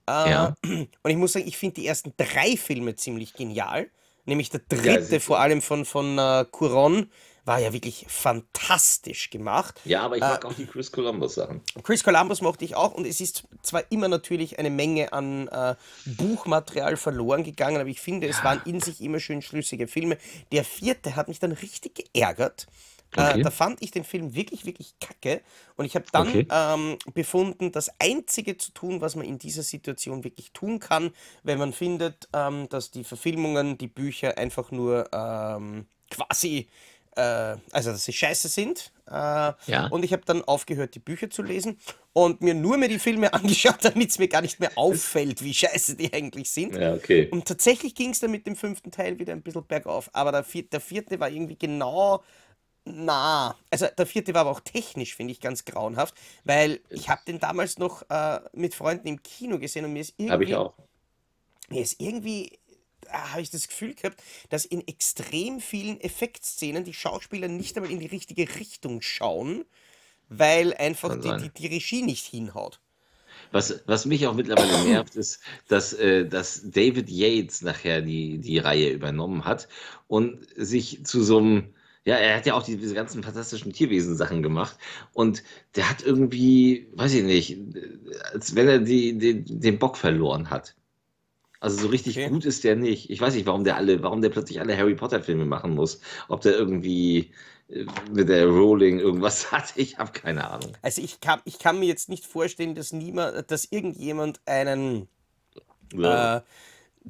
Äh, 0.08 0.30
ja. 0.30 0.54
Und 0.62 1.10
ich 1.10 1.16
muss 1.16 1.32
sagen, 1.32 1.48
ich 1.48 1.58
finde 1.58 1.74
die 1.74 1.88
ersten 1.88 2.14
drei 2.16 2.56
Filme 2.56 2.94
ziemlich 2.94 3.34
genial. 3.34 3.90
Nämlich 4.26 4.48
der 4.50 4.60
dritte, 4.68 5.14
ja, 5.14 5.20
vor 5.20 5.40
allem 5.40 5.60
von, 5.60 5.84
von 5.84 6.18
uh, 6.18 6.44
Curon, 6.44 7.10
war 7.44 7.58
ja 7.58 7.72
wirklich 7.72 8.06
fantastisch 8.08 9.30
gemacht. 9.30 9.80
Ja, 9.84 10.02
aber 10.02 10.16
ich 10.16 10.22
mag 10.22 10.44
äh, 10.44 10.46
auch 10.46 10.52
die 10.54 10.66
Chris 10.66 10.90
Columbus 10.90 11.34
Sachen. 11.34 11.60
Chris 11.82 12.02
Columbus 12.02 12.40
mochte 12.40 12.64
ich 12.64 12.74
auch 12.74 12.94
und 12.94 13.06
es 13.06 13.20
ist 13.20 13.44
zwar 13.62 13.82
immer 13.90 14.08
natürlich 14.08 14.58
eine 14.58 14.70
Menge 14.70 15.12
an 15.12 15.48
äh, 15.48 15.74
Buchmaterial 16.06 16.96
verloren 16.96 17.44
gegangen, 17.44 17.80
aber 17.80 17.90
ich 17.90 18.00
finde, 18.00 18.28
es 18.28 18.42
waren 18.44 18.62
in 18.64 18.80
sich 18.80 19.00
immer 19.00 19.20
schön 19.20 19.42
schlüssige 19.42 19.88
Filme. 19.88 20.16
Der 20.52 20.64
vierte 20.64 21.16
hat 21.16 21.28
mich 21.28 21.38
dann 21.38 21.52
richtig 21.52 21.94
geärgert. 21.94 22.66
Äh, 23.16 23.20
okay. 23.20 23.40
Äh, 23.40 23.42
da 23.42 23.50
fand 23.50 23.82
ich 23.82 23.90
den 23.90 24.04
Film 24.04 24.34
wirklich, 24.34 24.64
wirklich 24.64 24.94
kacke. 25.00 25.42
Und 25.76 25.84
ich 25.84 25.94
habe 25.94 26.06
dann 26.12 26.28
okay. 26.28 26.46
ähm, 26.50 26.98
befunden, 27.12 27.72
das 27.72 27.90
Einzige 27.98 28.56
zu 28.56 28.72
tun, 28.72 29.00
was 29.00 29.16
man 29.16 29.26
in 29.26 29.38
dieser 29.38 29.62
Situation 29.62 30.24
wirklich 30.24 30.52
tun 30.52 30.78
kann, 30.78 31.10
wenn 31.42 31.58
man 31.58 31.72
findet, 31.72 32.28
ähm, 32.32 32.68
dass 32.68 32.90
die 32.90 33.04
Verfilmungen, 33.04 33.78
die 33.78 33.88
Bücher 33.88 34.38
einfach 34.38 34.70
nur 34.70 35.08
ähm, 35.12 35.86
quasi 36.10 36.68
äh, 37.16 37.56
also 37.72 37.92
dass 37.92 38.04
sie 38.04 38.12
scheiße 38.12 38.48
sind. 38.48 38.92
Äh, 39.06 39.12
ja. 39.12 39.86
Und 39.90 40.04
ich 40.04 40.12
habe 40.12 40.22
dann 40.24 40.42
aufgehört, 40.42 40.94
die 40.94 40.98
Bücher 41.00 41.30
zu 41.30 41.42
lesen 41.42 41.78
und 42.12 42.40
mir 42.40 42.54
nur 42.54 42.76
mehr 42.78 42.88
die 42.88 42.98
Filme 42.98 43.32
angeschaut, 43.34 43.78
damit 43.82 44.10
es 44.10 44.18
mir 44.18 44.28
gar 44.28 44.42
nicht 44.42 44.60
mehr 44.60 44.72
auffällt, 44.76 45.42
wie 45.42 45.54
scheiße 45.54 45.96
die 45.96 46.12
eigentlich 46.12 46.50
sind. 46.50 46.74
Ja, 46.74 46.94
okay. 46.94 47.28
Und 47.30 47.46
tatsächlich 47.46 47.94
ging 47.94 48.10
es 48.10 48.20
dann 48.20 48.30
mit 48.30 48.46
dem 48.46 48.56
fünften 48.56 48.90
Teil 48.90 49.18
wieder 49.18 49.32
ein 49.32 49.42
bisschen 49.42 49.66
bergauf. 49.66 50.10
Aber 50.12 50.32
der, 50.32 50.44
vier, 50.44 50.64
der 50.64 50.80
vierte 50.80 51.20
war 51.20 51.28
irgendwie 51.28 51.56
genau 51.56 52.22
na, 52.86 53.56
also 53.70 53.86
der 53.96 54.06
vierte 54.06 54.34
war 54.34 54.42
aber 54.42 54.50
auch 54.50 54.60
technisch, 54.60 55.16
finde 55.16 55.32
ich, 55.32 55.40
ganz 55.40 55.64
grauenhaft, 55.64 56.14
weil 56.44 56.80
ich 56.90 57.08
habe 57.08 57.22
den 57.26 57.38
damals 57.38 57.78
noch 57.78 58.02
äh, 58.10 58.40
mit 58.52 58.74
Freunden 58.74 59.08
im 59.08 59.22
Kino 59.22 59.58
gesehen 59.58 59.86
und 59.86 59.94
mir 59.94 60.00
ist 60.00 60.14
irgendwie. 60.18 60.32
Habe 60.32 60.44
ich 60.44 60.54
auch. 60.54 60.74
Mir 61.70 61.80
ist 61.80 61.98
irgendwie 61.98 62.58
habe 63.08 63.42
ich 63.42 63.50
das 63.50 63.68
Gefühl 63.68 63.94
gehabt, 63.94 64.22
dass 64.48 64.64
in 64.64 64.86
extrem 64.86 65.60
vielen 65.60 66.00
Effektszenen 66.00 66.84
die 66.84 66.94
Schauspieler 66.94 67.48
nicht 67.48 67.76
einmal 67.76 67.92
in 67.92 68.00
die 68.00 68.06
richtige 68.06 68.48
Richtung 68.56 69.02
schauen, 69.02 69.64
weil 70.28 70.74
einfach 70.74 71.20
die, 71.20 71.36
die, 71.36 71.50
die, 71.50 71.66
Regie 71.66 72.02
nicht 72.02 72.26
hinhaut. 72.26 72.80
Was, 73.52 73.82
was 73.86 74.06
mich 74.06 74.26
auch 74.26 74.34
mittlerweile 74.34 74.84
nervt, 74.84 75.16
ist, 75.16 75.40
dass, 75.68 75.92
äh, 75.92 76.26
dass 76.26 76.62
David 76.70 77.10
Yates 77.10 77.62
nachher 77.62 78.02
die, 78.02 78.38
die 78.38 78.58
Reihe 78.58 78.90
übernommen 78.90 79.44
hat 79.44 79.68
und 80.08 80.46
sich 80.56 81.04
zu 81.04 81.22
so 81.22 81.38
einem, 81.38 81.74
ja, 82.04 82.16
er 82.16 82.36
hat 82.36 82.46
ja 82.46 82.54
auch 82.54 82.62
die, 82.62 82.76
diese 82.76 82.94
ganzen 82.94 83.22
fantastischen 83.22 83.72
Tierwesen-Sachen 83.72 84.42
gemacht 84.42 84.76
und 85.12 85.42
der 85.76 85.88
hat 85.88 86.02
irgendwie, 86.02 86.88
weiß 86.94 87.14
ich 87.14 87.22
nicht, 87.22 87.58
als 88.32 88.54
wenn 88.54 88.68
er 88.68 88.78
die, 88.78 89.18
die, 89.18 89.44
den 89.44 89.78
Bock 89.78 89.96
verloren 89.96 90.50
hat. 90.50 90.74
Also 91.64 91.80
so 91.80 91.88
richtig 91.88 92.18
okay. 92.18 92.28
gut 92.28 92.44
ist 92.44 92.62
der 92.62 92.76
nicht. 92.76 93.08
Ich 93.08 93.22
weiß 93.22 93.32
nicht, 93.32 93.46
warum 93.46 93.64
der 93.64 93.76
alle, 93.76 94.02
warum 94.02 94.20
der 94.20 94.28
plötzlich 94.28 94.60
alle 94.60 94.76
Harry 94.76 94.94
Potter 94.94 95.22
Filme 95.22 95.46
machen 95.46 95.74
muss. 95.74 95.98
Ob 96.28 96.42
der 96.42 96.52
irgendwie 96.52 97.32
äh, 97.70 97.86
mit 98.12 98.28
der 98.28 98.46
Rowling 98.46 98.98
irgendwas 98.98 99.50
hat, 99.52 99.72
ich 99.76 99.96
habe 99.96 100.12
keine 100.12 100.50
Ahnung. 100.50 100.72
Also 100.82 101.00
ich 101.00 101.20
kann, 101.20 101.40
ich 101.46 101.58
kann 101.58 101.78
mir 101.80 101.86
jetzt 101.86 102.10
nicht 102.10 102.26
vorstellen, 102.26 102.74
dass 102.74 102.92
niemand, 102.92 103.50
dass 103.50 103.64
irgendjemand 103.64 104.42
einen 104.44 105.08
ja. 105.94 106.36
äh, 106.36 106.42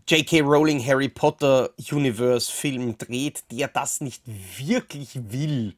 J.K. 0.07 0.43
Rowling 0.43 0.87
Harry 0.87 1.09
Potter 1.09 1.71
Universe 1.91 2.53
Film 2.53 2.97
dreht, 2.97 3.43
der 3.51 3.67
das 3.67 4.01
nicht 4.01 4.23
wirklich 4.57 5.19
will. 5.33 5.75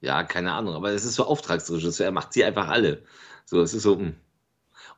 Ja, 0.00 0.22
keine 0.22 0.52
Ahnung, 0.52 0.74
aber 0.74 0.92
es 0.92 1.04
ist 1.04 1.16
so 1.16 1.26
Auftragsregisseur, 1.26 2.06
er 2.06 2.12
macht 2.12 2.32
sie 2.32 2.44
einfach 2.44 2.68
alle. 2.68 3.02
So, 3.44 3.60
es 3.60 3.74
ist 3.74 3.82
so, 3.82 3.96
mh. 3.96 4.14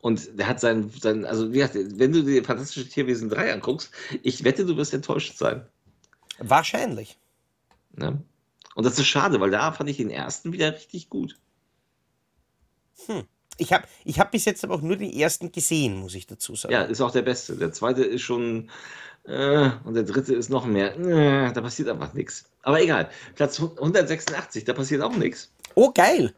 Und 0.01 0.39
der 0.39 0.49
hat 0.49 0.61
sein, 0.61 0.91
sein 0.99 1.27
also 1.27 1.53
wie 1.53 1.59
gesagt, 1.59 1.77
wenn 1.77 2.13
du 2.13 2.23
dir 2.23 2.43
Fantastische 2.43 2.89
Tierwesen 2.89 3.29
3 3.29 3.53
anguckst, 3.53 3.91
ich 4.23 4.45
wette, 4.45 4.65
du 4.65 4.77
wirst 4.77 4.95
enttäuscht 4.95 5.37
sein. 5.37 5.67
Wahrscheinlich. 6.39 7.19
Ja. 7.99 8.19
Und 8.75 8.87
das 8.87 8.99
ist 8.99 9.07
schade, 9.07 9.41
weil 9.41 9.51
da 9.51 9.73
fand 9.73 9.91
ich 9.91 9.99
den 9.99 10.11
ersten 10.11 10.53
wieder 10.53 10.73
richtig 10.73 11.11
gut. 11.11 11.39
Hm. 13.07 13.25
Ich 13.59 13.75
habe 13.75 13.85
ich 14.05 14.19
hab 14.19 14.31
bis 14.31 14.47
jetzt 14.47 14.65
aber 14.65 14.75
auch 14.75 14.81
nur 14.81 14.97
den 14.97 15.13
ersten 15.13 15.53
gesehen, 15.53 15.97
muss 15.97 16.15
ich 16.15 16.27
dazu 16.27 16.55
sagen. 16.55 16.73
Ja, 16.73 16.83
ist 16.83 17.03
auch 17.03 17.11
der 17.11 17.23
beste. 17.23 17.57
Der 17.57 17.73
zweite 17.73 18.03
ist 18.03 18.23
schon. 18.23 18.71
Äh, 19.25 19.71
und 19.85 19.93
der 19.93 20.05
dritte 20.05 20.35
ist 20.35 20.49
noch 20.49 20.65
mehr. 20.65 20.99
Äh, 20.99 21.53
da 21.53 21.61
passiert 21.61 21.89
einfach 21.91 22.15
nichts. 22.15 22.47
Aber 22.63 22.81
egal. 22.81 23.11
Platz 23.35 23.61
186, 23.61 24.65
da 24.65 24.73
passiert 24.73 25.03
auch 25.03 25.15
nichts. 25.15 25.53
Oh, 25.75 25.91
geil. 25.93 26.33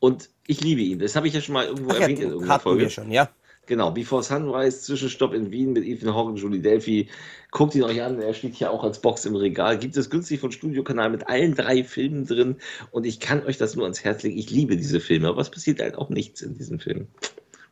Und 0.00 0.30
ich 0.46 0.62
liebe 0.62 0.80
ihn. 0.80 0.98
Das 0.98 1.14
habe 1.14 1.28
ich 1.28 1.34
ja 1.34 1.40
schon 1.40 1.52
mal 1.52 1.66
irgendwo 1.66 1.90
Ach, 1.92 2.00
erwähnt 2.00 2.18
ja, 2.18 2.24
in 2.24 2.30
irgendeiner 2.32 2.60
Folge. 2.60 2.82
Wir 2.82 2.90
schon, 2.90 3.12
ja. 3.12 3.30
Genau, 3.66 3.92
Before 3.92 4.22
Sunrise, 4.22 4.80
Zwischenstopp 4.80 5.32
in 5.32 5.52
Wien 5.52 5.72
mit 5.72 5.84
Ethan 5.84 6.12
Hawke 6.12 6.30
und 6.30 6.38
Julie 6.38 6.60
Delphi. 6.60 7.08
Guckt 7.52 7.74
ihn 7.76 7.84
euch 7.84 8.02
an, 8.02 8.20
er 8.20 8.34
steht 8.34 8.56
hier 8.56 8.72
auch 8.72 8.82
als 8.82 9.00
Box 9.00 9.26
im 9.26 9.36
Regal. 9.36 9.78
Gibt 9.78 9.96
es 9.96 10.10
günstig 10.10 10.40
von 10.40 10.50
Studiokanal 10.50 11.10
mit 11.10 11.28
allen 11.28 11.54
drei 11.54 11.84
Filmen 11.84 12.26
drin. 12.26 12.56
Und 12.90 13.06
ich 13.06 13.20
kann 13.20 13.44
euch 13.44 13.58
das 13.58 13.76
nur 13.76 13.84
ans 13.84 14.02
Herz 14.02 14.24
legen. 14.24 14.38
Ich 14.38 14.50
liebe 14.50 14.76
diese 14.76 14.98
Filme, 14.98 15.28
aber 15.28 15.40
es 15.40 15.50
passiert 15.50 15.80
halt 15.80 15.94
auch 15.94 16.08
nichts 16.08 16.42
in 16.42 16.54
diesen 16.54 16.80
Filmen. 16.80 17.06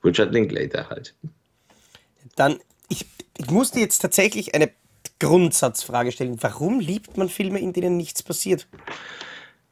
Richard 0.04 0.32
Linklater 0.32 0.88
halt. 0.88 1.14
Dann, 2.36 2.60
ich, 2.88 3.06
ich 3.36 3.50
musste 3.50 3.80
jetzt 3.80 3.98
tatsächlich 3.98 4.54
eine 4.54 4.70
Grundsatzfrage 5.18 6.12
stellen. 6.12 6.36
Warum 6.40 6.78
liebt 6.78 7.16
man 7.16 7.28
Filme, 7.28 7.58
in 7.58 7.72
denen 7.72 7.96
nichts 7.96 8.22
passiert? 8.22 8.68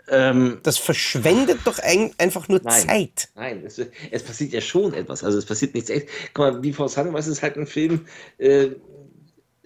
Ähm, 0.09 0.59
das 0.62 0.78
verschwendet 0.78 1.59
doch 1.64 1.78
ein, 1.80 2.12
einfach 2.18 2.48
nur 2.48 2.61
nein, 2.62 2.86
Zeit. 2.86 3.28
Nein, 3.34 3.64
es, 3.64 3.80
es, 4.11 4.22
passiert 4.22 4.52
ja 4.52 4.61
schon 4.61 4.94
etwas. 4.94 5.24
Also 5.24 5.38
es 5.38 5.46
passiert 5.46 5.74
nichts 5.74 5.90
echt. 5.90 6.09
Guck 6.32 6.44
mal, 6.52 6.61
Before 6.61 6.88
Sunrise 6.88 7.30
ist 7.30 7.42
halt 7.42 7.57
ein 7.57 7.66
Film, 7.66 8.07
äh, 8.38 8.68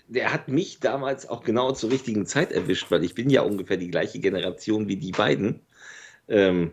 der 0.09 0.32
hat 0.32 0.49
mich 0.49 0.80
damals 0.80 1.28
auch 1.28 1.45
genau 1.45 1.72
zur 1.72 1.91
richtigen 1.91 2.26
Zeit 2.26 2.53
erwischt, 2.53 2.91
weil 2.91 3.05
ich 3.05 3.14
bin 3.14 3.30
ja 3.30 3.43
ungefähr 3.43 3.76
die 3.76 3.91
gleiche 3.91 4.18
Generation 4.18 4.88
wie 4.88 4.97
die 4.97 5.12
beiden. 5.12 5.61
Ähm, 6.28 6.72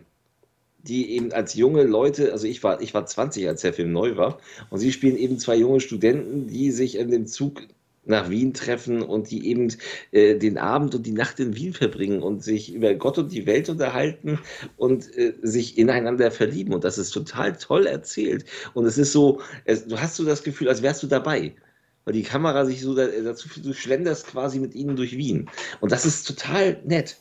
die 0.88 1.12
eben 1.12 1.34
als 1.34 1.54
junge 1.54 1.84
Leute, 1.84 2.32
also 2.32 2.48
ich 2.48 2.64
war, 2.64 2.82
ich 2.82 2.94
war 2.94 3.06
20, 3.06 3.48
als 3.48 3.62
der 3.62 3.74
Film 3.74 3.92
neu 3.92 4.16
war, 4.16 4.40
und 4.70 4.80
sie 4.80 4.94
spielen 4.94 5.18
eben 5.18 5.38
zwei 5.38 5.56
junge 5.56 5.82
Studenten, 5.82 6.48
die 6.48 6.72
sich 6.72 6.98
in 6.98 7.12
dem 7.12 7.28
Zug 7.28 7.64
nach 8.10 8.30
Wien 8.30 8.54
treffen 8.54 9.02
und 9.02 9.32
die 9.32 9.48
eben 9.48 9.74
äh, 10.12 10.36
den 10.36 10.58
Abend 10.58 10.96
und 10.96 11.06
die 11.06 11.12
Nacht 11.12 11.40
in 11.40 11.56
Wien 11.56 11.74
verbringen 11.74 12.22
und 12.22 12.44
sich 12.44 12.74
über 12.74 12.94
Gott 12.96 13.18
und 13.18 13.32
die 13.32 13.46
Welt 13.46 13.70
unterhalten 13.70 14.40
und 14.78 15.16
äh, 15.18 15.34
sich 15.42 15.78
ineinander 15.78 16.32
verlieben. 16.32 16.74
Und 16.74 16.84
das 16.84 16.98
ist 16.98 17.12
total 17.12 17.58
toll 17.58 17.86
erzählt. 17.88 18.46
Und 18.74 18.86
es 18.86 18.98
ist 18.98 19.12
so, 19.12 19.42
es, 19.66 19.88
du 19.88 20.00
hast 20.00 20.16
so 20.16 20.26
das 20.26 20.44
Gefühl, 20.44 20.70
als 20.70 20.82
wärst 20.82 21.04
du 21.04 21.08
dabei. 21.08 21.54
Weil 22.06 22.14
die 22.14 22.24
Kamera 22.24 22.66
sich 22.66 22.82
so 22.82 22.96
dazu, 22.96 23.50
du 23.62 23.74
schlenderst 23.74 24.28
quasi 24.28 24.60
mit 24.60 24.74
ihnen 24.76 24.96
durch 24.96 25.18
Wien. 25.18 25.50
Und 25.82 25.92
das 25.92 26.06
ist 26.06 26.26
total 26.26 26.82
nett. 26.86 27.18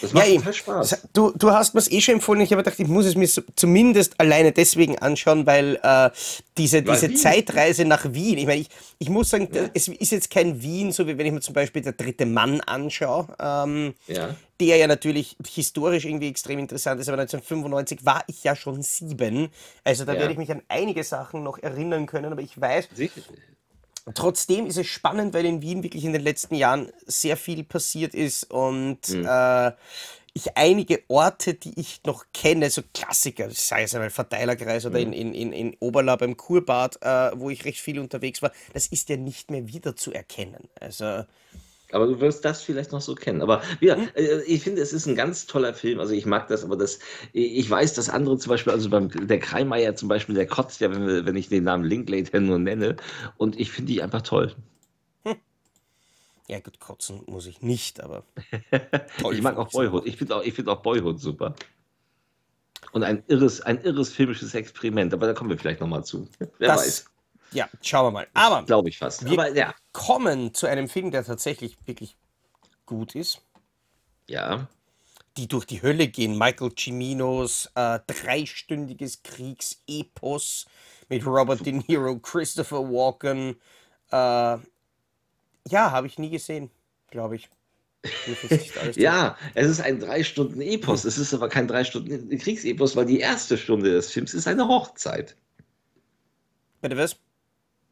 Das 0.00 0.12
macht 0.12 0.28
ja, 0.28 0.36
total 0.36 0.52
Spaß. 0.52 1.08
Du, 1.12 1.32
du 1.36 1.50
hast 1.50 1.74
mir 1.74 1.80
es 1.80 1.90
eh 1.90 2.00
schon 2.00 2.14
empfohlen. 2.14 2.40
Ich 2.40 2.52
habe 2.52 2.62
gedacht, 2.62 2.78
ich 2.78 2.86
muss 2.86 3.04
es 3.04 3.16
mir 3.16 3.28
zumindest 3.56 4.18
alleine 4.20 4.52
deswegen 4.52 4.98
anschauen, 4.98 5.44
weil 5.44 5.78
äh, 5.82 6.10
diese, 6.56 6.82
diese 6.82 7.12
Zeitreise 7.14 7.84
nach 7.84 8.12
Wien, 8.12 8.38
ich 8.38 8.46
meine, 8.46 8.60
ich, 8.60 8.68
ich 8.98 9.08
muss 9.08 9.30
sagen, 9.30 9.48
ja. 9.52 9.70
es 9.74 9.88
ist 9.88 10.12
jetzt 10.12 10.30
kein 10.30 10.62
Wien, 10.62 10.92
so 10.92 11.08
wie 11.08 11.18
wenn 11.18 11.26
ich 11.26 11.32
mir 11.32 11.40
zum 11.40 11.54
Beispiel 11.54 11.82
der 11.82 11.94
dritte 11.94 12.26
Mann 12.26 12.60
anschaue, 12.60 13.26
ähm, 13.40 13.94
ja. 14.06 14.36
der 14.60 14.76
ja 14.76 14.86
natürlich 14.86 15.36
historisch 15.48 16.04
irgendwie 16.04 16.28
extrem 16.28 16.60
interessant 16.60 17.00
ist, 17.00 17.08
aber 17.08 17.20
1995 17.20 18.04
war 18.04 18.22
ich 18.28 18.44
ja 18.44 18.54
schon 18.54 18.82
sieben. 18.82 19.48
Also 19.82 20.04
da 20.04 20.12
ja. 20.12 20.20
werde 20.20 20.32
ich 20.32 20.38
mich 20.38 20.52
an 20.52 20.62
einige 20.68 21.02
Sachen 21.02 21.42
noch 21.42 21.58
erinnern 21.58 22.06
können, 22.06 22.30
aber 22.32 22.42
ich 22.42 22.60
weiß, 22.60 22.88
Sicher. 22.94 23.20
Trotzdem 24.14 24.66
ist 24.66 24.78
es 24.78 24.86
spannend, 24.88 25.32
weil 25.32 25.44
in 25.44 25.62
Wien 25.62 25.82
wirklich 25.82 26.04
in 26.04 26.12
den 26.12 26.22
letzten 26.22 26.56
Jahren 26.56 26.90
sehr 27.06 27.36
viel 27.36 27.62
passiert 27.62 28.14
ist 28.14 28.50
und 28.50 29.08
mhm. 29.08 29.26
äh, 29.26 29.72
ich 30.34 30.56
einige 30.56 31.02
Orte, 31.08 31.54
die 31.54 31.78
ich 31.78 32.00
noch 32.04 32.24
kenne, 32.32 32.70
so 32.70 32.82
Klassiker, 32.94 33.50
sei 33.50 33.82
es 33.82 33.94
einmal 33.94 34.10
Verteilerkreis 34.10 34.86
oder 34.86 34.98
mhm. 34.98 35.12
in, 35.12 35.34
in, 35.34 35.52
in 35.52 35.76
Oberla 35.78 36.16
beim 36.16 36.36
Kurbad, 36.36 37.00
äh, 37.02 37.30
wo 37.34 37.50
ich 37.50 37.64
recht 37.64 37.80
viel 37.80 37.98
unterwegs 37.98 38.42
war, 38.42 38.50
das 38.72 38.86
ist 38.86 39.08
ja 39.08 39.16
nicht 39.16 39.50
mehr 39.50 39.68
wieder 39.68 39.94
zu 39.94 40.12
erkennen. 40.12 40.68
Also 40.80 41.24
aber 41.92 42.06
du 42.06 42.20
wirst 42.20 42.44
das 42.44 42.62
vielleicht 42.62 42.92
noch 42.92 43.00
so 43.00 43.14
kennen. 43.14 43.42
Aber 43.42 43.62
ja, 43.80 43.96
äh, 44.14 44.42
ich 44.42 44.62
finde, 44.62 44.82
es 44.82 44.92
ist 44.92 45.06
ein 45.06 45.14
ganz 45.14 45.46
toller 45.46 45.74
Film. 45.74 46.00
Also 46.00 46.14
ich 46.14 46.26
mag 46.26 46.48
das, 46.48 46.64
aber 46.64 46.76
das, 46.76 46.98
ich 47.32 47.68
weiß, 47.68 47.94
dass 47.94 48.08
andere 48.08 48.38
zum 48.38 48.50
Beispiel, 48.50 48.72
also 48.72 48.90
beim, 48.90 49.08
der 49.08 49.38
Kreimeier 49.38 49.94
zum 49.94 50.08
Beispiel, 50.08 50.34
der 50.34 50.46
kotzt 50.46 50.80
ja, 50.80 50.90
wenn, 50.90 51.26
wenn 51.26 51.36
ich 51.36 51.48
den 51.48 51.64
Namen 51.64 51.84
Linklater 51.84 52.40
nur 52.40 52.58
nenne. 52.58 52.96
Und 53.36 53.58
ich 53.58 53.70
finde 53.70 53.92
die 53.92 54.02
einfach 54.02 54.22
toll. 54.22 54.54
Hm. 55.24 55.36
Ja, 56.48 56.60
gut, 56.60 56.80
kotzen 56.80 57.22
muss 57.26 57.46
ich 57.46 57.62
nicht, 57.62 58.00
aber. 58.02 58.24
ich 59.32 59.42
mag 59.42 59.56
auch 59.56 59.70
Boyhood. 59.70 60.06
Ich 60.06 60.16
finde 60.16 60.36
auch, 60.36 60.42
find 60.42 60.68
auch 60.68 60.82
Boyhood 60.82 61.20
super. 61.20 61.54
Und 62.92 63.04
ein 63.04 63.22
irres, 63.28 63.60
ein 63.60 63.80
irres 63.82 64.12
filmisches 64.12 64.54
Experiment, 64.54 65.14
aber 65.14 65.26
da 65.26 65.32
kommen 65.32 65.50
wir 65.50 65.58
vielleicht 65.58 65.80
nochmal 65.80 66.04
zu. 66.04 66.28
Wer 66.58 66.68
das, 66.68 66.80
weiß. 66.80 67.04
Ja, 67.52 67.68
schauen 67.82 68.06
wir 68.06 68.10
mal. 68.10 68.26
Aber 68.34 68.62
glaube 68.64 68.88
ich 68.88 68.98
fast. 68.98 69.24
Wir 69.24 69.32
Aber, 69.32 69.54
ja. 69.54 69.74
kommen 69.92 70.54
zu 70.54 70.66
einem 70.66 70.88
Film, 70.88 71.10
der 71.10 71.24
tatsächlich 71.24 71.76
wirklich 71.86 72.16
gut 72.86 73.14
ist. 73.14 73.42
Ja. 74.28 74.68
Die 75.36 75.48
durch 75.48 75.64
die 75.64 75.82
Hölle 75.82 76.08
gehen. 76.08 76.36
Michael 76.38 76.72
Ciminos 76.78 77.70
äh, 77.74 78.00
dreistündiges 78.06 79.22
Kriegsepos 79.22 80.66
mit 81.08 81.26
Robert 81.26 81.64
De 81.64 81.72
Niro, 81.72 82.18
Christopher 82.18 82.82
Walken. 82.82 83.56
Äh, 84.10 84.58
ja, 85.68 85.90
habe 85.90 86.06
ich 86.06 86.18
nie 86.18 86.30
gesehen, 86.30 86.70
glaube 87.10 87.36
ich. 87.36 87.48
ja, 88.96 89.36
es 89.54 89.68
ist 89.68 89.80
ein 89.80 90.00
drei 90.00 90.24
Stunden 90.24 90.60
Epos. 90.60 91.04
Es 91.04 91.18
ist 91.18 91.32
aber 91.32 91.48
kein 91.48 91.68
drei 91.68 91.84
Stunden 91.84 92.36
Kriegsepos, 92.36 92.96
weil 92.96 93.06
die 93.06 93.20
erste 93.20 93.56
Stunde 93.56 93.92
des 93.92 94.10
Films 94.10 94.34
ist 94.34 94.48
eine 94.48 94.66
Hochzeit. 94.66 95.36
Bitte 96.80 96.96
was? 96.96 97.16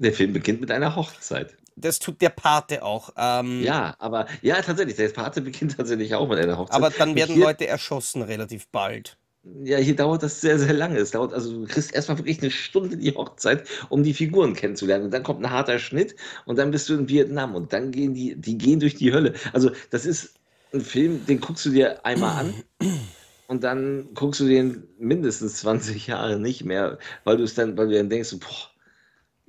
Der 0.01 0.15
Film 0.15 0.33
beginnt 0.33 0.63
mit 0.63 0.71
einer 0.71 0.97
Hochzeit. 0.97 1.55
Das 1.77 1.99
tut 1.99 2.23
der 2.23 2.31
Pate 2.31 2.83
auch. 2.83 3.11
Ähm, 3.17 3.63
ja, 3.63 3.95
aber 3.99 4.27
ja, 4.41 4.61
tatsächlich, 4.63 4.97
der 4.97 5.11
Pate 5.11 5.43
beginnt 5.43 5.77
tatsächlich 5.77 6.15
auch 6.15 6.27
mit 6.27 6.39
einer 6.39 6.57
Hochzeit. 6.57 6.77
Aber 6.77 6.91
dann 6.91 7.15
werden 7.15 7.35
hier, 7.35 7.45
Leute 7.45 7.67
erschossen 7.67 8.23
relativ 8.23 8.67
bald. 8.69 9.19
Ja, 9.63 9.77
hier 9.77 9.97
dauert 9.97 10.23
das 10.23 10.41
sehr, 10.41 10.59
sehr 10.59 10.73
lange. 10.73 10.99
Es 10.99 11.11
dauert, 11.11 11.35
also 11.35 11.61
du 11.61 11.67
kriegst 11.67 11.95
erstmal 11.95 12.17
wirklich 12.17 12.41
eine 12.41 12.51
Stunde 12.51 12.97
die 12.97 13.15
Hochzeit, 13.15 13.69
um 13.91 14.03
die 14.03 14.15
Figuren 14.15 14.55
kennenzulernen. 14.55 15.05
Und 15.05 15.11
dann 15.13 15.23
kommt 15.23 15.43
ein 15.43 15.51
harter 15.51 15.79
Schnitt 15.79 16.17
und 16.47 16.59
dann 16.59 16.71
bist 16.71 16.89
du 16.89 16.95
in 16.95 17.09
Vietnam 17.09 17.55
und 17.55 17.73
dann 17.75 17.91
gehen 17.91 18.15
die, 18.15 18.37
die 18.37 18.57
gehen 18.57 18.81
durch 18.81 18.95
die 18.95 19.13
Hölle. 19.13 19.35
Also, 19.53 19.71
das 19.91 20.07
ist 20.07 20.35
ein 20.73 20.81
Film, 20.81 21.27
den 21.27 21.41
guckst 21.41 21.67
du 21.67 21.71
dir 21.71 22.05
einmal 22.07 22.39
an 22.39 22.55
und 23.49 23.65
dann 23.65 24.09
guckst 24.15 24.41
du 24.41 24.47
den 24.47 24.87
mindestens 24.99 25.57
20 25.57 26.07
Jahre 26.07 26.39
nicht 26.39 26.65
mehr, 26.65 26.99
weil 27.25 27.37
du 27.37 27.43
es 27.43 27.55
dann, 27.55 27.77
weil 27.77 27.89
du 27.89 27.97
dann 27.97 28.09
denkst, 28.09 28.35
boah, 28.39 28.70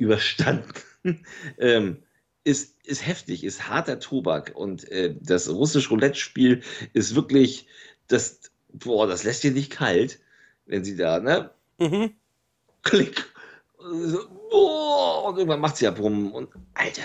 überstanden. 0.02 0.74
ähm, 1.60 2.04
ist, 2.44 2.76
ist 2.84 3.06
heftig, 3.06 3.44
ist 3.44 3.70
harter 3.70 4.00
Tobak 4.00 4.52
und 4.56 4.90
äh, 4.90 5.16
das 5.22 5.48
russische 5.48 5.90
Roulette-Spiel 5.90 6.64
ist 6.94 7.14
wirklich, 7.14 7.68
das, 8.08 8.52
boah, 8.74 9.06
das 9.08 9.24
lässt 9.24 9.44
dir 9.44 9.52
nicht 9.52 9.72
kalt, 9.72 10.20
wenn 10.66 10.84
sie 10.84 10.96
da, 10.96 11.20
ne? 11.20 11.52
Mhm. 11.78 12.16
Klick. 12.82 13.32
boah, 13.78 15.26
und 15.26 15.38
irgendwann 15.38 15.60
macht 15.60 15.78
sie 15.78 15.86
ja 15.86 15.92
Brummen 15.92 16.32
und 16.32 16.50
Alter, 16.74 17.04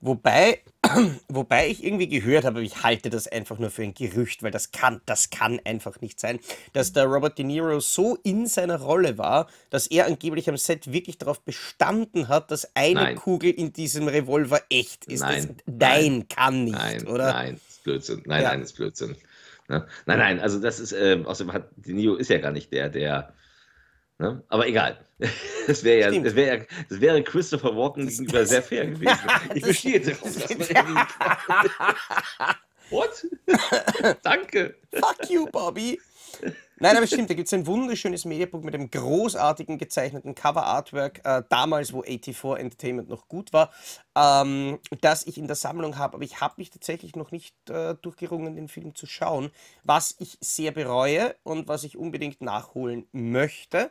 Wobei, 0.00 0.60
wobei 1.28 1.68
ich 1.68 1.84
irgendwie 1.84 2.08
gehört 2.08 2.44
habe, 2.44 2.62
ich 2.62 2.82
halte 2.82 3.10
das 3.10 3.28
einfach 3.28 3.58
nur 3.58 3.70
für 3.70 3.82
ein 3.82 3.94
Gerücht, 3.94 4.42
weil 4.42 4.50
das 4.50 4.72
kann, 4.72 5.00
das 5.06 5.30
kann 5.30 5.60
einfach 5.64 6.00
nicht 6.00 6.20
sein, 6.20 6.40
dass 6.72 6.92
der 6.92 7.04
Robert 7.04 7.38
De 7.38 7.44
Niro 7.44 7.80
so 7.80 8.16
in 8.22 8.46
seiner 8.46 8.80
Rolle 8.80 9.18
war, 9.18 9.48
dass 9.70 9.86
er 9.86 10.06
angeblich 10.06 10.48
am 10.48 10.56
Set 10.56 10.92
wirklich 10.92 11.18
darauf 11.18 11.40
bestanden 11.40 12.28
hat, 12.28 12.50
dass 12.50 12.74
eine 12.74 12.94
nein. 12.94 13.16
Kugel 13.16 13.50
in 13.50 13.72
diesem 13.72 14.08
Revolver 14.08 14.60
echt 14.70 15.06
ist. 15.06 15.20
Nein, 15.20 15.34
das, 15.34 15.46
nein, 15.66 15.78
nein 15.78 16.28
kann 16.28 16.64
nicht, 16.64 16.78
nein, 16.78 17.06
oder? 17.06 17.32
Nein, 17.32 17.54
das 17.54 17.76
ist 17.76 17.84
Blödsinn. 17.84 18.22
Nein, 18.26 18.42
ja. 18.42 18.48
nein, 18.50 18.60
das 18.60 18.70
ist 18.70 18.76
Blödsinn. 18.76 19.16
Ne? 19.68 19.86
Nein, 20.06 20.18
nein, 20.18 20.40
also 20.40 20.58
das 20.58 20.78
ist, 20.80 20.92
äh, 20.92 21.22
außerdem 21.24 21.52
hat 21.52 21.68
De 21.76 21.94
Niro 21.94 22.16
ist 22.16 22.28
ja 22.28 22.38
gar 22.38 22.52
nicht 22.52 22.72
der, 22.72 22.90
der 22.90 23.32
Ne? 24.18 24.42
Aber 24.48 24.66
egal. 24.66 24.98
Das 25.66 25.82
wäre 25.82 26.12
ja, 26.12 26.20
das 26.20 26.34
wäre 26.34 26.58
ja, 26.58 26.64
das 26.90 27.00
wäre 27.00 27.22
Christopher 27.22 27.74
Walken 27.74 28.04
das 28.04 28.18
gegenüber 28.18 28.44
sehr 28.44 28.62
fair 28.62 28.86
gewesen. 28.86 29.16
Ich 29.54 29.62
bestehe 29.62 29.98
darauf, 29.98 30.20
dass 30.20 30.74
man 30.74 31.06
What? 32.90 33.26
Danke. 34.22 34.74
Fuck 34.92 35.30
you, 35.30 35.46
Bobby. 35.46 35.98
Nein, 36.78 36.96
aber 36.96 37.06
stimmt, 37.06 37.30
da 37.30 37.34
gibt 37.34 37.46
es 37.46 37.54
ein 37.54 37.66
wunderschönes 37.66 38.24
Mediabook 38.24 38.64
mit 38.64 38.74
einem 38.74 38.90
großartigen 38.90 39.78
gezeichneten 39.78 40.34
Cover-Artwork, 40.34 41.20
äh, 41.24 41.42
damals, 41.48 41.92
wo 41.92 42.02
84 42.02 42.58
Entertainment 42.58 43.08
noch 43.08 43.28
gut 43.28 43.52
war, 43.52 43.70
ähm, 44.16 44.78
das 45.00 45.26
ich 45.26 45.38
in 45.38 45.46
der 45.46 45.56
Sammlung 45.56 45.98
habe. 45.98 46.14
Aber 46.14 46.24
ich 46.24 46.40
habe 46.40 46.54
mich 46.58 46.70
tatsächlich 46.70 47.14
noch 47.14 47.30
nicht 47.30 47.54
äh, 47.70 47.94
durchgerungen, 47.94 48.56
den 48.56 48.68
Film 48.68 48.94
zu 48.94 49.06
schauen, 49.06 49.50
was 49.84 50.16
ich 50.18 50.36
sehr 50.40 50.72
bereue 50.72 51.36
und 51.44 51.68
was 51.68 51.84
ich 51.84 51.96
unbedingt 51.96 52.40
nachholen 52.40 53.06
möchte. 53.12 53.90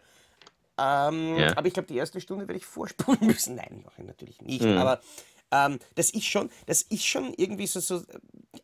Ähm, 0.78 1.38
ja. 1.38 1.56
Aber 1.56 1.68
ich 1.68 1.74
glaube, 1.74 1.88
die 1.88 1.98
erste 1.98 2.20
Stunde 2.20 2.48
werde 2.48 2.58
ich 2.58 2.66
vorspulen 2.66 3.20
müssen. 3.28 3.56
Nein, 3.56 3.82
mache 3.86 4.02
ich 4.02 4.08
natürlich 4.08 4.42
nicht. 4.42 4.64
Mhm. 4.64 4.78
Aber 4.78 5.00
ähm, 5.54 5.80
das 5.95 6.10
ist 6.10 6.26
schon, 6.26 6.49
das 6.66 6.82
ist 6.82 7.06
schon 7.06 7.34
irgendwie 7.38 7.68
so, 7.68 7.80
so 7.80 8.01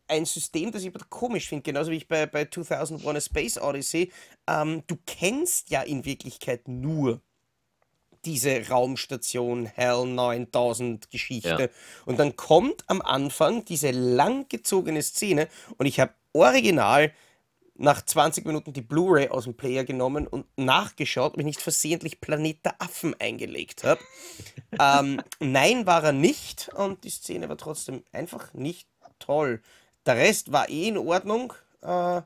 ein 0.08 0.24
System, 0.24 0.72
das 0.72 0.82
ich 0.82 0.92
komisch 1.08 1.48
finde, 1.48 1.62
genauso 1.62 1.90
wie 1.92 1.96
ich 1.96 2.08
bei, 2.08 2.26
bei 2.26 2.44
2001 2.44 3.16
A 3.16 3.20
Space 3.20 3.58
Odyssey. 3.58 4.12
Ähm, 4.48 4.82
du 4.88 4.98
kennst 5.06 5.70
ja 5.70 5.82
in 5.82 6.04
Wirklichkeit 6.04 6.66
nur 6.66 7.20
diese 8.24 8.68
Raumstation 8.68 9.66
Hell 9.66 10.04
9000 10.04 11.10
Geschichte. 11.10 11.48
Ja. 11.48 11.68
Und 12.04 12.18
dann 12.18 12.36
kommt 12.36 12.84
am 12.88 13.00
Anfang 13.00 13.64
diese 13.64 13.92
langgezogene 13.92 15.02
Szene 15.02 15.48
und 15.78 15.86
ich 15.86 16.00
habe 16.00 16.12
original 16.32 17.12
nach 17.80 18.02
20 18.02 18.44
Minuten 18.44 18.74
die 18.74 18.82
Blu-ray 18.82 19.28
aus 19.28 19.44
dem 19.44 19.54
Player 19.54 19.84
genommen 19.84 20.26
und 20.26 20.46
nachgeschaut, 20.56 21.32
ob 21.32 21.38
ich 21.38 21.46
nicht 21.46 21.62
versehentlich 21.62 22.20
Planet 22.20 22.64
der 22.64 22.80
Affen 22.80 23.18
eingelegt 23.18 23.84
habe. 23.84 24.00
ähm, 24.80 25.22
nein, 25.40 25.86
war 25.86 26.04
er 26.04 26.12
nicht 26.12 26.70
und 26.74 27.04
die 27.04 27.10
Szene 27.10 27.48
war 27.48 27.56
trotzdem 27.56 28.04
einfach 28.12 28.52
nicht 28.52 28.86
toll. 29.18 29.62
Der 30.04 30.16
Rest 30.16 30.52
war 30.52 30.68
eh 30.68 30.88
in 30.88 30.98
Ordnung. 30.98 31.54
Äh, 31.80 32.20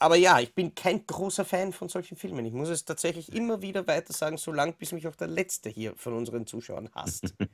aber 0.00 0.16
ja, 0.16 0.40
ich 0.40 0.54
bin 0.54 0.74
kein 0.74 1.06
großer 1.06 1.44
Fan 1.44 1.72
von 1.72 1.90
solchen 1.90 2.16
Filmen. 2.16 2.46
Ich 2.46 2.54
muss 2.54 2.70
es 2.70 2.84
tatsächlich 2.84 3.32
immer 3.34 3.60
wieder 3.60 3.86
weiter 3.86 4.14
sagen, 4.14 4.38
solange 4.38 4.72
bis 4.72 4.92
mich 4.92 5.06
auch 5.08 5.16
der 5.16 5.28
Letzte 5.28 5.68
hier 5.68 5.94
von 5.96 6.14
unseren 6.14 6.46
Zuschauern 6.46 6.90
hasst. 6.94 7.34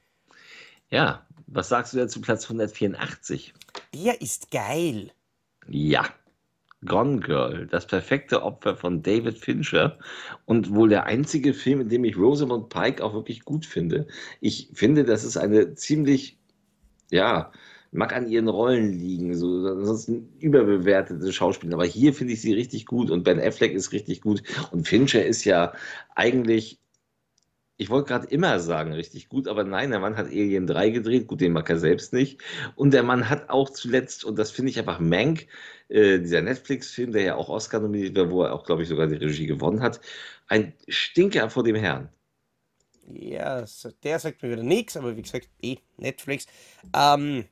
Ja, 0.90 1.26
was 1.47 1.70
sagst 1.70 1.95
du 1.95 1.97
dazu 1.97 2.20
Platz 2.20 2.45
184? 2.45 3.55
Der 3.95 4.20
ist 4.20 4.51
geil. 4.51 5.12
Ja, 5.66 6.05
Gone 6.87 7.20
Girl, 7.20 7.66
das 7.66 7.87
perfekte 7.87 8.43
Opfer 8.43 8.76
von 8.76 9.03
David 9.03 9.39
Fincher 9.39 9.99
und 10.45 10.74
wohl 10.74 10.89
der 10.89 11.05
einzige 11.05 11.55
Film, 11.55 11.80
in 11.80 11.89
dem 11.89 12.05
ich 12.05 12.16
Rosamund 12.16 12.68
Pike 12.68 13.03
auch 13.03 13.14
wirklich 13.14 13.45
gut 13.45 13.66
finde. 13.66 14.07
Ich 14.41 14.70
finde, 14.74 15.05
das 15.05 15.24
ist 15.24 15.37
eine 15.37 15.74
ziemlich, 15.74 16.39
ja, 17.11 17.53
mag 17.93 18.14
an 18.14 18.28
ihren 18.28 18.49
Rollen 18.49 18.93
liegen, 18.93 19.35
so 19.35 19.66
ansonsten 19.66 20.28
überbewertete 20.41 21.32
Schauspieler, 21.32 21.74
aber 21.74 21.87
hier 21.87 22.12
finde 22.12 22.32
ich 22.35 22.43
sie 22.43 22.53
richtig 22.53 22.87
gut 22.87 23.11
und 23.11 23.22
Ben 23.22 23.41
Affleck 23.41 23.72
ist 23.72 23.93
richtig 23.93 24.20
gut 24.20 24.43
und 24.72 24.89
Fincher 24.89 25.24
ist 25.24 25.45
ja 25.45 25.72
eigentlich 26.16 26.78
Ich 27.77 27.91
wollte 27.91 28.09
gerade 28.09 28.29
immer 28.29 28.61
sagen, 28.61 28.93
richtig 28.93 29.29
gut, 29.29 29.49
aber 29.49 29.64
nein, 29.64 29.91
der 29.91 29.99
Mann 29.99 30.16
hat 30.16 30.27
Alien 30.27 30.66
3 30.66 30.91
gedreht, 30.91 31.27
gut, 31.27 31.41
den 31.41 31.53
mag 31.53 31.68
er 31.68 31.79
selbst 31.79 32.12
nicht. 32.12 32.41
Und 32.77 32.93
der 32.93 33.03
Mann 33.03 33.29
hat 33.29 33.51
auch 33.51 33.68
zuletzt, 33.70 34.25
und 34.25 34.39
das 34.39 34.53
finde 34.53 34.70
ich 34.70 34.79
einfach 34.79 35.01
Mank, 35.01 35.49
äh, 35.89 36.20
dieser 36.20 36.41
Netflix-Film, 36.43 37.12
der 37.12 37.22
ja 37.22 37.35
auch 37.35 37.49
Oscar 37.49 37.81
nominiert 37.81 38.16
war, 38.16 38.31
wo 38.31 38.45
er 38.45 38.53
auch, 38.55 38.64
glaube 38.64 38.83
ich, 38.83 38.89
sogar 38.89 39.09
die 39.09 39.16
Regie 39.16 39.47
gewonnen 39.47 39.81
hat, 39.83 40.01
ein 40.47 40.72
Stinker 40.89 41.51
vor 41.51 41.64
dem 41.64 41.75
Herrn. 41.77 42.09
Ja, 43.12 43.64
der 44.03 44.18
sagt 44.18 44.43
mir 44.43 44.51
wieder 44.53 44.62
nichts, 44.62 44.97
aber 44.97 45.16
wie 45.16 45.22
gesagt, 45.22 45.49
eh, 45.61 45.77
Netflix. 45.97 46.47
Ähm, 46.95 47.45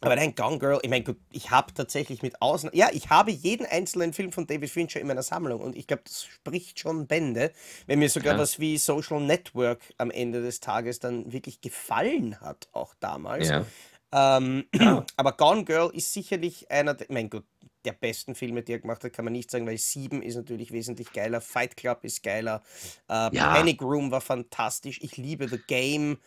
aber 0.00 0.16
nein, 0.16 0.34
Gone 0.34 0.58
Girl, 0.58 0.78
ich 0.82 0.90
meine, 0.90 1.04
gut, 1.04 1.16
ich 1.30 1.50
habe 1.50 1.74
tatsächlich 1.74 2.22
mit 2.22 2.40
Ausnahme, 2.40 2.76
ja, 2.76 2.88
ich 2.92 3.10
habe 3.10 3.30
jeden 3.30 3.66
einzelnen 3.66 4.12
Film 4.12 4.32
von 4.32 4.46
David 4.46 4.70
Fincher 4.70 5.00
in 5.00 5.06
meiner 5.06 5.22
Sammlung 5.22 5.60
und 5.60 5.76
ich 5.76 5.86
glaube, 5.86 6.02
das 6.04 6.24
spricht 6.24 6.78
schon 6.78 7.06
Bände, 7.06 7.52
wenn 7.86 7.98
mir 7.98 8.08
sogar 8.08 8.34
Ja. 8.34 8.40
was 8.40 8.58
wie 8.60 8.78
Social 8.78 9.20
Network 9.20 9.80
am 9.98 10.10
Ende 10.10 10.42
des 10.42 10.60
Tages 10.60 11.00
dann 11.00 11.32
wirklich 11.32 11.60
gefallen 11.60 12.40
hat, 12.40 12.68
auch 12.72 12.94
damals. 13.00 13.48
Ja. 13.48 13.66
Ähm, 14.12 14.66
aber 15.16 15.32
Gone 15.32 15.64
Girl 15.64 15.90
ist 15.92 16.12
sicherlich 16.12 16.70
einer, 16.70 16.94
der, 16.94 17.08
mein 17.10 17.28
Gott, 17.28 17.44
der 17.84 17.92
besten 17.92 18.34
Filme, 18.34 18.62
die 18.62 18.72
er 18.72 18.80
gemacht 18.80 19.04
hat, 19.04 19.12
kann 19.12 19.24
man 19.24 19.32
nicht 19.32 19.50
sagen, 19.50 19.66
weil 19.66 19.78
Sieben 19.78 20.22
ist 20.22 20.34
natürlich 20.36 20.72
wesentlich 20.72 21.12
geiler, 21.12 21.40
Fight 21.40 21.76
Club 21.76 22.04
ist 22.04 22.22
geiler, 22.22 22.62
äh, 23.08 23.34
Ja. 23.34 23.54
Panic 23.54 23.80
Room 23.82 24.10
war 24.10 24.20
fantastisch, 24.20 24.98
ich 25.02 25.16
liebe 25.16 25.48
The 25.48 25.58
Game. 25.66 26.18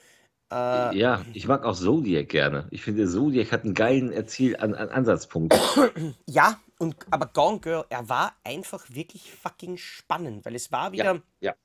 Äh, 0.52 0.98
Ja, 0.98 1.26
ich 1.34 1.48
mag 1.48 1.64
auch 1.64 1.76
Zodiac 1.76 2.30
gerne. 2.30 2.68
Ich 2.72 2.82
finde, 2.84 3.08
Zodiac 3.08 3.52
hat 3.52 3.64
einen 3.64 3.74
geilen 3.74 4.12
Erziel 4.12 4.58
an, 4.58 4.74
an 4.76 4.90
Ansatzpunkt. 4.90 5.58
ja, 6.28 6.60
und, 6.78 6.96
aber 7.10 7.28
Gone 7.28 7.60
Girl, 7.60 7.86
er 7.90 8.10
war 8.10 8.36
einfach 8.44 8.86
wirklich 8.90 9.32
fucking 9.32 9.78
spannend, 9.78 10.46
weil 10.46 10.56
es 10.56 10.72
war 10.72 10.92
wieder, 10.92 11.16
Ja, 11.16 11.22
ja. 11.40 11.56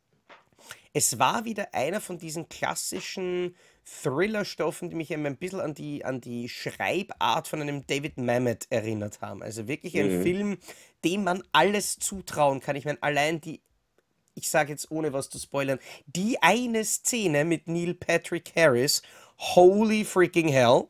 es 0.92 1.18
war 1.18 1.44
wieder 1.44 1.74
einer 1.74 2.00
von 2.00 2.18
diesen 2.18 2.48
klassischen 2.48 3.54
Thriller-Stoffen, 4.02 4.90
die 4.90 4.96
mich 4.96 5.10
eben 5.10 5.24
ein 5.26 5.36
bisschen 5.36 5.60
an 5.60 5.74
die, 5.74 6.04
an 6.04 6.20
die 6.20 6.48
Schreibart 6.48 7.48
von 7.48 7.60
einem 7.60 7.86
David 7.86 8.18
Mamet 8.18 8.66
erinnert 8.70 9.20
haben. 9.20 9.42
Also 9.42 9.68
wirklich 9.68 9.96
ein 9.98 10.18
Mhm. 10.18 10.22
Film, 10.22 10.58
dem 11.04 11.24
man 11.24 11.42
alles 11.52 11.98
zutrauen 11.98 12.60
kann. 12.60 12.76
Ich 12.76 12.84
meine, 12.84 13.02
allein 13.02 13.40
die, 13.40 13.60
ich 14.36 14.48
sage 14.48 14.70
jetzt 14.70 14.90
ohne 14.90 15.12
was 15.12 15.28
zu 15.28 15.38
spoilern, 15.38 15.80
die 16.06 16.40
eine 16.42 16.84
Szene 16.84 17.44
mit 17.44 17.66
Neil 17.66 17.94
Patrick 17.94 18.52
Harris, 18.54 19.02
holy 19.38 20.04
freaking 20.04 20.48
hell, 20.48 20.84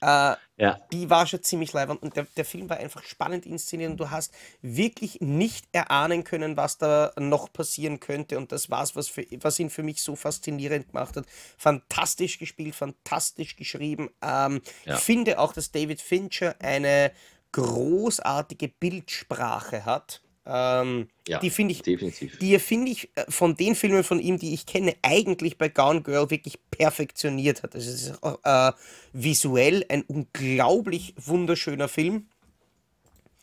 äh, 0.00 0.34
Ja, 0.56 0.80
die 0.92 1.08
war 1.10 1.26
schon 1.26 1.42
ziemlich 1.42 1.72
leibend 1.72 2.02
und 2.02 2.16
der, 2.16 2.26
der 2.36 2.44
Film 2.44 2.68
war 2.68 2.78
einfach 2.78 3.04
spannend 3.04 3.46
inszeniert 3.46 3.92
und 3.92 3.98
du 3.98 4.10
hast 4.10 4.34
wirklich 4.60 5.20
nicht 5.20 5.66
erahnen 5.72 6.24
können, 6.24 6.56
was 6.56 6.78
da 6.78 7.12
noch 7.18 7.52
passieren 7.52 8.00
könnte 8.00 8.36
und 8.36 8.50
das 8.50 8.68
war's, 8.68 8.96
was, 8.96 9.08
für, 9.08 9.24
was 9.40 9.58
ihn 9.58 9.70
für 9.70 9.82
mich 9.82 10.02
so 10.02 10.16
faszinierend 10.16 10.88
gemacht 10.88 11.16
hat. 11.16 11.26
Fantastisch 11.56 12.38
gespielt, 12.38 12.74
fantastisch 12.74 13.56
geschrieben. 13.56 14.10
Ähm, 14.22 14.60
Ja. 14.84 14.96
Ich 14.96 15.00
finde 15.00 15.38
auch, 15.38 15.52
dass 15.52 15.70
David 15.70 16.00
Fincher 16.00 16.56
eine 16.58 17.12
großartige 17.52 18.68
Bildsprache 18.68 19.84
hat. 19.84 20.20
Ähm, 20.44 21.08
ja, 21.28 21.38
die 21.38 21.50
finde 21.50 21.72
ich 21.72 21.82
definitiv. 21.82 22.38
die 22.38 22.58
finde 22.58 22.90
ich, 22.90 23.10
äh, 23.14 23.24
von 23.30 23.56
den 23.56 23.76
Filmen 23.76 24.02
von 24.02 24.18
ihm, 24.18 24.38
die 24.38 24.54
ich 24.54 24.66
kenne, 24.66 24.94
eigentlich 25.02 25.56
bei 25.56 25.68
Gone 25.68 26.02
Girl 26.02 26.30
wirklich 26.30 26.58
perfektioniert 26.70 27.62
hat. 27.62 27.74
Also 27.76 27.90
es 27.90 28.02
ist 28.02 28.18
äh, 28.42 28.72
visuell 29.12 29.84
ein 29.88 30.02
unglaublich 30.02 31.14
wunderschöner 31.16 31.86
Film 31.88 32.26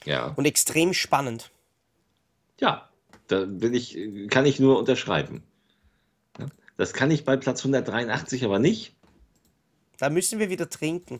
Ja, 0.03 0.27
und 0.35 0.45
extrem 0.45 0.93
spannend. 0.93 1.51
ja, 2.59 2.89
da 3.27 3.45
bin 3.45 3.73
ich, 3.75 3.95
kann 4.29 4.45
ich 4.45 4.59
nur 4.59 4.77
unterschreiben. 4.79 5.43
Das 6.77 6.93
kann 6.93 7.11
ich 7.11 7.25
bei 7.25 7.37
Platz 7.37 7.59
183 7.59 8.43
aber 8.43 8.57
nicht. 8.59 8.95
Da 9.99 10.09
müssen 10.09 10.39
wir 10.39 10.49
wieder 10.49 10.69
trinken. 10.69 11.19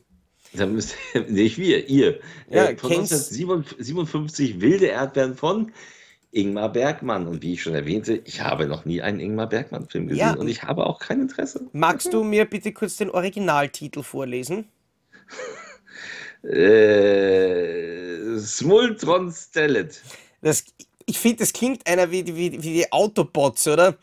Da 0.53 0.65
müsst, 0.65 0.95
nicht 1.27 1.57
wir, 1.57 1.87
ihr. 1.89 2.19
Ja, 2.49 2.65
äh, 2.69 2.77
von 2.77 2.89
kennst- 2.91 3.13
1957 3.13 4.61
Wilde 4.61 4.87
Erdbeeren 4.87 5.35
von 5.35 5.71
Ingmar 6.31 6.71
Bergmann. 6.71 7.27
Und 7.27 7.41
wie 7.43 7.53
ich 7.53 7.61
schon 7.63 7.75
erwähnte, 7.75 8.21
ich 8.25 8.41
habe 8.41 8.67
noch 8.67 8.85
nie 8.85 9.01
einen 9.01 9.19
Ingmar 9.19 9.47
Bergmann-Film 9.49 10.07
gesehen 10.07 10.19
Ja. 10.19 10.33
und 10.35 10.47
ich 10.47 10.63
habe 10.63 10.85
auch 10.85 10.99
kein 10.99 11.21
Interesse. 11.21 11.67
Magst 11.73 12.13
du 12.13 12.23
mir 12.23 12.45
bitte 12.45 12.71
kurz 12.73 12.97
den 12.97 13.09
Originaltitel 13.11 14.03
vorlesen? 14.03 14.65
Äh, 16.41 18.39
Smultron 18.39 19.31
Stellet. 19.33 20.01
Das, 20.41 20.63
ich 21.05 21.19
finde, 21.19 21.37
das 21.39 21.51
klingt 21.53 21.85
einer 21.85 22.09
wie, 22.11 22.23
die- 22.23 22.35
wie, 22.35 22.51
wie 22.63 22.73
die 22.73 22.91
Autobots, 22.91 23.67
oder? 23.67 23.97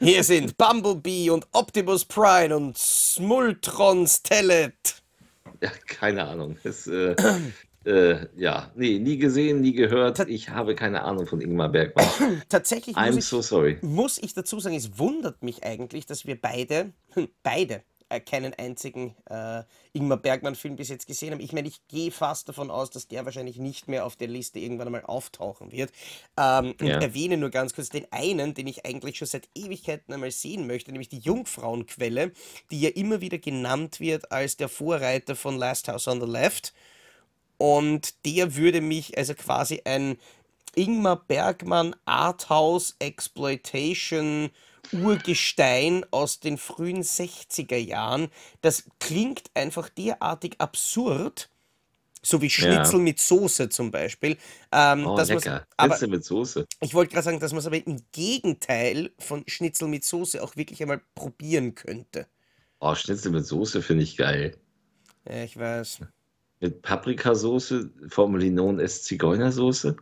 Hier 0.00 0.22
sind 0.24 0.56
Bumblebee 0.56 1.30
und 1.30 1.46
Optimus 1.52 2.04
Prime 2.04 2.56
und 2.56 2.76
Smultron 2.78 4.06
Stellet. 4.06 4.97
Ja, 5.62 5.70
keine 5.86 6.24
Ahnung. 6.24 6.56
Es, 6.62 6.86
äh, 6.86 7.16
äh, 7.84 8.26
ja, 8.36 8.70
nee, 8.76 8.98
nie 8.98 9.18
gesehen, 9.18 9.60
nie 9.60 9.72
gehört. 9.72 10.20
Ich 10.28 10.50
habe 10.50 10.74
keine 10.74 11.02
Ahnung 11.02 11.26
von 11.26 11.40
Ingmar 11.40 11.68
Bergmann. 11.68 12.06
Tatsächlich 12.48 12.96
muss 12.96 13.04
I'm 13.04 13.18
ich, 13.18 13.24
so 13.24 13.42
sorry. 13.42 13.78
muss 13.82 14.18
ich 14.18 14.34
dazu 14.34 14.60
sagen, 14.60 14.76
es 14.76 14.98
wundert 14.98 15.42
mich 15.42 15.64
eigentlich, 15.64 16.06
dass 16.06 16.26
wir 16.26 16.40
beide, 16.40 16.92
beide, 17.42 17.74
äh, 17.74 17.82
keinen 18.24 18.54
einzigen 18.54 19.14
äh, 19.28 19.62
Ingmar 19.92 20.18
Bergmann-Film 20.18 20.76
bis 20.76 20.88
jetzt 20.88 21.06
gesehen 21.06 21.32
haben. 21.32 21.40
Ich 21.40 21.52
meine, 21.52 21.68
ich 21.68 21.86
gehe 21.88 22.10
fast 22.10 22.48
davon 22.48 22.70
aus, 22.70 22.90
dass 22.90 23.08
der 23.08 23.24
wahrscheinlich 23.24 23.58
nicht 23.58 23.88
mehr 23.88 24.04
auf 24.06 24.16
der 24.16 24.28
Liste 24.28 24.58
irgendwann 24.58 24.88
einmal 24.88 25.04
auftauchen 25.04 25.72
wird. 25.72 25.92
Ähm, 26.36 26.74
und 26.80 26.86
Ja. 26.88 27.00
erwähne 27.00 27.36
nur 27.36 27.50
ganz 27.50 27.74
kurz 27.74 27.90
den 27.90 28.06
einen, 28.10 28.54
den 28.54 28.66
ich 28.66 28.86
eigentlich 28.86 29.18
schon 29.18 29.28
seit 29.28 29.48
Ewigkeiten 29.54 30.12
einmal 30.14 30.30
sehen 30.30 30.66
möchte, 30.66 30.90
nämlich 30.92 31.08
die 31.08 31.18
Jungfrauenquelle, 31.18 32.32
die 32.70 32.80
ja 32.80 32.90
immer 32.90 33.20
wieder 33.20 33.38
genannt 33.38 34.00
wird 34.00 34.32
als 34.32 34.56
der 34.56 34.68
Vorreiter 34.68 35.36
von 35.36 35.56
Last 35.58 35.88
House 35.88 36.08
on 36.08 36.20
the 36.20 36.26
Left. 36.26 36.72
Und 37.58 38.24
der 38.24 38.56
würde 38.56 38.80
mich, 38.80 39.16
also 39.18 39.34
quasi 39.34 39.82
ein 39.84 40.18
Ingmar 40.76 41.24
Bergmann 41.26 41.96
Arthouse 42.04 42.96
Exploitation 43.00 44.50
Urgestein 44.92 46.04
aus 46.10 46.40
den 46.40 46.58
frühen 46.58 47.02
60er 47.02 47.76
Jahren. 47.76 48.28
Das 48.60 48.84
klingt 49.00 49.50
einfach 49.54 49.88
derartig 49.88 50.54
absurd, 50.58 51.50
so 52.22 52.42
wie 52.42 52.50
Schnitzel 52.50 52.98
mit 53.00 53.20
Soße 53.20 53.68
zum 53.68 53.90
Beispiel. 53.90 54.36
Ähm, 54.72 55.06
Oh, 55.06 55.16
dass 55.16 55.28
lecker. 55.28 55.66
aber 55.76 55.94
Schnitzel 55.94 56.08
mit 56.08 56.24
Soße. 56.24 56.66
ich 56.80 56.94
wollte 56.94 57.12
gerade 57.12 57.24
sagen, 57.24 57.40
dass 57.40 57.52
man 57.52 57.60
es 57.60 57.66
aber 57.66 57.76
im 57.84 58.00
Gegenteil 58.12 59.10
von 59.18 59.44
Schnitzel 59.46 59.88
mit 59.88 60.04
Soße 60.04 60.42
auch 60.42 60.56
wirklich 60.56 60.82
einmal 60.82 61.00
probieren 61.14 61.74
könnte. 61.74 62.26
Oh, 62.80 62.94
Schnitzel 62.94 63.32
mit 63.32 63.46
Soße 63.46 63.82
finde 63.82 64.04
ich 64.04 64.16
geil. 64.16 64.56
Ja, 65.28 65.42
ich 65.44 65.56
weiß. 65.58 66.00
Mit 66.60 66.82
Paprikasoße, 66.82 67.90
formerly 68.08 68.50
known 68.50 68.80
as 68.80 69.02
Zigeunersoße. 69.04 69.96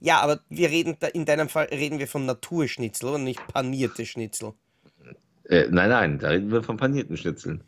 Ja, 0.00 0.20
aber 0.20 0.40
wir 0.48 0.70
reden 0.70 0.96
in 1.12 1.24
deinem 1.24 1.48
Fall 1.48 1.66
reden 1.66 1.98
wir 1.98 2.06
von 2.06 2.24
Naturschnitzel 2.24 3.08
und 3.10 3.24
nicht 3.24 3.44
panierte 3.48 4.06
Schnitzel. 4.06 4.52
Äh, 5.44 5.66
nein, 5.70 5.90
nein, 5.90 6.18
da 6.18 6.28
reden 6.28 6.52
wir 6.52 6.62
von 6.62 6.76
panierten 6.76 7.16
Schnitzeln. 7.16 7.64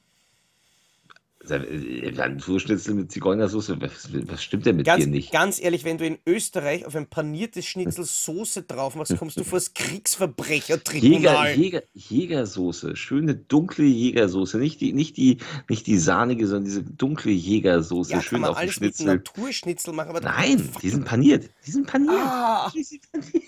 Äh, 1.49 2.11
Naturschnitzel 2.13 2.93
mit 2.95 3.11
Zigeunersoße, 3.11 3.81
was, 3.81 4.11
was 4.13 4.43
stimmt 4.43 4.67
denn 4.67 4.77
mit 4.77 4.85
Ganz, 4.87 5.05
dir 5.05 5.11
nicht? 5.11 5.33
ganz 5.33 5.59
ehrlich, 5.59 5.85
wenn 5.85 5.97
du 5.97 6.05
in 6.07 6.19
Österreich 6.27 6.85
auf 6.85 6.95
ein 6.95 7.07
paniertes 7.09 7.65
Schnitzel 7.65 8.05
Soße 8.05 8.65
drauf 8.65 8.95
machst, 8.95 9.17
kommst 9.17 9.39
du 9.39 9.45
vor 9.45 9.59
das 9.59 9.69
Jäger, 9.69 9.89
Kriegsverbrechertribunal. 9.89 11.57
Jäger, 11.57 11.83
Jägersoße, 11.95 12.95
schöne 12.95 13.35
dunkle 13.37 13.87
Jägersoße, 13.87 14.59
nicht 14.59 14.83
die, 14.83 14.93
nicht 14.93 15.17
die, 15.17 15.39
nicht 15.69 15.87
die 15.87 15.97
sahnige, 15.99 16.47
sondern 16.47 16.65
diese 16.67 16.83
dunkle 16.83 17.33
Jägersoße, 17.33 18.11
Ja, 18.11 18.17
kann 18.19 18.25
schön 18.27 18.41
man 18.43 18.51
auf 18.51 18.57
dem 18.57 18.61
alles 18.63 18.81
mit 18.81 18.95
Schnitzel. 18.97 19.07
Naturschnitzel 19.07 19.95
machen, 19.95 20.11
aber 20.11 20.21
Nein, 20.21 20.69
die 20.83 20.91
sind 20.91 21.07
paniert. 21.07 21.49
Die 21.67 21.71
sind 21.71 21.87
paniert. 21.87 22.13
Ah, 22.21 22.71
Die 22.75 22.83
sind 22.83 23.03
paniert. 23.11 23.45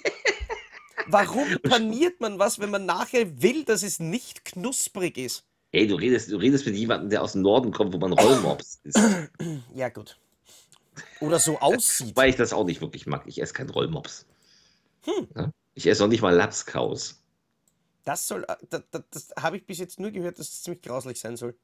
warum 1.08 1.46
paniert 1.62 2.20
man 2.22 2.38
was, 2.38 2.58
wenn 2.58 2.70
man 2.70 2.86
nachher 2.86 3.42
will, 3.42 3.64
dass 3.64 3.82
es 3.82 4.00
nicht 4.00 4.46
knusprig 4.46 5.18
ist? 5.18 5.44
Ey, 5.72 5.86
du 5.86 5.94
redest, 5.94 6.30
du 6.30 6.36
redest 6.36 6.66
mit 6.66 6.76
jemandem, 6.76 7.08
der 7.08 7.22
aus 7.22 7.32
dem 7.32 7.42
Norden 7.42 7.72
kommt, 7.72 7.94
wo 7.94 7.98
man 7.98 8.12
Rollmops 8.12 8.80
isst. 8.84 9.00
Ja, 9.74 9.88
gut. 9.88 10.18
Oder 11.20 11.38
so 11.38 11.58
aussieht. 11.58 12.14
Weil 12.14 12.28
ich 12.28 12.36
das 12.36 12.52
auch 12.52 12.64
nicht 12.64 12.82
wirklich 12.82 13.06
mag. 13.06 13.22
Ich 13.26 13.40
esse 13.40 13.54
kein 13.54 13.70
Rollmops. 13.70 14.26
Hm. 15.04 15.28
Ja? 15.34 15.52
Ich 15.74 15.86
esse 15.86 16.04
auch 16.04 16.08
nicht 16.08 16.20
mal 16.20 16.34
Lapskaus. 16.34 17.22
Das 18.04 18.28
soll, 18.28 18.44
äh, 18.48 18.56
das, 18.68 18.82
das, 18.90 19.02
das 19.10 19.28
habe 19.42 19.56
ich 19.56 19.64
bis 19.64 19.78
jetzt 19.78 19.98
nur 19.98 20.10
gehört, 20.10 20.38
dass 20.38 20.48
es 20.48 20.62
ziemlich 20.62 20.82
grauslich 20.82 21.18
sein 21.18 21.36
soll. 21.36 21.56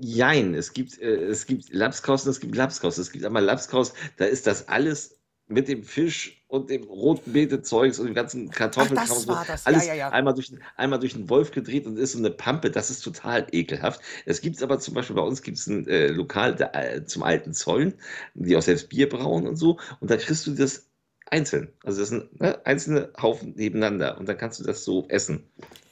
Jein, 0.00 0.54
es 0.54 0.72
gibt, 0.74 0.98
äh, 1.00 1.24
es 1.24 1.46
gibt 1.46 1.72
Lapskaus 1.72 2.24
und 2.24 2.30
es 2.32 2.40
gibt 2.40 2.54
Lapskaus. 2.54 2.98
Es 2.98 3.10
gibt 3.10 3.24
einmal 3.24 3.44
Lapskaus, 3.44 3.94
da 4.18 4.26
ist 4.26 4.46
das 4.46 4.68
alles 4.68 5.21
mit 5.48 5.68
dem 5.68 5.82
Fisch 5.82 6.44
und 6.48 6.70
dem 6.70 6.84
roten 6.84 7.32
Beete-Zeugs 7.32 7.98
und 7.98 8.06
dem 8.06 8.14
ganzen 8.14 8.50
Kartoffelkram. 8.50 9.08
das 9.08 9.22
so, 9.22 9.34
das. 9.34 9.64
Ja, 9.64 9.70
Alles 9.70 9.86
ja, 9.86 9.94
ja. 9.94 10.08
Einmal, 10.10 10.34
durch, 10.34 10.52
einmal 10.76 10.98
durch 10.98 11.14
den 11.14 11.28
Wolf 11.28 11.50
gedreht 11.50 11.86
und 11.86 11.98
ist 11.98 12.12
so 12.12 12.18
eine 12.18 12.30
Pampe. 12.30 12.70
Das 12.70 12.90
ist 12.90 13.00
total 13.00 13.46
ekelhaft. 13.52 14.00
Es 14.26 14.40
gibt 14.40 14.62
aber 14.62 14.78
zum 14.78 14.94
Beispiel 14.94 15.16
bei 15.16 15.22
uns 15.22 15.42
gibt 15.42 15.58
es 15.58 15.66
ein 15.66 15.86
äh, 15.88 16.08
Lokal 16.08 16.54
der, 16.54 16.74
äh, 16.74 17.04
zum 17.04 17.22
alten 17.22 17.52
Zollen, 17.52 17.94
die 18.34 18.56
auch 18.56 18.62
selbst 18.62 18.88
Bier 18.88 19.08
brauen 19.08 19.46
und 19.46 19.56
so. 19.56 19.78
Und 20.00 20.10
da 20.10 20.16
kriegst 20.16 20.46
du 20.46 20.52
das 20.52 20.86
einzeln. 21.30 21.72
Also 21.82 22.00
das 22.00 22.10
sind 22.10 22.40
ne, 22.40 22.64
einzelne 22.66 23.10
Haufen 23.20 23.54
nebeneinander 23.56 24.18
und 24.18 24.28
dann 24.28 24.36
kannst 24.36 24.60
du 24.60 24.64
das 24.64 24.84
so 24.84 25.06
essen. 25.08 25.48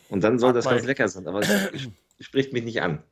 Und 0.08 0.22
dann 0.22 0.38
soll 0.38 0.52
das 0.52 0.64
Warte 0.64 0.74
mal. 0.74 0.78
ganz 0.80 0.86
lecker 0.86 1.08
sein, 1.08 1.26
aber 1.26 1.40
es 1.40 1.88
spricht 2.20 2.52
mich 2.52 2.64
nicht 2.64 2.82
an. 2.82 3.02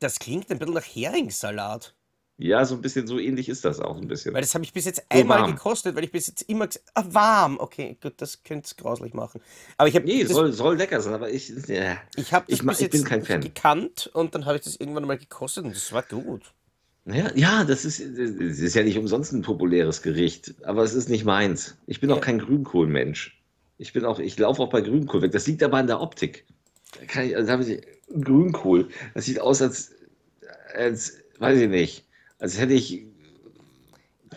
Das 0.00 0.18
klingt 0.18 0.50
ein 0.50 0.58
bisschen 0.58 0.74
nach 0.74 0.84
Heringssalat. 0.84 1.94
Ja, 2.40 2.64
so 2.64 2.76
ein 2.76 2.80
bisschen 2.80 3.08
so 3.08 3.18
ähnlich 3.18 3.48
ist 3.48 3.64
das 3.64 3.80
auch 3.80 3.96
ein 4.00 4.06
bisschen. 4.06 4.32
Weil 4.32 4.42
das 4.42 4.54
habe 4.54 4.62
ich 4.64 4.72
bis 4.72 4.84
jetzt 4.84 4.98
So 4.98 5.02
einmal 5.10 5.40
warm. 5.40 5.56
gekostet, 5.56 5.96
weil 5.96 6.04
ich 6.04 6.12
bis 6.12 6.28
jetzt 6.28 6.42
immer 6.42 6.68
gesagt 6.68 6.86
ah, 6.94 7.04
warm. 7.10 7.58
Okay, 7.58 7.96
gut, 8.00 8.14
das 8.18 8.44
könnte 8.44 8.66
es 8.66 8.76
grauslich 8.76 9.12
machen. 9.12 9.40
Aber 9.76 9.88
ich 9.88 9.96
habe 9.96 10.06
Nee, 10.06 10.22
das, 10.22 10.32
soll, 10.32 10.52
soll 10.52 10.76
lecker 10.76 11.00
sein, 11.00 11.14
aber 11.14 11.30
ich. 11.30 11.48
Ja. 11.66 11.96
ich 12.14 12.32
hab 12.32 12.46
das 12.46 12.54
ich 12.54 12.62
ma- 12.62 12.72
bis 12.72 12.80
ich 12.82 12.90
bin 12.90 13.00
jetzt 13.00 13.08
kein 13.08 13.18
nicht 13.18 13.28
Fan. 13.28 13.40
gekannt 13.40 14.10
und 14.14 14.36
dann 14.36 14.46
habe 14.46 14.56
ich 14.56 14.62
das 14.62 14.76
irgendwann 14.76 15.04
mal 15.04 15.18
gekostet 15.18 15.64
und 15.64 15.74
das 15.74 15.92
war 15.92 16.02
gut. 16.04 16.52
Ja, 17.06 17.32
ja, 17.34 17.64
das 17.64 17.84
ist, 17.84 18.00
das 18.00 18.58
ist 18.58 18.74
ja 18.74 18.82
nicht 18.84 18.98
umsonst 18.98 19.32
ein 19.32 19.42
populäres 19.42 20.02
Gericht, 20.02 20.54
aber 20.62 20.84
es 20.84 20.94
ist 20.94 21.08
nicht 21.08 21.24
meins. 21.24 21.76
Ich 21.86 22.00
bin 22.00 22.10
auch 22.12 22.16
Ja. 22.16 22.22
kein 22.22 22.38
Grünkohlmensch. 22.38 23.42
Ich 23.78 23.92
bin 23.92 24.04
auch, 24.04 24.18
ich 24.20 24.38
laufe 24.38 24.62
auch 24.62 24.70
bei 24.70 24.80
Grünkohl 24.82 25.22
weg. 25.22 25.32
Das 25.32 25.46
liegt 25.48 25.62
aber 25.64 25.78
an 25.78 25.86
der 25.88 26.00
Optik. 26.00 26.44
Da 27.00 27.04
kann 27.06 27.24
ich, 27.26 27.34
also 27.36 27.50
habe 27.50 27.64
ich 27.64 27.80
Grünkohl. 28.22 28.88
Das 29.14 29.24
sieht 29.24 29.40
aus, 29.40 29.60
als, 29.62 29.92
als, 30.76 31.14
weiß 31.38 31.58
ich 31.60 31.68
nicht, 31.68 32.04
als 32.38 32.58
hätte 32.58 32.74
ich 32.74 33.06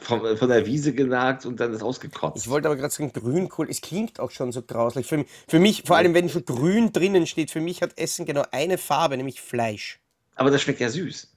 von, 0.02 0.38
von 0.38 0.50
der 0.50 0.66
Wiese 0.66 0.94
genagt 0.94 1.46
und 1.46 1.60
dann 1.60 1.74
ist 1.74 1.84
ausgekotzt. 1.84 2.46
Ich 2.46 2.50
wollte 2.50 2.68
aber 2.68 2.78
gerade 2.78 2.94
sagen, 2.94 3.12
Grünkohl, 3.14 3.70
es 3.70 3.82
klingt 3.82 4.20
auch 4.20 4.32
schon 4.32 4.52
so 4.52 4.62
grauslich. 4.62 5.06
Für, 5.06 5.26
für 5.48 5.60
mich, 5.60 5.84
vor 5.86 5.98
allem 5.98 6.14
wenn 6.14 6.30
schon 6.30 6.46
grün 6.46 6.94
drinnen 6.94 7.28
steht, 7.28 7.52
für 7.52 7.62
mich 7.62 7.82
hat 7.82 7.98
Essen 7.98 8.26
genau 8.26 8.44
eine 8.52 8.78
Farbe, 8.78 9.18
nämlich 9.18 9.42
Fleisch. 9.42 10.00
aber 10.36 10.52
das 10.52 10.62
schmeckt 10.62 10.80
ja 10.82 10.90
süß. 10.90 11.32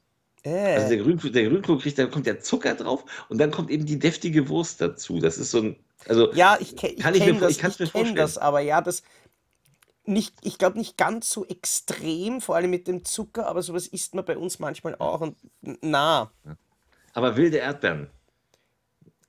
Also 0.74 0.86
Äh, 0.86 0.88
der 0.88 0.98
Grünkohl, 0.98 1.30
der 1.32 1.48
Grünkohl 1.48 1.78
kriegt, 1.80 1.98
da 1.98 2.06
kommt 2.06 2.26
der 2.26 2.40
Zucker 2.40 2.74
drauf 2.74 3.04
und 3.28 3.38
dann 3.38 3.50
kommt 3.50 3.70
eben 3.70 3.86
die 3.86 3.98
deftige 3.98 4.48
Wurst 4.48 4.80
dazu. 4.80 5.20
Das 5.20 5.38
ist 5.38 5.50
so 5.50 5.60
ein, 5.62 5.76
also 6.06 6.32
ja, 6.32 6.58
ich, 6.60 6.74
ich 6.82 6.96
Kann 6.98 7.14
ich 7.14 7.24
mir 7.26 7.34
das, 7.40 7.56
ich 7.56 7.62
mir 7.78 7.86
ich 7.86 7.94
kenn 7.94 8.14
vorstellen. 8.14 8.16
das, 8.16 8.38
aber 8.38 8.60
ja, 8.60 8.80
das 8.80 9.02
nicht, 10.06 10.34
ich 10.42 10.58
glaube 10.58 10.78
nicht 10.78 10.96
ganz 10.96 11.30
so 11.30 11.46
extrem, 11.46 12.40
vor 12.40 12.56
allem 12.56 12.70
mit 12.70 12.86
dem 12.88 13.04
Zucker, 13.04 13.46
aber 13.46 13.62
sowas 13.62 13.86
isst 13.86 14.14
man 14.14 14.24
bei 14.24 14.36
uns 14.36 14.58
manchmal 14.58 14.94
auch 14.96 15.20
und 15.20 15.36
na. 15.80 16.30
Aber 17.12 17.36
wilde 17.36 17.58
Erdbeeren. 17.58 18.08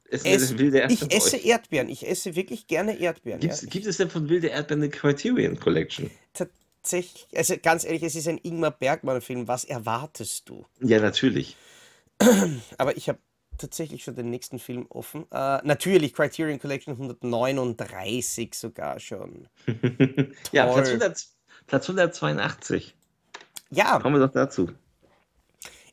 Essen 0.10 0.28
Es, 0.28 0.58
wilde 0.58 0.80
Erdbeeren 0.80 1.10
ich 1.10 1.16
esse 1.16 1.36
euch? 1.38 1.46
Erdbeeren, 1.46 1.90
ich 1.90 2.08
esse 2.08 2.36
wirklich 2.36 2.68
gerne 2.68 2.98
Erdbeeren. 3.00 3.42
Ja. 3.42 3.48
Gibt's, 3.48 3.66
gibt 3.68 3.86
es 3.86 3.98
denn 3.98 4.10
von 4.10 4.30
wilde 4.30 4.48
Erdbeeren 4.48 4.84
eine 4.84 4.92
Criterion 4.92 5.60
Collection? 5.60 6.12
Tatsächlich, 6.34 7.28
also 7.36 7.56
ganz 7.62 7.84
ehrlich, 7.84 8.04
es 8.04 8.16
ist 8.16 8.28
ein 8.28 8.38
Ingmar 8.38 8.72
Bergmann-Film, 8.72 9.48
was 9.48 9.64
erwartest 9.64 10.50
du? 10.50 10.66
Ja, 10.82 11.00
natürlich. 11.00 11.58
Aber 12.78 12.96
ich 12.96 13.10
habe 13.10 13.20
tatsächlich 13.58 14.04
schon 14.04 14.16
den 14.16 14.30
nächsten 14.30 14.60
Film 14.60 14.86
offen. 14.90 15.26
Äh, 15.32 15.60
natürlich, 15.64 16.14
Criterion 16.14 16.60
Collection 16.60 16.94
139 16.94 18.54
sogar 18.54 19.00
schon. 19.00 19.48
ja. 20.52 20.66
Platz, 20.66 20.90
100, 20.90 21.28
Platz 21.68 21.90
182. 21.90 22.96
Ja, 23.72 24.00
Kommen 24.00 24.20
wir 24.20 24.28
doch 24.28 24.34
dazu. 24.34 24.70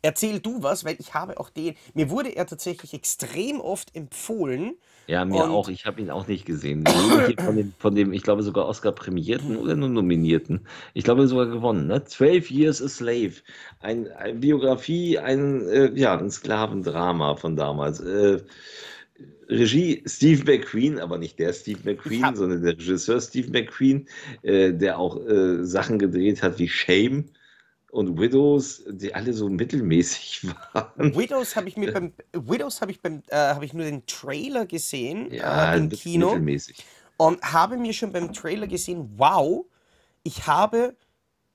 Erzähl 0.02 0.40
du 0.40 0.62
was, 0.62 0.84
weil 0.84 0.96
ich 0.98 1.14
habe 1.14 1.38
auch 1.40 1.48
den. 1.50 1.74
Mir 1.94 2.10
wurde 2.10 2.30
er 2.36 2.46
tatsächlich 2.46 2.92
extrem 2.94 3.60
oft 3.60 3.94
empfohlen. 3.96 4.74
Ja, 5.06 5.24
mir 5.24 5.44
Und- 5.44 5.50
auch. 5.50 5.68
Ich 5.68 5.84
habe 5.86 6.00
ihn 6.00 6.10
auch 6.10 6.28
nicht 6.28 6.44
gesehen. 6.44 6.84
Hier 7.26 7.36
von, 7.42 7.56
dem, 7.56 7.72
von 7.78 7.94
dem, 7.94 8.12
ich 8.12 8.22
glaube 8.22 8.42
sogar 8.42 8.66
Oscar-Prämierten 8.66 9.56
oder 9.56 9.74
nur 9.74 9.88
Nominierten. 9.88 10.66
Ich 10.94 11.04
glaube 11.04 11.26
sogar 11.26 11.46
gewonnen. 11.46 11.86
Ne? 11.88 12.04
12 12.04 12.50
Years 12.50 12.82
a 12.82 12.88
Slave. 12.88 13.32
Ein, 13.80 14.08
eine 14.12 14.34
Biografie, 14.34 15.18
ein, 15.18 15.66
äh, 15.68 15.90
ja, 15.94 16.16
ein 16.16 16.30
Sklavendrama 16.30 17.36
von 17.36 17.56
damals. 17.56 18.00
Äh, 18.00 18.42
Regie 19.48 20.02
Steve 20.06 20.44
McQueen, 20.44 20.98
aber 20.98 21.18
nicht 21.18 21.38
der 21.38 21.52
Steve 21.52 21.80
McQueen, 21.84 22.34
sondern 22.34 22.62
der 22.62 22.72
Regisseur 22.72 23.20
Steve 23.20 23.50
McQueen, 23.50 24.06
äh, 24.42 24.72
der 24.72 24.98
auch 24.98 25.20
äh, 25.26 25.64
Sachen 25.64 25.98
gedreht 25.98 26.42
hat 26.42 26.58
wie 26.58 26.68
Shame 26.68 27.26
und 27.92 28.18
Widows, 28.18 28.82
die 28.88 29.14
alle 29.14 29.32
so 29.34 29.48
mittelmäßig 29.50 30.46
waren. 30.74 31.14
Widows 31.14 31.54
habe 31.56 31.68
ich 31.68 31.76
mir 31.76 31.92
beim 31.92 32.14
Widows 32.32 32.80
habe 32.80 32.90
ich 32.92 33.02
beim 33.02 33.22
äh, 33.28 33.36
habe 33.36 33.64
ich 33.66 33.74
nur 33.74 33.84
den 33.84 34.06
Trailer 34.06 34.64
gesehen 34.66 35.30
Ja, 35.30 35.74
äh, 35.74 35.76
im 35.76 35.92
Kino 35.92 36.28
mittelmäßig. 36.30 36.86
und 37.18 37.42
habe 37.42 37.76
mir 37.76 37.92
schon 37.92 38.12
beim 38.12 38.32
Trailer 38.32 38.66
gesehen, 38.66 39.12
wow, 39.16 39.66
ich 40.22 40.46
habe 40.46 40.96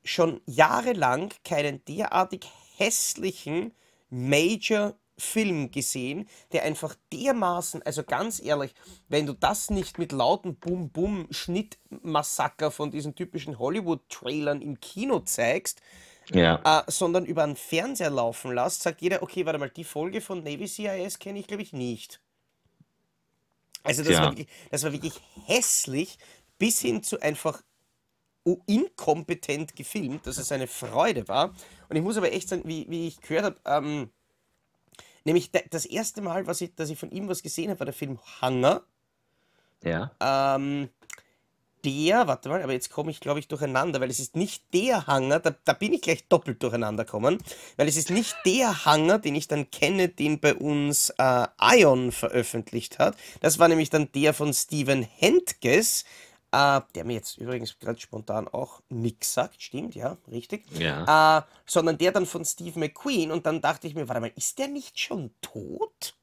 schon 0.04 0.42
jahrelang 0.46 1.34
keinen 1.44 1.84
derartig 1.86 2.46
hässlichen 2.78 3.74
Major-Film 4.10 5.72
gesehen, 5.72 6.30
der 6.54 6.64
einfach 6.64 6.96
dermaßen, 7.14 7.82
also 7.84 8.04
ganz 8.04 8.40
ehrlich, 8.42 8.74
wenn 9.10 9.26
du 9.26 9.34
das 9.34 9.70
nicht 9.72 9.98
mit 10.00 10.12
lauten 10.14 10.56
Bum-Bum-Schnittmassaker 10.58 12.72
von 12.72 12.92
diesen 12.92 13.16
typischen 13.16 13.60
Hollywood-Trailern 13.60 14.62
im 14.62 14.80
Kino 14.80 15.20
zeigst, 15.22 15.82
Ja. 16.32 16.62
äh, 16.64 16.92
sondern 16.92 17.26
über 17.26 17.44
einen 17.44 17.56
Fernseher 17.56 18.10
laufen 18.10 18.54
lässt, 18.54 18.84
sagt 18.84 19.02
jeder, 19.02 19.24
okay, 19.24 19.46
warte 19.46 19.60
mal, 19.60 19.70
die 19.70 19.84
Folge 19.84 20.22
von 20.22 20.44
Navy 20.44 20.68
CIS 20.68 21.20
kenne 21.20 21.40
ich, 21.40 21.48
glaube 21.48 21.64
ich, 21.64 21.74
nicht. 21.74 22.20
Also 23.84 24.04
das 24.04 24.12
Tja. 24.12 24.22
war, 24.22 24.32
wirklich, 24.32 24.48
das 24.70 24.84
war 24.84 24.92
wirklich 24.92 25.14
hässlich, 25.46 26.18
bis 26.58 26.82
hin 26.82 27.04
zu 27.04 27.22
einfach 27.22 27.62
inkompetent 28.66 29.76
gefilmt, 29.76 30.26
dass 30.26 30.38
es 30.38 30.52
eine 30.52 30.68
Freude 30.68 31.28
war. 31.28 31.54
Und 31.90 31.96
ich 31.96 32.02
muss 32.02 32.18
aber 32.18 32.32
echt 32.32 32.50
sagen, 32.50 32.64
wie, 32.66 32.86
wie 32.90 33.08
ich 33.08 33.22
gehört 33.22 33.46
habe, 33.46 33.58
ähm, 33.66 34.10
nämlich 35.26 35.52
das 35.52 35.86
erste 35.86 36.22
Mal, 36.22 36.48
was 36.48 36.62
ich, 36.62 36.74
dass 36.76 36.90
ich 36.90 36.98
von 36.98 37.12
ihm 37.12 37.28
was 37.28 37.44
gesehen 37.44 37.70
habe, 37.70 37.80
war 37.80 37.86
der 37.86 37.94
Film 37.94 38.20
Hunger. 38.42 38.84
Ja. 39.84 40.12
Ähm, 40.20 40.90
der, 41.86 42.28
warte 42.28 42.50
mal, 42.50 42.62
aber 42.62 42.74
jetzt 42.74 42.92
komme 42.92 43.12
ich, 43.12 43.20
glaube 43.20 43.40
ich, 43.40 43.48
durcheinander, 43.48 44.00
weil 44.02 44.10
es 44.10 44.20
ist 44.20 44.36
nicht 44.36 44.64
der 44.74 45.08
Hanger, 45.08 45.40
da, 45.40 45.56
da 45.64 45.74
bin 45.74 45.94
ich 45.94 46.02
gleich 46.02 46.28
doppelt 46.28 46.62
durcheinander 46.62 47.06
gekommen, 47.06 47.38
weil 47.76 47.88
es 47.88 47.98
ist 47.98 48.10
nicht 48.10 48.36
der 48.46 48.86
Hanger, 48.86 49.20
den 49.20 49.36
ich 49.36 49.48
dann 49.48 49.70
kenne, 49.72 50.10
den 50.10 50.40
bei 50.40 50.56
uns 50.56 51.14
äh, 51.18 51.48
Ion 51.62 52.12
veröffentlicht 52.12 53.00
hat. 53.00 53.16
Das 53.42 53.60
war 53.60 53.68
nämlich 53.68 53.90
dann 53.90 54.12
der 54.14 54.34
von 54.34 54.54
Steven 54.54 55.04
Hentges, 55.04 56.06
äh, 56.52 56.82
der 56.96 57.04
mir 57.04 57.14
jetzt 57.14 57.38
übrigens 57.38 57.78
gerade 57.80 58.00
spontan 58.00 58.48
auch 58.48 58.82
nix 58.90 59.34
sagt, 59.34 59.62
stimmt, 59.62 59.96
ja, 59.96 60.18
richtig. 60.32 60.66
Ja. 60.72 61.40
Äh, 61.40 61.44
sondern 61.66 61.98
der 61.98 62.12
dann 62.12 62.26
von 62.26 62.46
Steve 62.46 62.80
McQueen 62.80 63.32
und 63.32 63.46
dann 63.46 63.62
dachte 63.62 63.88
ich 63.88 63.96
mir, 63.96 64.08
warte 64.08 64.22
mal, 64.22 64.32
ist 64.36 64.58
der 64.60 64.68
nicht 64.68 65.00
schon 65.00 65.32
tot? 65.42 66.16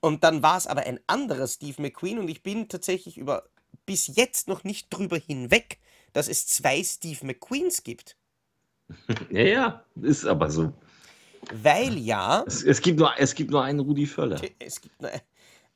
Und 0.00 0.22
dann 0.24 0.42
war 0.42 0.56
es 0.56 0.66
aber 0.66 0.82
ein 0.82 1.00
anderer 1.06 1.46
Steve 1.46 1.80
McQueen 1.82 2.18
und 2.18 2.28
ich 2.28 2.42
bin 2.42 2.68
tatsächlich 2.68 3.18
über 3.18 3.44
bis 3.86 4.06
jetzt 4.08 4.48
noch 4.48 4.64
nicht 4.64 4.88
drüber 4.90 5.18
hinweg, 5.18 5.78
dass 6.12 6.28
es 6.28 6.46
zwei 6.46 6.82
Steve 6.84 7.26
McQueens 7.26 7.82
gibt. 7.82 8.16
Ja, 9.30 9.42
ja, 9.42 9.84
ist 10.02 10.24
aber 10.26 10.50
so. 10.50 10.72
Weil 11.50 11.98
ja, 11.98 12.44
Es, 12.46 12.62
es, 12.64 12.80
gibt, 12.80 12.98
nur, 12.98 13.12
es 13.18 13.34
gibt 13.34 13.50
nur 13.50 13.62
einen 13.62 13.80
Rudi 13.80 14.06
Völler. 14.06 14.50
es 14.58 14.80
gibt 14.80 15.00
nur, 15.00 15.10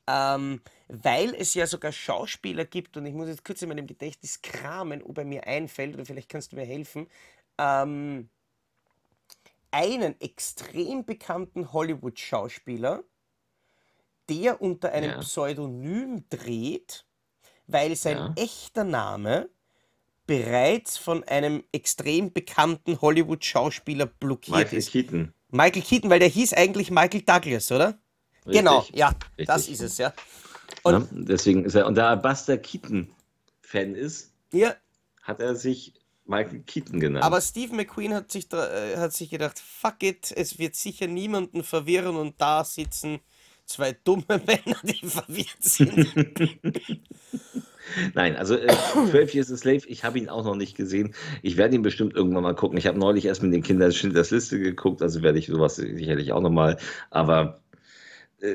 ähm, 0.09 0.63
weil 0.89 1.35
es 1.35 1.55
ja 1.55 1.67
sogar 1.67 1.93
Schauspieler 1.93 2.65
gibt 2.65 2.97
und 2.97 3.07
ich 3.07 3.15
muss 3.15 3.29
jetzt 3.29 3.45
kurz 3.45 3.63
in 3.63 3.69
meinem 3.69 3.87
Gedächtnis 3.87 4.43
kramen, 4.43 5.03
ob 5.03 5.19
er 5.19 5.25
mir 5.25 5.47
einfällt 5.47 5.95
oder 5.95 6.05
vielleicht 6.07 6.29
kannst 6.29 6.53
du 6.53 6.57
mir 6.57 6.67
helfen. 6.67 7.09
Ähm, 7.59 8.31
einen 9.71 10.21
extrem 10.21 11.05
bekannten 11.05 11.73
Hollywood-Schauspieler, 11.73 13.05
der 14.29 14.61
unter 14.61 14.93
einem 14.93 15.11
Ja. 15.11 15.19
Pseudonym 15.19 16.29
dreht, 16.29 17.07
weil 17.73 17.97
sein 17.97 18.17
Ja. 18.17 18.33
echter 18.37 18.85
Name 18.85 19.49
bereits 20.27 20.97
von 20.97 21.25
einem 21.25 21.65
extrem 21.73 22.33
bekannten 22.33 23.01
Hollywood-Schauspieler 23.01 24.07
blockiert 24.07 24.57
Michael 24.57 24.79
ist. 24.79 24.91
Keaton. 24.91 25.33
Michael 25.51 25.83
Keaton, 25.83 26.11
weil 26.11 26.21
der 26.21 26.29
hieß 26.29 26.55
eigentlich 26.55 26.91
Michael 26.91 27.23
Douglas, 27.23 27.71
oder? 27.73 27.99
Genau, 28.47 28.79
Richtig. 28.79 28.97
ja, 28.99 29.15
das 29.47 29.57
Richtig. 29.69 29.75
ist 29.75 29.81
es, 29.83 29.99
ja. 29.99 30.13
Und 30.83 30.95
Ja, 30.95 31.09
deswegen 31.13 31.65
ist 31.65 31.75
er, 31.75 31.87
und 31.87 31.95
da 31.97 32.11
er 32.11 32.17
Buster 32.17 32.57
Keaton-Fan 32.57 33.95
ist, 33.95 34.33
ja, 34.53 34.75
hat 35.23 35.41
er 35.41 35.55
sich 35.55 35.95
Michael 36.25 36.61
Keaton 36.61 37.01
genannt. 37.01 37.25
aber 37.25 37.41
Steve 37.41 37.75
McQueen 37.75 38.15
hat 38.15 38.31
sich, 38.33 38.51
äh, 38.53 38.97
hat 38.97 39.13
sich 39.13 39.29
gedacht, 39.31 39.59
fuck 39.59 40.03
it, 40.03 40.33
es 40.35 40.59
wird 40.59 40.75
sicher 40.77 41.07
niemanden 41.09 41.63
verwirren 41.65 42.17
und 42.17 42.41
da 42.41 42.65
sitzen 42.65 43.21
zwei 43.67 43.97
dumme 44.05 44.25
Männer, 44.29 44.79
die 44.83 45.07
verwirrt 45.07 45.63
sind. 45.63 46.09
Nein, 48.15 48.37
also 48.37 48.57
äh, 48.57 48.73
12 49.11 49.35
Years 49.35 49.53
a 49.53 49.57
Slave, 49.57 49.83
ich 49.87 50.05
habe 50.05 50.19
ihn 50.19 50.29
auch 50.29 50.45
noch 50.45 50.55
nicht 50.55 50.77
gesehen. 50.77 51.15
Ich 51.43 51.57
werde 51.57 51.75
ihn 51.75 51.83
bestimmt 51.83 52.15
irgendwann 52.15 52.45
mal 52.45 52.55
gucken. 52.55 52.79
Ich 52.79 52.87
habe 52.87 52.99
neulich 52.99 53.25
erst 53.27 53.43
mit 53.43 53.53
den 53.53 53.63
Kindern 53.63 53.93
Schindlers 53.93 54.31
Liste 54.31 54.59
geguckt, 54.59 55.03
also 55.03 55.23
werde 55.23 55.39
ich 55.39 55.47
sowas 55.49 55.77
sicherlich 55.77 56.33
auch 56.33 56.41
noch 56.41 56.51
mal. 56.51 56.79
Aber 57.11 57.61
äh, 58.41 58.55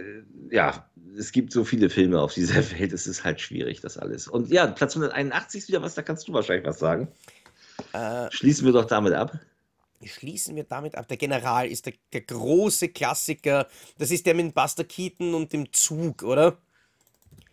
ja, 0.49 0.87
es 1.17 1.31
gibt 1.31 1.51
so 1.51 1.63
viele 1.63 1.89
Filme 1.89 2.21
auf 2.21 2.33
dieser 2.33 2.63
Welt, 2.79 2.93
es 2.93 3.07
ist 3.07 3.23
halt 3.23 3.41
schwierig, 3.41 3.81
das 3.81 3.97
alles. 3.97 4.27
Und 4.27 4.49
ja, 4.49 4.67
Platz 4.67 4.95
181 4.95 5.61
ist 5.61 5.67
wieder 5.67 5.81
was, 5.81 5.95
da 5.95 6.01
kannst 6.01 6.27
du 6.27 6.33
wahrscheinlich 6.33 6.65
was 6.65 6.79
sagen. 6.79 7.09
äh, 7.93 8.27
Schließen 8.31 8.65
wir 8.65 8.73
doch 8.73 8.85
damit 8.85 9.13
ab. 9.13 9.39
Schließen 10.05 10.55
wir 10.55 10.63
damit 10.63 10.95
ab. 10.95 11.07
Der 11.07 11.17
General 11.17 11.67
ist 11.67 11.85
der, 11.85 11.93
der 12.13 12.21
große 12.21 12.89
Klassiker. 12.89 13.67
Das 13.97 14.11
ist 14.11 14.25
der 14.25 14.35
mit 14.35 14.53
Buster 14.55 14.83
Keaton 14.83 15.33
und 15.33 15.53
dem 15.53 15.71
Zug, 15.73 16.23
oder? 16.23 16.57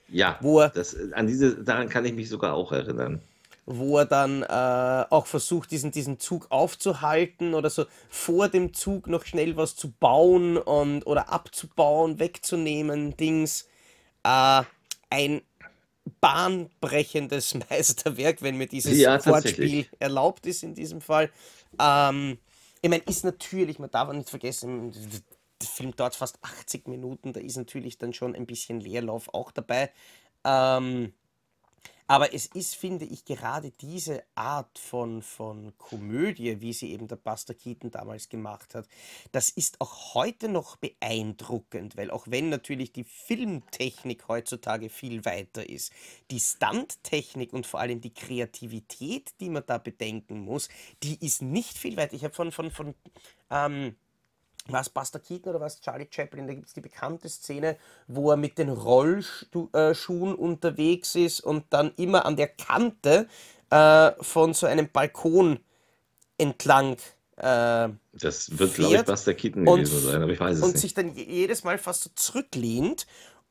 Ja, 0.08 0.40
Wo 0.40 0.60
er, 0.60 0.72
das, 0.72 0.96
an 1.12 1.26
diese, 1.26 1.62
daran 1.62 1.88
kann 1.90 2.04
ich 2.06 2.14
mich 2.14 2.28
sogar 2.30 2.54
auch 2.54 2.72
erinnern. 2.72 3.20
wo 3.66 3.98
er 3.98 4.04
dann 4.06 4.42
äh, 4.42 5.06
auch 5.10 5.26
versucht, 5.26 5.70
diesen, 5.70 5.90
diesen 5.90 6.20
Zug 6.20 6.46
aufzuhalten 6.50 7.54
oder 7.54 7.70
so 7.70 7.86
vor 8.10 8.48
dem 8.48 8.74
Zug 8.74 9.06
noch 9.06 9.24
schnell 9.24 9.56
was 9.56 9.74
zu 9.74 9.90
bauen 9.92 10.58
und 10.58 11.06
oder 11.06 11.30
abzubauen, 11.32 12.18
wegzunehmen, 12.18 13.16
Dings. 13.16 13.68
Äh, 14.24 14.62
ein 15.10 15.42
bahnbrechendes 16.20 17.54
Meisterwerk, 17.70 18.42
wenn 18.42 18.56
mir 18.58 18.66
dieses 18.68 19.06
Ja, 19.06 19.18
Wortspiel 19.24 19.86
erlaubt 19.98 20.46
ist 20.46 20.62
in 20.62 20.74
diesem 20.74 21.00
Fall. 21.00 21.30
Ähm, 21.78 22.38
ich 22.82 22.90
meine, 22.90 23.02
ist 23.04 23.24
natürlich, 23.24 23.78
man 23.78 23.90
darf 23.90 24.08
auch 24.08 24.12
nicht 24.12 24.30
vergessen, 24.30 24.92
der 25.60 25.68
Film 25.68 25.94
dauert 25.96 26.14
fast 26.14 26.38
80 26.42 26.88
Minuten, 26.88 27.32
da 27.32 27.40
ist 27.40 27.56
natürlich 27.56 27.98
dann 27.98 28.12
schon 28.12 28.34
ein 28.34 28.46
bisschen 28.46 28.80
Leerlauf 28.80 29.32
auch 29.32 29.50
dabei. 29.50 29.90
Ähm, 30.44 31.14
aber 32.06 32.34
es 32.34 32.46
ist, 32.46 32.76
finde 32.76 33.06
ich, 33.06 33.24
gerade 33.24 33.70
diese 33.70 34.24
Art 34.34 34.78
von, 34.78 35.22
von 35.22 35.72
Komödie, 35.78 36.60
wie 36.60 36.74
sie 36.74 36.92
eben 36.92 37.08
der 37.08 37.16
Buster 37.16 37.54
Keaton 37.54 37.90
damals 37.90 38.28
gemacht 38.28 38.74
hat, 38.74 38.86
das 39.32 39.48
ist 39.48 39.80
auch 39.80 40.14
heute 40.14 40.48
noch 40.48 40.76
beeindruckend, 40.76 41.96
weil 41.96 42.10
auch 42.10 42.26
wenn 42.28 42.50
natürlich 42.50 42.92
die 42.92 43.04
Filmtechnik 43.04 44.28
heutzutage 44.28 44.90
viel 44.90 45.24
weiter 45.24 45.66
ist, 45.68 45.92
die 46.30 46.40
Stunttechnik 46.40 47.54
und 47.54 47.66
vor 47.66 47.80
allem 47.80 48.02
die 48.02 48.12
Kreativität, 48.12 49.32
die 49.40 49.48
man 49.48 49.64
da 49.66 49.78
bedenken 49.78 50.40
muss, 50.40 50.68
die 51.02 51.24
ist 51.24 51.40
nicht 51.40 51.78
viel 51.78 51.96
weiter. 51.96 52.14
Ich 52.14 52.24
habe 52.24 52.34
von, 52.34 52.52
von, 52.52 52.70
von 52.70 52.94
ähm, 53.50 53.96
was 54.68 54.88
Buster 54.88 55.18
Keaton 55.20 55.50
oder 55.50 55.60
was 55.60 55.80
Charlie 55.80 56.08
Chaplin, 56.10 56.46
da 56.46 56.54
gibt 56.54 56.68
es 56.68 56.72
die 56.74 56.80
bekannte 56.80 57.28
Szene, 57.28 57.76
wo 58.06 58.30
er 58.30 58.36
mit 58.36 58.58
den 58.58 58.70
Rollschuhen 58.70 60.34
unterwegs 60.34 61.14
ist 61.14 61.40
und 61.40 61.64
dann 61.70 61.92
immer 61.96 62.24
an 62.24 62.36
der 62.36 62.48
Kante 62.48 63.28
äh, 63.70 64.12
von 64.20 64.54
so 64.54 64.66
einem 64.66 64.88
Balkon 64.90 65.60
entlang 66.38 66.96
äh, 67.36 67.88
Das 68.12 68.58
wird, 68.58 68.74
glaube 68.74 68.96
ich, 68.96 69.04
Buster 69.04 69.34
Keaton 69.34 69.66
und, 69.66 69.80
gewesen 69.80 70.00
sein, 70.10 70.22
aber 70.22 70.32
ich 70.32 70.40
weiß 70.40 70.58
es 70.58 70.64
und 70.64 70.74
nicht. 70.74 70.82
sich 70.82 70.94
dann 70.94 71.14
je- 71.14 71.24
jedes 71.24 71.64
Mal 71.64 71.78
fast 71.78 72.02
so 72.04 72.10
zurücklehnt 72.14 73.06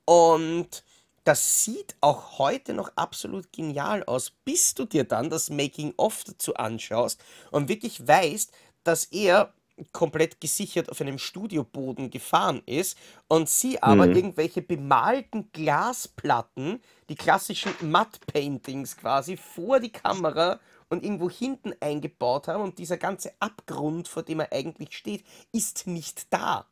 und 0.06 0.84
das 1.26 1.64
sieht 1.64 1.96
auch 2.02 2.38
heute 2.38 2.74
noch 2.74 2.92
absolut 2.98 3.52
genial 3.54 4.04
aus, 4.04 4.32
bis 4.44 4.74
du 4.74 4.86
dir 4.86 5.06
dann 5.06 5.30
das 5.30 5.50
Making-of 5.50 6.24
dazu 6.26 6.56
anschaust 6.56 7.24
und 7.52 7.70
wirklich 7.70 8.06
weißt, 8.06 8.52
dass 8.84 9.06
er 9.06 9.54
komplett 9.92 10.40
gesichert 10.40 10.90
auf 10.90 11.02
einem 11.02 11.18
Studioboden 11.18 12.10
gefahren 12.10 12.62
ist 12.66 12.98
und 13.28 13.50
sie 13.50 13.82
aber 13.82 14.12
Mhm. 14.12 14.14
irgendwelche 14.14 14.62
bemalten 14.62 15.52
Glasplatten, 15.52 16.82
die 17.10 17.16
klassischen 17.16 17.74
Matte-Paintings 17.82 18.98
quasi, 18.98 19.38
vor 19.38 19.80
die 19.80 19.92
Kamera 19.92 20.60
und 20.90 21.04
irgendwo 21.04 21.30
hinten 21.30 21.74
eingebaut 21.80 22.48
haben 22.48 22.64
und 22.64 22.78
dieser 22.78 22.98
ganze 22.98 23.32
Abgrund, 23.40 24.08
vor 24.08 24.24
dem 24.24 24.42
er 24.42 24.52
eigentlich 24.52 24.96
steht, 24.96 25.24
ist 25.52 25.88
nicht 25.88 26.32
da. 26.32 26.68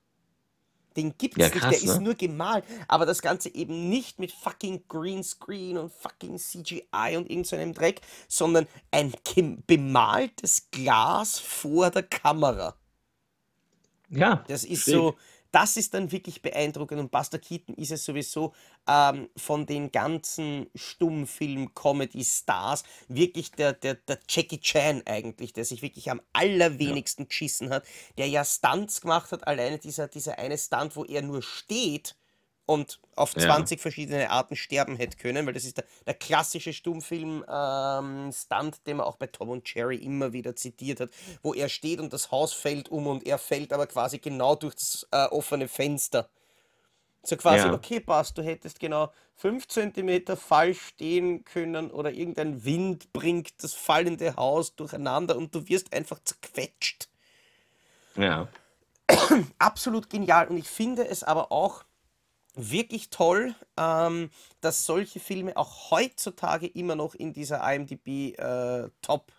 Den 0.98 1.18
gibt's 1.18 1.38
Ja, 1.38 1.50
nicht, 1.54 1.72
der 1.72 1.82
krass, 1.82 1.82
ist 1.82 2.00
ne? 2.00 2.02
nur 2.02 2.16
gemalt, 2.16 2.66
aber 2.90 3.06
das 3.06 3.22
Ganze 3.22 3.54
eben 3.56 3.88
nicht 3.90 4.20
mit 4.20 4.32
fucking 4.34 4.84
Greenscreen 4.90 5.78
und 5.78 5.92
fucking 5.94 6.38
CGI 6.38 7.16
und 7.16 7.30
irgend 7.30 7.48
so 7.48 7.56
Dreck, 7.74 8.02
sondern 8.28 8.68
ein 8.92 9.14
bemaltes 9.68 10.70
Glas 10.72 11.40
vor 11.40 11.92
der 11.92 12.04
Kamera. 12.04 12.76
Ja, 14.12 14.44
Das 14.48 14.64
ist 14.64 14.84
schräg. 14.84 14.86
so, 14.86 15.16
das 15.52 15.78
ist 15.78 15.94
dann 15.94 16.12
wirklich 16.12 16.42
beeindruckend 16.42 17.00
und 17.00 17.12
Buster 17.12 17.40
Keaton 17.40 17.76
ist 17.76 17.92
es 17.92 18.06
sowieso 18.06 18.54
ähm, 18.88 19.30
von 19.36 19.66
den 19.66 19.92
ganzen 19.92 20.68
Stummfilm-Comedy-Stars 20.76 22.84
wirklich 23.10 23.52
der, 23.52 23.74
der, 23.74 23.96
der 23.96 24.20
Jackie 24.30 24.60
Chan 24.60 25.04
eigentlich, 25.06 25.54
der 25.54 25.66
sich 25.66 25.82
wirklich 25.82 26.10
am 26.10 26.22
allerwenigsten 26.34 27.28
geschissen 27.28 27.70
hat, 27.70 27.86
der 28.18 28.30
ja 28.30 28.46
Stunts 28.46 29.02
gemacht 29.02 29.32
hat, 29.32 29.46
alleine 29.48 29.78
dieser, 29.78 30.08
dieser 30.08 30.40
eine 30.40 30.58
Stunt, 30.58 30.96
wo 30.96 31.04
er 31.04 31.22
nur 31.22 31.42
steht 31.42 32.16
und 32.66 33.00
auf 33.16 33.34
Ja. 33.36 33.42
20 33.42 33.82
verschiedene 33.82 34.30
Arten 34.30 34.56
sterben 34.56 34.96
hätte 34.96 35.18
können, 35.18 35.46
weil 35.46 35.54
das 35.54 35.66
ist 35.66 35.78
der, 35.78 35.86
der 36.06 36.14
klassische 36.14 36.74
Stummfilm-Stunt, 36.74 38.88
den 38.88 38.98
man 38.98 39.06
auch 39.06 39.18
bei 39.18 39.28
Tom 39.28 39.50
und 39.50 39.74
Jerry 39.74 39.98
immer 39.98 40.34
wieder 40.34 40.56
zitiert 40.56 41.00
hat, 41.02 41.10
wo 41.42 41.54
er 41.54 41.70
steht 41.70 42.00
und 42.00 42.14
das 42.14 42.32
Haus 42.32 42.54
fällt 42.54 42.90
um 42.90 43.08
und 43.08 43.26
er 43.26 43.38
fällt 43.38 43.74
aber 43.74 43.88
quasi 43.88 44.20
genau 44.20 44.56
durch 44.56 44.76
das 44.76 45.08
äh, 45.12 45.26
offene 45.26 45.68
Fenster. 45.68 46.30
So 47.24 47.38
quasi, 47.38 47.68
Ja. 47.68 47.74
okay, 47.74 48.00
passt, 48.00 48.38
du 48.38 48.44
hättest 48.44 48.80
genau 48.80 49.12
5 49.36 49.68
cm 49.68 50.36
falsch 50.38 50.82
stehen 50.82 51.44
können 51.46 51.92
oder 51.92 52.12
irgendein 52.12 52.64
Wind 52.66 53.14
bringt 53.14 53.64
das 53.64 53.74
fallende 53.74 54.36
Haus 54.36 54.76
durcheinander 54.76 55.38
und 55.38 55.54
du 55.54 55.68
wirst 55.68 55.94
einfach 55.94 56.20
zerquetscht 56.24 57.10
Ja. 58.16 58.48
absolut 59.60 60.10
genial 60.10 60.48
und 60.48 60.58
ich 60.58 60.68
finde 60.68 61.08
es 61.08 61.24
aber 61.24 61.52
auch 61.52 61.84
wirklich 62.56 63.10
toll, 63.10 63.56
ähm, 63.78 64.30
dass 64.60 64.86
solche 64.86 65.20
Filme 65.20 65.56
auch 65.58 65.92
heutzutage 65.92 66.68
immer 66.68 66.96
noch 66.96 67.16
in 67.16 67.34
dieser 67.34 67.62
IMDb 67.74 68.38
äh, 68.38 68.90
Top 69.02 69.32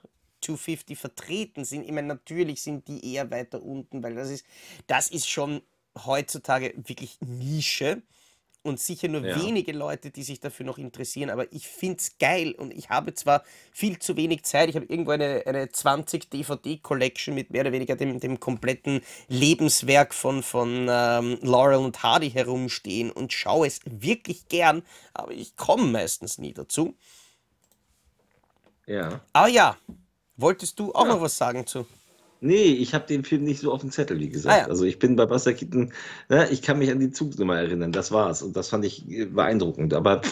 250 0.43 0.99
vertreten 0.99 1.65
sind. 1.65 1.85
Ich 1.85 1.93
meine, 1.93 2.09
natürlich 2.09 2.63
sind 2.63 2.89
die 2.89 3.15
eher 3.15 3.31
weiter 3.31 3.63
unten, 3.63 4.03
weil 4.03 4.15
das 4.15 4.31
ist, 4.31 4.45
das 4.87 5.09
ist 5.09 5.29
schon 5.29 5.63
heutzutage 6.05 6.75
wirklich 6.77 7.19
Nische 7.21 8.03
und 8.63 8.79
sicher 8.81 9.09
nur 9.09 9.25
Ja. 9.25 9.43
wenige 9.43 9.73
Leute, 9.73 10.11
die 10.11 10.23
sich 10.23 10.41
dafür 10.41 10.65
noch 10.67 10.79
interessieren, 10.79 11.31
aber 11.31 11.53
ich 11.53 11.67
finde 11.69 11.99
es 11.99 12.19
geil 12.19 12.53
und 12.53 12.73
ich 12.73 12.91
habe 12.91 13.15
zwar 13.15 13.43
viel 13.73 13.99
zu 13.99 14.17
wenig 14.17 14.45
Zeit, 14.45 14.69
ich 14.69 14.77
habe 14.77 14.87
irgendwo 14.87 15.11
eine, 15.13 15.43
eine 15.47 15.71
20 15.71 16.31
DVD-Collection 16.31 17.35
mit 17.35 17.51
mehr 17.51 17.63
oder 17.63 17.73
weniger 17.73 17.97
dem, 17.97 18.21
dem 18.21 18.39
kompletten 18.41 19.01
Lebenswerk 19.29 20.15
von, 20.15 20.43
von 20.43 20.87
ähm, 20.89 21.39
Laurel 21.43 21.79
und 21.79 22.03
Hardy 22.03 22.31
herumstehen 22.31 23.11
und 23.11 23.33
schaue 23.33 23.67
es 23.67 23.81
wirklich 23.85 24.49
gern, 24.49 24.83
aber 25.13 25.33
ich 25.33 25.57
komme 25.57 25.85
meistens 25.91 26.39
nie 26.39 26.53
dazu. 26.53 26.95
Ja. 28.87 29.21
Aber 29.33 29.49
ja, 29.49 29.77
wolltest 30.37 30.79
du 30.79 30.93
auch 30.95 31.05
Ja. 31.07 31.15
noch 31.15 31.21
was 31.21 31.37
sagen 31.37 31.67
zu? 31.67 31.87
Nee, 32.45 32.73
ich 32.73 32.93
habe 32.93 33.07
den 33.07 33.25
Film 33.25 33.45
nicht 33.45 33.61
so 33.61 33.73
auf 33.73 33.83
dem 33.83 33.93
Zettel, 33.93 34.19
wie 34.19 34.29
gesagt. 34.29 34.57
Ah, 34.57 34.61
ja. 34.63 34.67
Also 34.67 34.85
ich 34.85 34.99
bin 34.99 35.15
bei 35.15 35.27
Buster 35.27 35.55
Keaton, 35.55 35.93
ne, 36.29 36.49
ich 36.51 36.61
kann 36.61 36.79
mich 36.81 36.91
an 36.91 36.99
die 36.99 37.13
Zugnummer 37.13 37.57
erinnern, 37.57 37.93
das 37.93 38.11
war's. 38.11 38.43
Und 38.43 38.57
das 38.57 38.69
fand 38.69 38.85
ich 38.85 39.09
äh, 39.09 39.27
beeindruckend. 39.27 39.95
Aber 39.95 40.23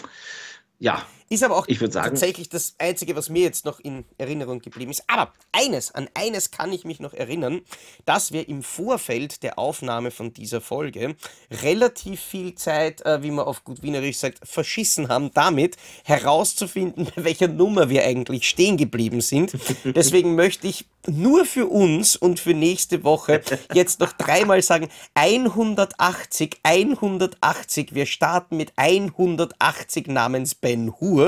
ja, 0.77 1.05
Ist 1.31 1.43
aber 1.43 1.55
auch 1.55 1.67
Ich 1.69 1.79
sagen- 1.79 1.93
tatsächlich 1.93 2.49
das 2.49 2.75
Einzige, 2.77 3.15
was 3.15 3.29
mir 3.29 3.43
jetzt 3.43 3.63
noch 3.63 3.79
in 3.79 4.03
Erinnerung 4.17 4.59
geblieben 4.59 4.91
ist. 4.91 5.05
Aber 5.07 5.31
eines, 5.53 5.95
an 5.95 6.09
eines 6.13 6.51
kann 6.51 6.73
ich 6.73 6.83
mich 6.83 6.99
noch 6.99 7.13
erinnern, 7.13 7.61
dass 8.03 8.33
wir 8.33 8.49
im 8.49 8.61
Vorfeld 8.63 9.41
der 9.41 9.57
Aufnahme 9.57 10.11
von 10.11 10.33
dieser 10.33 10.59
Folge 10.59 11.15
relativ 11.49 12.19
viel 12.19 12.55
Zeit, 12.55 13.05
äh, 13.05 13.23
wie 13.23 13.31
man 13.31 13.45
auf 13.45 13.63
gut 13.63 13.81
Wienerisch 13.81 14.17
sagt, 14.17 14.45
verschissen 14.45 15.07
haben, 15.07 15.31
damit 15.33 15.77
herauszufinden, 16.03 17.07
bei 17.15 17.23
welcher 17.23 17.47
Nummer 17.47 17.87
wir 17.89 18.03
eigentlich 18.03 18.49
stehen 18.49 18.75
geblieben 18.75 19.21
sind. 19.21 19.53
Deswegen 19.85 20.35
möchte 20.35 20.67
ich 20.67 20.85
nur 21.07 21.45
für 21.45 21.67
uns 21.67 22.17
und 22.17 22.41
für 22.41 22.53
nächste 22.53 23.05
Woche 23.05 23.41
jetzt 23.73 24.01
noch 24.01 24.11
dreimal 24.11 24.61
sagen, 24.61 24.89
180, 25.15 26.57
180, 26.63 27.95
wir 27.95 28.05
starten 28.05 28.57
mit 28.57 28.73
180 28.75 30.07
namens 30.07 30.55
Ben 30.55 30.93
Hur. 30.99 31.20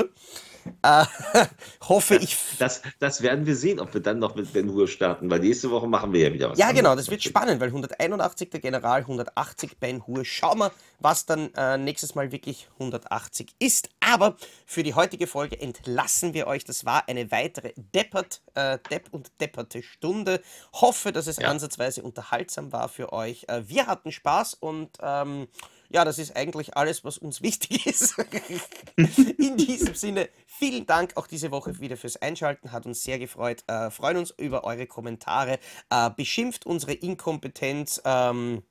Äh, 0.81 1.05
hoffe 1.89 2.15
ich. 2.15 2.37
das, 2.57 2.81
das 2.99 3.21
werden 3.21 3.45
wir 3.45 3.55
sehen, 3.55 3.81
ob 3.81 3.93
wir 3.93 4.01
dann 4.01 4.19
noch 4.19 4.35
mit 4.35 4.53
Ben 4.53 4.69
Hur 4.71 4.87
starten, 4.87 5.29
weil 5.29 5.39
nächste 5.41 5.69
Woche 5.71 5.87
machen 5.87 6.13
wir 6.13 6.21
ja 6.21 6.33
wieder 6.33 6.49
was. 6.51 6.57
Ja, 6.57 6.71
genau, 6.71 6.95
das 6.95 7.09
wird 7.11 7.21
spannend, 7.21 7.59
weil 7.59 7.67
181 7.67 8.49
der 8.49 8.61
General, 8.61 9.01
180 9.01 9.77
Ben 9.79 10.07
Hur. 10.07 10.23
Schauen 10.23 10.59
wir, 10.59 10.71
was 10.99 11.25
dann 11.25 11.53
äh, 11.55 11.77
nächstes 11.77 12.15
Mal 12.15 12.31
wirklich 12.31 12.69
180 12.79 13.53
ist. 13.59 13.89
Aber 13.99 14.37
für 14.65 14.83
die 14.83 14.93
heutige 14.93 15.27
Folge 15.27 15.59
entlassen 15.59 16.33
wir 16.33 16.47
euch. 16.47 16.63
Das 16.63 16.85
war 16.85 17.09
eine 17.09 17.29
weitere 17.31 17.73
Deppert, 17.75 18.41
äh, 18.55 18.77
Depp 18.89 19.09
und 19.11 19.31
Depperte 19.41 19.83
Stunde. 19.83 20.41
Hoffe, 20.73 21.11
dass 21.11 21.27
es 21.27 21.37
Ja. 21.37 21.49
ansatzweise 21.49 22.03
unterhaltsam 22.03 22.71
war 22.71 22.87
für 22.87 23.11
euch. 23.11 23.43
Äh, 23.49 23.63
wir 23.67 23.87
hatten 23.87 24.13
Spaß 24.13 24.53
und 24.53 24.91
ähm, 25.01 25.47
ja, 25.93 26.03
das 26.03 26.17
ist 26.17 26.35
eigentlich 26.35 26.75
alles, 26.75 27.03
was 27.03 27.17
uns 27.17 27.41
wichtig 27.43 27.85
ist. 27.85 28.15
In 29.37 29.57
diesem 29.57 29.93
Sinne, 29.95 30.29
vielen 30.47 30.85
Dank 30.85 31.15
auch 31.15 31.27
diese 31.27 31.51
Woche 31.51 31.79
wieder 31.79 31.97
fürs 31.97 32.17
Einschalten. 32.17 32.71
Hat 32.71 32.85
uns 32.85 33.03
sehr 33.03 33.19
gefreut. 33.19 33.63
Äh, 33.67 33.91
freuen 33.91 34.17
uns 34.17 34.31
über 34.31 34.63
eure 34.63 34.87
Kommentare. 34.87 35.59
Äh, 35.89 36.09
beschimpft 36.15 36.65
unsere 36.65 36.93
Inkompetenz. 36.93 38.01
Ähm, 38.05 38.63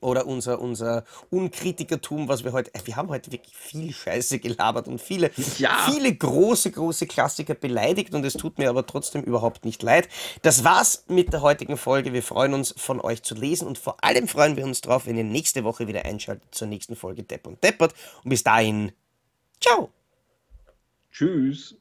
oder 0.00 0.26
unser, 0.26 0.60
unser 0.60 1.04
Unkritikertum, 1.30 2.28
was 2.28 2.44
wir 2.44 2.52
heute. 2.52 2.70
Wir 2.84 2.96
haben 2.96 3.08
heute 3.08 3.32
wirklich 3.32 3.56
viel 3.56 3.92
Scheiße 3.92 4.38
gelabert 4.38 4.88
und 4.88 5.00
viele, 5.00 5.30
Ja. 5.58 5.86
viele 5.90 6.14
große, 6.14 6.70
große 6.70 7.06
Klassiker 7.06 7.54
beleidigt 7.54 8.14
und 8.14 8.24
es 8.24 8.34
tut 8.34 8.58
mir 8.58 8.68
aber 8.70 8.86
trotzdem 8.86 9.22
überhaupt 9.22 9.64
nicht 9.64 9.82
leid. 9.82 10.08
Das 10.42 10.64
war's 10.64 11.04
mit 11.08 11.32
der 11.32 11.42
heutigen 11.42 11.76
Folge. 11.76 12.12
Wir 12.12 12.22
freuen 12.22 12.54
uns, 12.54 12.74
von 12.76 13.00
euch 13.00 13.22
zu 13.22 13.34
lesen 13.34 13.66
und 13.66 13.78
vor 13.78 14.02
allem 14.04 14.28
freuen 14.28 14.56
wir 14.56 14.64
uns 14.64 14.80
drauf, 14.80 15.06
wenn 15.06 15.16
ihr 15.16 15.24
nächste 15.24 15.64
Woche 15.64 15.86
wieder 15.86 16.04
einschaltet 16.04 16.54
zur 16.54 16.68
nächsten 16.68 16.96
Folge 16.96 17.22
Depp 17.22 17.46
und 17.46 17.62
Deppert. 17.62 17.94
Und 18.24 18.30
bis 18.30 18.42
dahin, 18.42 18.92
ciao! 19.60 19.90
Tschüss. 21.10 21.76